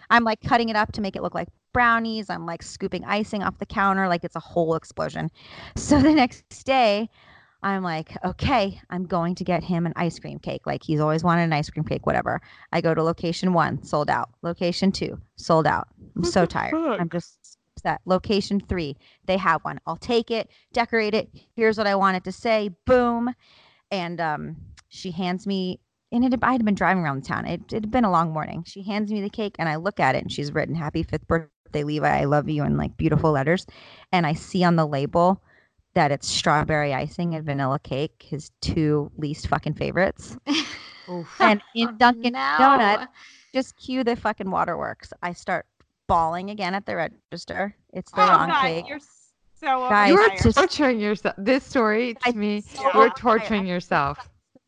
I'm 0.09 0.23
like 0.25 0.41
cutting 0.41 0.67
it 0.69 0.75
up 0.75 0.91
to 0.93 1.01
make 1.01 1.15
it 1.15 1.21
look 1.21 1.33
like 1.33 1.47
brownies. 1.73 2.29
I'm 2.29 2.45
like 2.45 2.63
scooping 2.63 3.03
icing 3.05 3.43
off 3.43 3.57
the 3.57 3.65
counter, 3.65 4.07
like 4.07 4.23
it's 4.23 4.35
a 4.35 4.39
whole 4.39 4.75
explosion. 4.75 5.29
So 5.75 5.99
the 6.01 6.13
next 6.13 6.63
day, 6.63 7.09
I'm 7.63 7.83
like, 7.83 8.17
okay, 8.25 8.79
I'm 8.89 9.05
going 9.05 9.35
to 9.35 9.43
get 9.43 9.63
him 9.63 9.85
an 9.85 9.93
ice 9.95 10.17
cream 10.19 10.39
cake. 10.39 10.65
Like 10.65 10.83
he's 10.83 10.99
always 10.99 11.23
wanted 11.23 11.43
an 11.43 11.53
ice 11.53 11.69
cream 11.69 11.85
cake, 11.85 12.05
whatever. 12.05 12.41
I 12.71 12.81
go 12.81 12.93
to 12.93 13.03
location 13.03 13.53
one, 13.53 13.83
sold 13.83 14.09
out. 14.09 14.29
Location 14.41 14.91
two, 14.91 15.19
sold 15.35 15.67
out. 15.67 15.87
I'm 16.15 16.23
so 16.23 16.45
tired. 16.45 16.73
I'm 16.73 17.09
just 17.09 17.57
upset. 17.77 18.01
Location 18.05 18.59
three, 18.59 18.95
they 19.25 19.37
have 19.37 19.63
one. 19.63 19.79
I'll 19.85 19.97
take 19.97 20.31
it, 20.31 20.49
decorate 20.73 21.13
it. 21.13 21.29
Here's 21.55 21.77
what 21.77 21.87
I 21.87 21.95
wanted 21.95 22.23
to 22.25 22.31
say. 22.31 22.69
Boom. 22.85 23.33
And 23.91 24.19
um, 24.21 24.55
she 24.89 25.11
hands 25.11 25.45
me, 25.45 25.79
and 26.11 26.33
it, 26.33 26.39
I 26.41 26.53
had 26.53 26.65
been 26.65 26.75
driving 26.75 27.03
around 27.03 27.23
the 27.23 27.27
town. 27.27 27.45
It, 27.45 27.61
it 27.71 27.83
had 27.83 27.91
been 27.91 28.05
a 28.05 28.11
long 28.11 28.31
morning. 28.31 28.63
She 28.65 28.83
hands 28.83 29.11
me 29.11 29.21
the 29.21 29.29
cake, 29.29 29.55
and 29.59 29.67
I 29.69 29.75
look 29.75 29.99
at 29.99 30.15
it, 30.15 30.23
and 30.23 30.31
she's 30.31 30.53
written 30.53 30.75
"Happy 30.75 31.03
fifth 31.03 31.27
birthday, 31.27 31.49
Levi. 31.73 32.07
I 32.21 32.25
love 32.25 32.49
you" 32.49 32.63
in 32.63 32.77
like 32.77 32.97
beautiful 32.97 33.31
letters. 33.31 33.65
And 34.11 34.25
I 34.25 34.33
see 34.33 34.63
on 34.63 34.75
the 34.75 34.85
label 34.87 35.41
that 35.93 36.11
it's 36.11 36.27
strawberry 36.27 36.93
icing 36.93 37.35
and 37.35 37.45
vanilla 37.45 37.79
cake, 37.79 38.25
his 38.29 38.51
two 38.61 39.11
least 39.17 39.47
fucking 39.47 39.73
favorites. 39.73 40.37
and 41.39 41.61
in 41.75 41.97
Dunkin' 41.97 42.33
no. 42.33 42.55
Donuts, 42.57 43.07
just 43.53 43.75
cue 43.77 44.03
the 44.03 44.15
fucking 44.15 44.49
waterworks. 44.49 45.11
I 45.21 45.33
start 45.33 45.65
bawling 46.07 46.49
again 46.49 46.73
at 46.73 46.85
the 46.85 46.95
register. 46.95 47.75
It's 47.93 48.11
the 48.11 48.23
oh 48.23 48.27
wrong 48.27 48.49
God, 48.49 48.61
cake. 48.61 48.85
you're 48.87 48.99
so 48.99 49.87
Guys, 49.89 50.09
You 50.09 50.17
are 50.19 50.53
torturing 50.53 50.99
yourself. 50.99 51.35
This 51.37 51.63
story 51.63 52.17
I 52.25 52.31
to 52.31 52.37
me, 52.37 52.61
so 52.61 52.81
you're 52.83 52.91
tired. 52.93 53.15
torturing 53.17 53.67
yourself. 53.67 54.17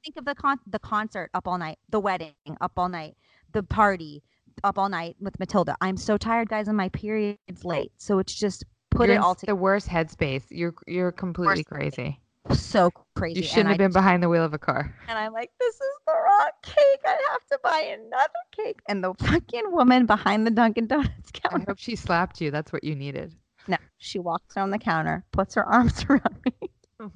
Think 0.03 0.17
of 0.17 0.25
the 0.25 0.35
con 0.35 0.59
the 0.67 0.79
concert 0.79 1.29
up 1.33 1.47
all 1.47 1.57
night, 1.57 1.79
the 1.89 1.99
wedding 1.99 2.33
up 2.61 2.73
all 2.77 2.89
night, 2.89 3.15
the 3.53 3.63
party 3.63 4.21
up 4.63 4.77
all 4.77 4.89
night 4.89 5.15
with 5.19 5.39
Matilda. 5.39 5.75
I'm 5.81 5.97
so 5.97 6.17
tired, 6.17 6.49
guys, 6.49 6.67
and 6.67 6.77
my 6.77 6.89
period's 6.89 7.63
late. 7.63 7.91
So 7.97 8.19
it's 8.19 8.33
just 8.33 8.63
put 8.91 9.07
you're 9.07 9.15
it 9.15 9.19
all 9.19 9.29
all 9.29 9.37
the 9.45 9.55
worst 9.55 9.87
headspace. 9.87 10.43
You're 10.49 10.73
you're 10.87 11.11
completely 11.11 11.57
Worst 11.57 11.65
crazy. 11.67 11.91
together. 11.91 12.17
So 12.59 12.91
crazy. 13.15 13.39
You 13.39 13.43
shouldn't 13.45 13.59
and 13.59 13.67
have 13.69 13.75
I 13.75 13.83
been 13.85 13.93
behind 13.93 14.21
the 14.21 14.27
wheel 14.29 14.43
of 14.43 14.53
a 14.53 14.57
car. 14.59 14.93
And 15.07 15.17
I'm 15.17 15.31
like, 15.31 15.49
this 15.61 15.75
is 15.75 15.81
the 16.05 16.11
wrong 16.11 16.49
cake. 16.61 16.99
I 17.05 17.17
have 17.31 17.45
to 17.51 17.59
buy 17.63 17.97
another 17.97 18.27
cake. 18.51 18.81
And 18.89 19.01
the 19.03 19.13
fucking 19.13 19.71
woman 19.71 20.05
behind 20.05 20.45
the 20.45 20.51
Dunkin' 20.51 20.87
Donuts 20.87 21.31
counter. 21.33 21.59
I 21.61 21.63
hope 21.71 21.79
she 21.79 21.95
slapped 21.95 22.41
you. 22.41 22.51
That's 22.51 22.73
what 22.73 22.83
you 22.83 22.95
needed. 22.95 23.33
No, 23.69 23.77
she 23.97 24.19
walks 24.19 24.57
around 24.57 24.71
the 24.71 24.77
counter, 24.77 25.23
puts 25.31 25.55
her 25.55 25.63
arms 25.65 26.05
around 26.09 26.35
me. 26.45 26.51
Oh. 26.99 27.09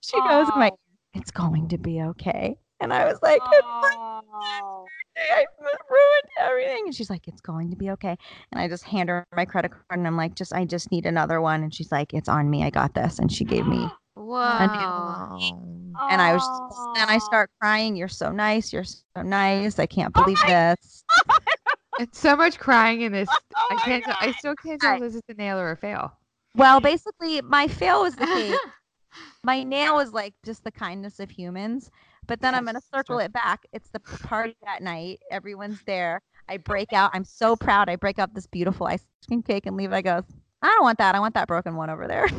She 0.00 0.16
goes, 0.16 0.48
"My, 0.56 0.70
Oh. 0.72 0.78
it's 1.14 1.30
going 1.30 1.68
to 1.68 1.78
be 1.78 2.00
okay." 2.02 2.56
And 2.80 2.92
I 2.92 3.04
was 3.06 3.18
like, 3.22 3.40
Oh. 3.44 4.86
I 5.16 5.44
ruined 5.60 6.28
everything." 6.38 6.84
And 6.86 6.94
she's 6.94 7.10
like, 7.10 7.26
"It's 7.26 7.40
going 7.40 7.70
to 7.70 7.76
be 7.76 7.90
okay." 7.90 8.16
And 8.52 8.60
I 8.60 8.68
just 8.68 8.84
hand 8.84 9.08
her 9.08 9.26
my 9.34 9.44
credit 9.44 9.72
card, 9.72 9.82
and 9.98 10.06
I'm 10.06 10.16
like, 10.16 10.34
"Just, 10.36 10.52
I 10.52 10.64
just 10.64 10.92
need 10.92 11.06
another 11.06 11.40
one." 11.40 11.62
And 11.64 11.74
she's 11.74 11.90
like, 11.90 12.14
"It's 12.14 12.28
on 12.28 12.48
me. 12.48 12.62
I 12.62 12.70
got 12.70 12.94
this." 12.94 13.18
And 13.18 13.30
she 13.32 13.44
gave 13.44 13.66
me. 13.66 13.88
Whoa. 14.14 14.38
And 16.10 16.20
I 16.22 16.32
was, 16.34 16.42
just, 16.42 16.80
then 16.94 17.08
I 17.08 17.18
start 17.18 17.50
crying. 17.60 17.96
You're 17.96 18.06
so 18.08 18.30
nice. 18.30 18.72
You're 18.72 18.84
so 18.84 19.22
nice. 19.22 19.78
I 19.78 19.86
can't 19.86 20.12
Oh 20.16 20.22
believe 20.22 20.38
my 20.44 20.74
this. 20.80 21.04
It's 22.00 22.20
so 22.20 22.36
much 22.36 22.58
crying 22.60 23.00
in 23.02 23.10
this. 23.12 23.28
Oh 23.56 23.66
I 23.72 23.74
can't. 23.82 24.04
tell- 24.04 24.16
I 24.20 24.30
still 24.32 24.54
can't 24.54 24.80
tell 24.80 24.92
Right. 24.92 25.02
if 25.02 25.08
this 25.12 25.14
is 25.16 25.22
a 25.28 25.34
nail 25.34 25.58
or 25.58 25.72
a 25.72 25.76
fail. 25.76 26.12
Well, 26.54 26.80
basically, 26.80 27.40
my 27.42 27.66
fail 27.66 28.02
was 28.02 28.14
the 28.14 28.24
cake. 28.26 28.54
my 29.42 29.64
nail 29.64 29.96
was 29.96 30.12
like 30.12 30.32
just 30.44 30.62
the 30.62 30.70
kindness 30.70 31.18
of 31.18 31.28
humans. 31.28 31.90
But 32.28 32.40
then 32.40 32.54
I'm 32.54 32.64
gonna 32.64 32.80
circle 32.94 33.16
sure. 33.16 33.24
it 33.24 33.32
back. 33.32 33.66
It's 33.72 33.90
the 33.90 34.00
party 34.00 34.54
that 34.64 34.82
night. 34.82 35.20
Everyone's 35.30 35.82
there. 35.86 36.20
I 36.48 36.58
break 36.58 36.92
out. 36.92 37.10
I'm 37.14 37.24
so 37.24 37.56
proud. 37.56 37.88
I 37.88 37.96
break 37.96 38.18
out 38.18 38.34
this 38.34 38.46
beautiful 38.46 38.86
ice 38.86 39.04
cream 39.26 39.42
cake, 39.42 39.66
and 39.66 39.76
Levi 39.76 40.02
goes, 40.02 40.24
"I 40.62 40.68
don't 40.68 40.82
want 40.82 40.98
that. 40.98 41.14
I 41.14 41.20
want 41.20 41.34
that 41.34 41.48
broken 41.48 41.74
one 41.74 41.90
over 41.90 42.06
there." 42.06 42.26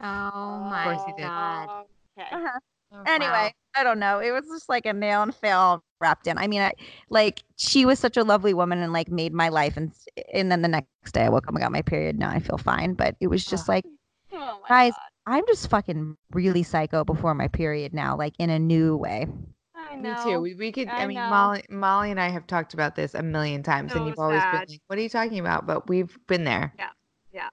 Oh 0.00 0.66
my 0.70 0.84
course 0.84 1.02
he 1.06 1.12
did. 1.12 1.28
god. 1.28 1.84
Okay. 2.18 2.28
Uh-huh. 2.32 2.58
Oh, 2.94 3.02
anyway, 3.06 3.54
I 3.76 3.84
don't 3.84 3.98
know. 3.98 4.20
It 4.20 4.30
was 4.30 4.44
just 4.46 4.68
like 4.68 4.86
a 4.86 4.92
nail 4.92 5.22
and 5.22 5.34
fail 5.34 5.84
wrapped 6.00 6.26
in. 6.26 6.38
I 6.38 6.46
mean, 6.46 6.62
I 6.62 6.72
like 7.10 7.42
she 7.56 7.84
was 7.84 7.98
such 7.98 8.16
a 8.16 8.24
lovely 8.24 8.54
woman 8.54 8.78
and 8.80 8.92
like 8.92 9.10
made 9.10 9.32
my 9.32 9.48
life. 9.48 9.76
And 9.76 9.92
and 10.32 10.50
then 10.50 10.62
the 10.62 10.68
next 10.68 11.12
day 11.12 11.22
I 11.24 11.28
woke 11.28 11.46
up 11.46 11.54
and 11.54 11.60
got 11.60 11.72
my 11.72 11.82
period. 11.82 12.18
Now 12.18 12.30
I 12.30 12.38
feel 12.38 12.58
fine. 12.58 12.94
But 12.94 13.16
it 13.20 13.26
was 13.26 13.44
just 13.44 13.68
like 13.68 13.84
Oh 14.32 14.58
my 14.62 14.68
Guys, 14.68 14.92
God. 14.92 15.00
I'm 15.26 15.44
just 15.46 15.68
fucking 15.68 16.16
really 16.32 16.62
psycho 16.62 17.04
before 17.04 17.34
my 17.34 17.48
period 17.48 17.94
now, 17.94 18.16
like 18.16 18.34
in 18.38 18.50
a 18.50 18.58
new 18.58 18.96
way. 18.96 19.26
I 19.74 19.96
know. 19.96 20.14
Me 20.14 20.32
too. 20.32 20.40
We, 20.40 20.54
we 20.54 20.72
could. 20.72 20.88
I, 20.88 21.02
I 21.02 21.06
mean, 21.06 21.16
know. 21.16 21.28
Molly, 21.28 21.64
Molly 21.68 22.10
and 22.10 22.20
I 22.20 22.28
have 22.28 22.46
talked 22.46 22.74
about 22.74 22.96
this 22.96 23.14
a 23.14 23.22
million 23.22 23.62
times, 23.62 23.92
and 23.94 24.06
you've 24.06 24.18
always 24.18 24.42
been 24.42 24.60
like, 24.60 24.80
"What 24.86 24.98
are 24.98 25.02
you 25.02 25.08
talking 25.08 25.38
about?" 25.38 25.66
But 25.66 25.88
we've 25.88 26.16
been 26.26 26.44
there. 26.44 26.72
Yeah, 26.78 26.90
yeah. 27.32 27.48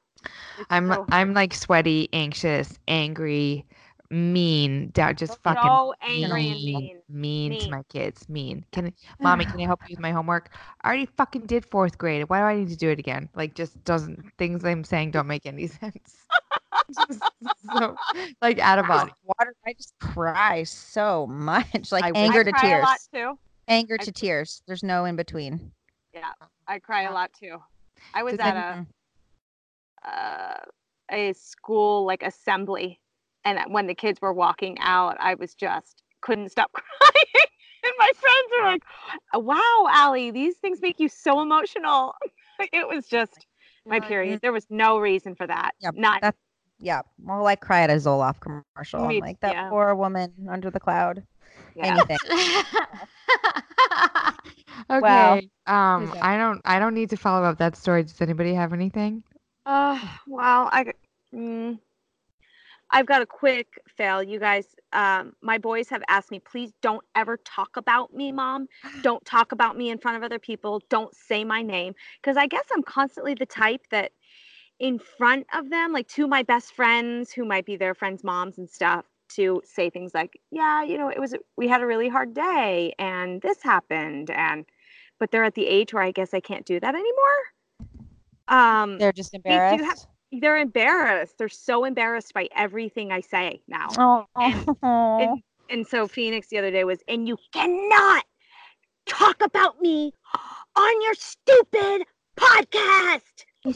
It's 0.58 0.68
I'm 0.70 0.92
so 0.92 1.06
I'm 1.10 1.34
like 1.34 1.54
sweaty, 1.54 2.10
anxious, 2.14 2.78
angry, 2.88 3.66
mean, 4.10 4.90
down, 4.92 5.16
just 5.16 5.42
fucking 5.44 5.62
so 5.64 5.94
angry 6.02 6.50
and 6.50 6.64
mean, 6.64 7.02
mean. 7.10 7.50
mean 7.50 7.60
to 7.62 7.70
my 7.70 7.84
kids. 7.90 8.28
Mean. 8.28 8.66
Can 8.72 8.94
mommy? 9.20 9.46
Can 9.46 9.60
I 9.60 9.66
help 9.66 9.82
you 9.88 9.94
with 9.94 10.00
my 10.00 10.12
homework? 10.12 10.52
I 10.82 10.88
already 10.88 11.06
fucking 11.18 11.46
did 11.46 11.66
fourth 11.66 11.98
grade. 11.98 12.28
Why 12.30 12.40
do 12.40 12.46
I 12.46 12.56
need 12.56 12.70
to 12.70 12.78
do 12.78 12.90
it 12.90 13.00
again? 13.00 13.30
Like, 13.36 13.54
just 13.54 13.82
doesn't 13.84 14.32
things 14.38 14.66
I'm 14.66 14.84
saying 14.84 15.12
don't 15.12 15.28
make 15.28 15.46
any 15.46 15.68
sense. 15.68 16.26
Just 17.08 17.20
so, 17.78 17.96
like 18.42 18.60
out 18.60 18.80
of 18.80 18.88
body. 18.88 19.12
Water, 19.24 19.56
I 19.66 19.74
just 19.74 19.94
cry 20.00 20.64
so 20.64 21.28
much, 21.28 21.92
like 21.92 22.04
I 22.04 22.12
anger 22.16 22.42
I 22.42 22.44
to 22.44 22.52
cry 22.52 22.62
tears, 22.62 22.84
a 22.84 22.86
lot 22.86 23.00
too. 23.14 23.40
anger 23.68 23.98
I- 24.00 24.04
to 24.04 24.12
tears. 24.12 24.62
There's 24.68 24.84
no 24.84 25.06
in 25.06 25.16
between. 25.16 25.72
Yeah, 26.14 26.32
I 26.68 26.80
cry 26.80 27.04
a 27.04 27.12
lot 27.14 27.32
too. 27.40 27.58
I 28.14 28.24
was 28.24 28.34
Does 28.38 28.40
at 28.48 28.56
a 28.56 30.08
uh, 30.10 30.58
a 31.12 31.34
school 31.34 32.06
like 32.06 32.24
assembly, 32.24 33.00
and 33.46 33.60
when 33.68 33.88
the 33.88 33.94
kids 33.96 34.22
were 34.22 34.34
walking 34.34 34.78
out, 34.80 35.18
I 35.20 35.36
was 35.36 35.54
just 35.54 36.04
couldn't 36.22 36.50
stop 36.50 36.72
crying. 36.74 37.46
and 37.84 37.94
my 38.00 38.12
friends 38.16 38.52
were 38.58 38.66
like, 38.66 38.84
"Wow, 39.46 39.88
Allie, 39.92 40.32
these 40.32 40.56
things 40.58 40.80
make 40.82 41.00
you 41.00 41.10
so 41.10 41.42
emotional." 41.42 42.16
it 42.74 42.88
was 42.88 43.08
just 43.08 43.46
my 43.86 44.00
period. 44.00 44.40
There 44.42 44.52
was 44.52 44.68
no 44.70 45.00
reason 45.00 45.36
for 45.36 45.48
that. 45.48 45.72
Yep, 45.82 45.94
Not 45.96 46.22
that's- 46.22 46.42
Yeah, 46.80 47.02
well, 47.22 47.46
I 47.46 47.56
cry 47.56 47.82
at 47.82 47.90
a 47.90 47.94
Zoloft 47.94 48.40
commercial. 48.40 49.06
Me- 49.06 49.18
I'm 49.18 49.22
like 49.22 49.40
that 49.42 49.54
yeah. 49.54 49.70
poor 49.70 49.94
woman 49.96 50.32
under 50.50 50.70
the 50.70 50.80
cloud. 50.80 51.24
yeah. 51.76 51.96
Anything. 51.96 52.18
Okay. 54.90 55.02
Well, 55.02 55.40
um, 55.68 56.08
who's? 56.08 56.18
I 56.22 56.38
don't. 56.38 56.62
I 56.66 56.80
don't 56.80 56.96
need 56.96 57.10
to 57.12 57.18
follow 57.18 57.46
up 57.46 57.58
that 57.60 57.76
story. 57.76 58.04
Does 58.04 58.20
anybody 58.22 58.54
have 58.54 58.74
anything? 58.74 59.24
Uh, 59.66 60.00
well, 60.26 60.70
I, 60.72 60.94
mm, 61.34 61.78
I've 62.90 63.06
got 63.06 63.22
a 63.22 63.26
quick 63.26 63.80
fail. 63.96 64.24
You 64.24 64.40
guys, 64.40 64.66
um, 64.94 65.34
my 65.42 65.60
boys 65.60 65.90
have 65.90 66.02
asked 66.08 66.32
me, 66.32 66.40
please 66.40 66.72
don't 66.82 67.04
ever 67.14 67.38
talk 67.38 67.78
about 67.78 68.16
me, 68.16 68.32
mom. 68.32 68.68
Don't 69.04 69.24
talk 69.26 69.52
about 69.52 69.78
me 69.78 69.92
in 69.92 70.00
front 70.00 70.18
of 70.18 70.24
other 70.24 70.40
people. 70.40 70.82
Don't 70.90 71.14
say 71.16 71.44
my 71.44 71.62
name. 71.62 71.94
Because 72.22 72.36
I 72.36 72.48
guess 72.48 72.66
I'm 72.74 72.82
constantly 72.82 73.36
the 73.36 73.46
type 73.46 73.82
that 73.92 74.12
in 74.80 75.00
front 75.00 75.46
of 75.54 75.70
them, 75.70 75.92
like 75.92 76.08
to 76.10 76.28
my 76.28 76.44
best 76.44 76.74
friends 76.74 77.32
who 77.32 77.46
might 77.46 77.66
be 77.66 77.76
their 77.76 77.94
friends' 77.94 78.24
moms 78.24 78.58
and 78.58 78.70
stuff, 78.70 79.06
to 79.30 79.62
say 79.66 79.90
things 79.90 80.14
like, 80.14 80.40
yeah, 80.52 80.84
you 80.84 80.98
know, 80.98 81.10
it 81.10 81.20
was, 81.20 81.36
we 81.58 81.68
had 81.68 81.82
a 81.82 81.86
really 81.86 82.10
hard 82.10 82.34
day 82.34 82.94
and 82.98 83.42
this 83.42 83.62
happened. 83.62 84.32
And, 84.32 84.66
but 85.20 85.32
they're 85.32 85.44
at 85.44 85.56
the 85.56 85.68
age 85.68 85.94
where 85.94 86.02
I 86.04 86.12
guess 86.12 86.34
I 86.34 86.40
can't 86.40 86.66
do 86.66 86.80
that 86.80 86.96
anymore. 86.96 88.00
Um, 88.48 88.98
They're 88.98 89.12
just 89.12 89.34
embarrassed. 89.34 89.84
have- 89.84 90.00
they're 90.32 90.58
embarrassed. 90.58 91.38
They're 91.38 91.50
so 91.50 91.86
embarrassed 91.86 92.34
by 92.34 92.50
everything 92.56 93.12
I 93.12 93.22
say 93.22 93.62
now. 93.68 93.90
Oh, 93.98 94.26
And, 94.36 95.44
and 95.70 95.88
so 95.88 96.08
Phoenix 96.08 96.48
the 96.48 96.58
other 96.58 96.72
day 96.72 96.84
was, 96.84 97.00
and 97.08 97.28
you 97.28 97.38
cannot 97.52 98.26
talk 99.08 99.42
about 99.42 99.80
me 99.82 100.14
on 100.76 101.02
your 101.02 101.14
stupid 101.16 102.04
podcast. 102.38 103.46
You're 103.66 103.74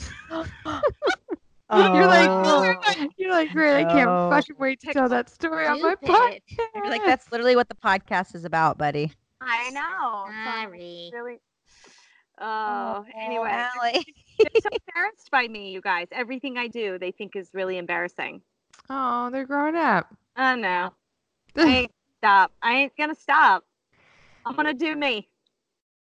like, 2.08 2.30
Oh. 2.30 2.74
you're 3.18 3.32
like, 3.32 3.52
great. 3.52 3.76
I 3.76 3.84
can't 3.84 4.10
No. 4.10 4.30
fucking 4.30 4.56
wait 4.60 4.80
to 4.82 4.94
tell 4.94 5.10
that 5.10 5.30
story 5.30 5.66
on 5.66 5.82
my 5.82 5.96
podcast. 5.96 6.40
You're 6.76 6.90
like 6.90 7.04
that's 7.06 7.32
literally 7.32 7.56
what 7.56 7.68
the 7.68 7.76
podcast 7.76 8.36
is 8.36 8.46
about, 8.46 8.78
buddy. 8.78 9.12
I 9.42 9.70
know. 9.72 10.26
I'm 10.28 10.68
Sorry. 10.68 11.10
really. 11.12 11.40
Oh, 12.40 12.46
oh 12.46 13.06
anyway, 13.20 13.50
Allie. 13.52 14.06
they're 14.40 14.62
so 14.62 14.70
embarrassed 14.88 15.30
by 15.32 15.48
me, 15.48 15.72
you 15.72 15.82
guys. 15.82 16.08
Everything 16.12 16.58
I 16.58 16.68
do, 16.68 16.98
they 17.00 17.12
think 17.12 17.36
is 17.36 17.50
really 17.54 17.78
embarrassing. 17.78 18.42
Oh, 18.90 19.30
they're 19.32 19.46
growing 19.46 19.76
up. 19.76 20.08
Oh 20.38 20.56
no, 20.56 20.94
I 21.58 21.68
ain't 21.78 21.92
stop. 22.20 22.52
I 22.62 22.74
ain't 22.76 22.94
gonna 22.98 23.16
stop. 23.16 23.64
I'm 24.46 24.56
gonna 24.56 24.74
do 24.74 24.96
me. 24.96 25.28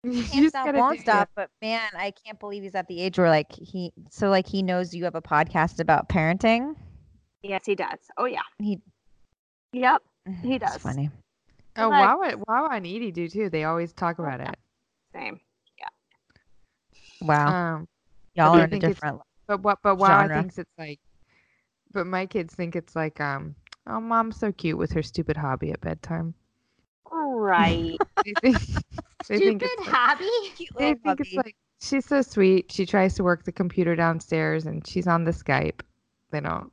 You 0.03 0.23
Can't 0.23 0.31
just 0.43 0.49
stop, 0.49 0.73
won't 0.75 0.97
do- 0.97 1.01
stop. 1.03 1.29
But 1.35 1.49
man, 1.61 1.81
I 1.93 2.11
can't 2.11 2.39
believe 2.39 2.63
he's 2.63 2.75
at 2.75 2.87
the 2.87 3.01
age 3.01 3.17
where 3.19 3.29
like 3.29 3.51
he 3.51 3.91
so 4.09 4.29
like 4.29 4.47
he 4.47 4.61
knows 4.63 4.93
you 4.93 5.03
have 5.03 5.15
a 5.15 5.21
podcast 5.21 5.79
about 5.79 6.07
parenting. 6.07 6.75
Yes, 7.43 7.63
he 7.65 7.75
does. 7.75 7.99
Oh 8.17 8.25
yeah. 8.25 8.41
He 8.59 8.79
Yep. 9.73 10.01
He 10.41 10.55
It's 10.55 10.65
does. 10.73 10.81
funny. 10.81 11.09
Oh, 11.77 11.89
Like- 11.89 11.99
wow, 12.17 12.21
it- 12.21 12.47
wow, 12.47 12.69
and 12.71 12.85
Edie 12.85 13.11
do 13.11 13.27
too. 13.27 13.49
They 13.49 13.65
always 13.65 13.91
talk 13.93 14.19
about 14.19 14.39
it. 14.41 14.55
Same. 15.13 15.39
Yeah. 15.77 17.27
Wow. 17.27 17.47
Um, 17.75 17.87
Y'all 18.35 18.57
are 18.57 18.63
in 18.65 18.73
a 18.75 18.79
different. 18.79 19.21
But 19.47 19.61
what? 19.61 19.79
But 19.83 19.97
wow, 19.97 20.21
genre. 20.21 20.41
think 20.41 20.57
it's 20.57 20.71
like. 20.77 20.99
But 21.91 22.07
my 22.07 22.25
kids 22.25 22.53
think 22.55 22.75
it's 22.75 22.95
like 22.95 23.19
um. 23.19 23.55
Oh, 23.87 23.99
mom's 23.99 24.37
so 24.37 24.51
cute 24.51 24.77
with 24.77 24.91
her 24.91 25.01
stupid 25.03 25.35
hobby 25.35 25.71
at 25.71 25.81
bedtime. 25.81 26.35
Right. 27.11 27.97
They 29.27 29.37
think, 29.37 29.61
they 29.61 29.67
think 29.67 29.71
Stupid 29.71 29.79
it's 29.79 29.87
like, 29.87 29.95
hobby. 29.95 30.75
they 30.77 30.93
think 30.95 31.19
it's 31.19 31.33
like 31.45 31.55
she's 31.81 32.05
so 32.05 32.21
sweet. 32.21 32.71
She 32.71 32.85
tries 32.85 33.15
to 33.15 33.23
work 33.23 33.43
the 33.43 33.51
computer 33.51 33.95
downstairs 33.95 34.65
and 34.65 34.85
she's 34.85 35.07
on 35.07 35.23
the 35.23 35.31
Skype. 35.31 35.81
They 36.31 36.39
don't. 36.41 36.71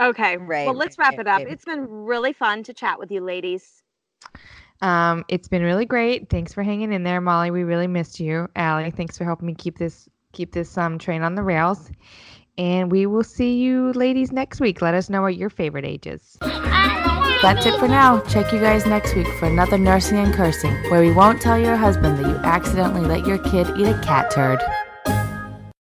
Okay. 0.00 0.36
Right, 0.36 0.66
Well, 0.66 0.74
let's 0.74 0.98
wrap 0.98 1.12
right, 1.12 1.20
it 1.20 1.26
up. 1.28 1.38
right. 1.38 1.48
It's 1.48 1.64
been 1.64 1.86
really 1.88 2.32
fun 2.32 2.62
to 2.64 2.74
chat 2.74 2.98
with 2.98 3.10
you, 3.10 3.20
ladies. 3.20 3.82
Um, 4.82 5.24
it's 5.28 5.48
been 5.48 5.62
really 5.62 5.86
great. 5.86 6.28
Thanks 6.30 6.52
for 6.52 6.62
hanging 6.62 6.92
in 6.92 7.04
there, 7.04 7.20
Molly. 7.20 7.50
We 7.50 7.62
really 7.62 7.86
missed 7.86 8.18
you. 8.20 8.48
Allie, 8.56 8.90
thanks 8.90 9.16
for 9.16 9.24
helping 9.24 9.46
me 9.46 9.54
keep 9.54 9.78
this 9.78 10.08
keep 10.32 10.52
this 10.52 10.76
um 10.76 10.98
train 10.98 11.22
on 11.22 11.36
the 11.36 11.42
rails. 11.42 11.90
And 12.58 12.90
we 12.90 13.06
will 13.06 13.24
see 13.24 13.56
you 13.56 13.92
ladies 13.94 14.30
next 14.32 14.60
week. 14.60 14.82
Let 14.82 14.94
us 14.94 15.08
know 15.08 15.22
what 15.22 15.36
your 15.36 15.50
favorite 15.50 15.84
age 15.84 16.06
is. 16.06 16.36
That's 17.44 17.66
it 17.66 17.78
for 17.78 17.86
now. 17.86 18.20
Check 18.20 18.54
you 18.54 18.58
guys 18.58 18.86
next 18.86 19.14
week 19.14 19.26
for 19.38 19.44
another 19.44 19.76
Nursing 19.76 20.16
and 20.16 20.32
Cursing, 20.32 20.72
where 20.90 21.02
we 21.02 21.12
won't 21.12 21.42
tell 21.42 21.58
your 21.58 21.76
husband 21.76 22.16
that 22.16 22.26
you 22.26 22.36
accidentally 22.36 23.02
let 23.02 23.26
your 23.26 23.36
kid 23.36 23.68
eat 23.76 23.86
a 23.86 24.00
cat 24.02 24.30
turd. 24.30 24.58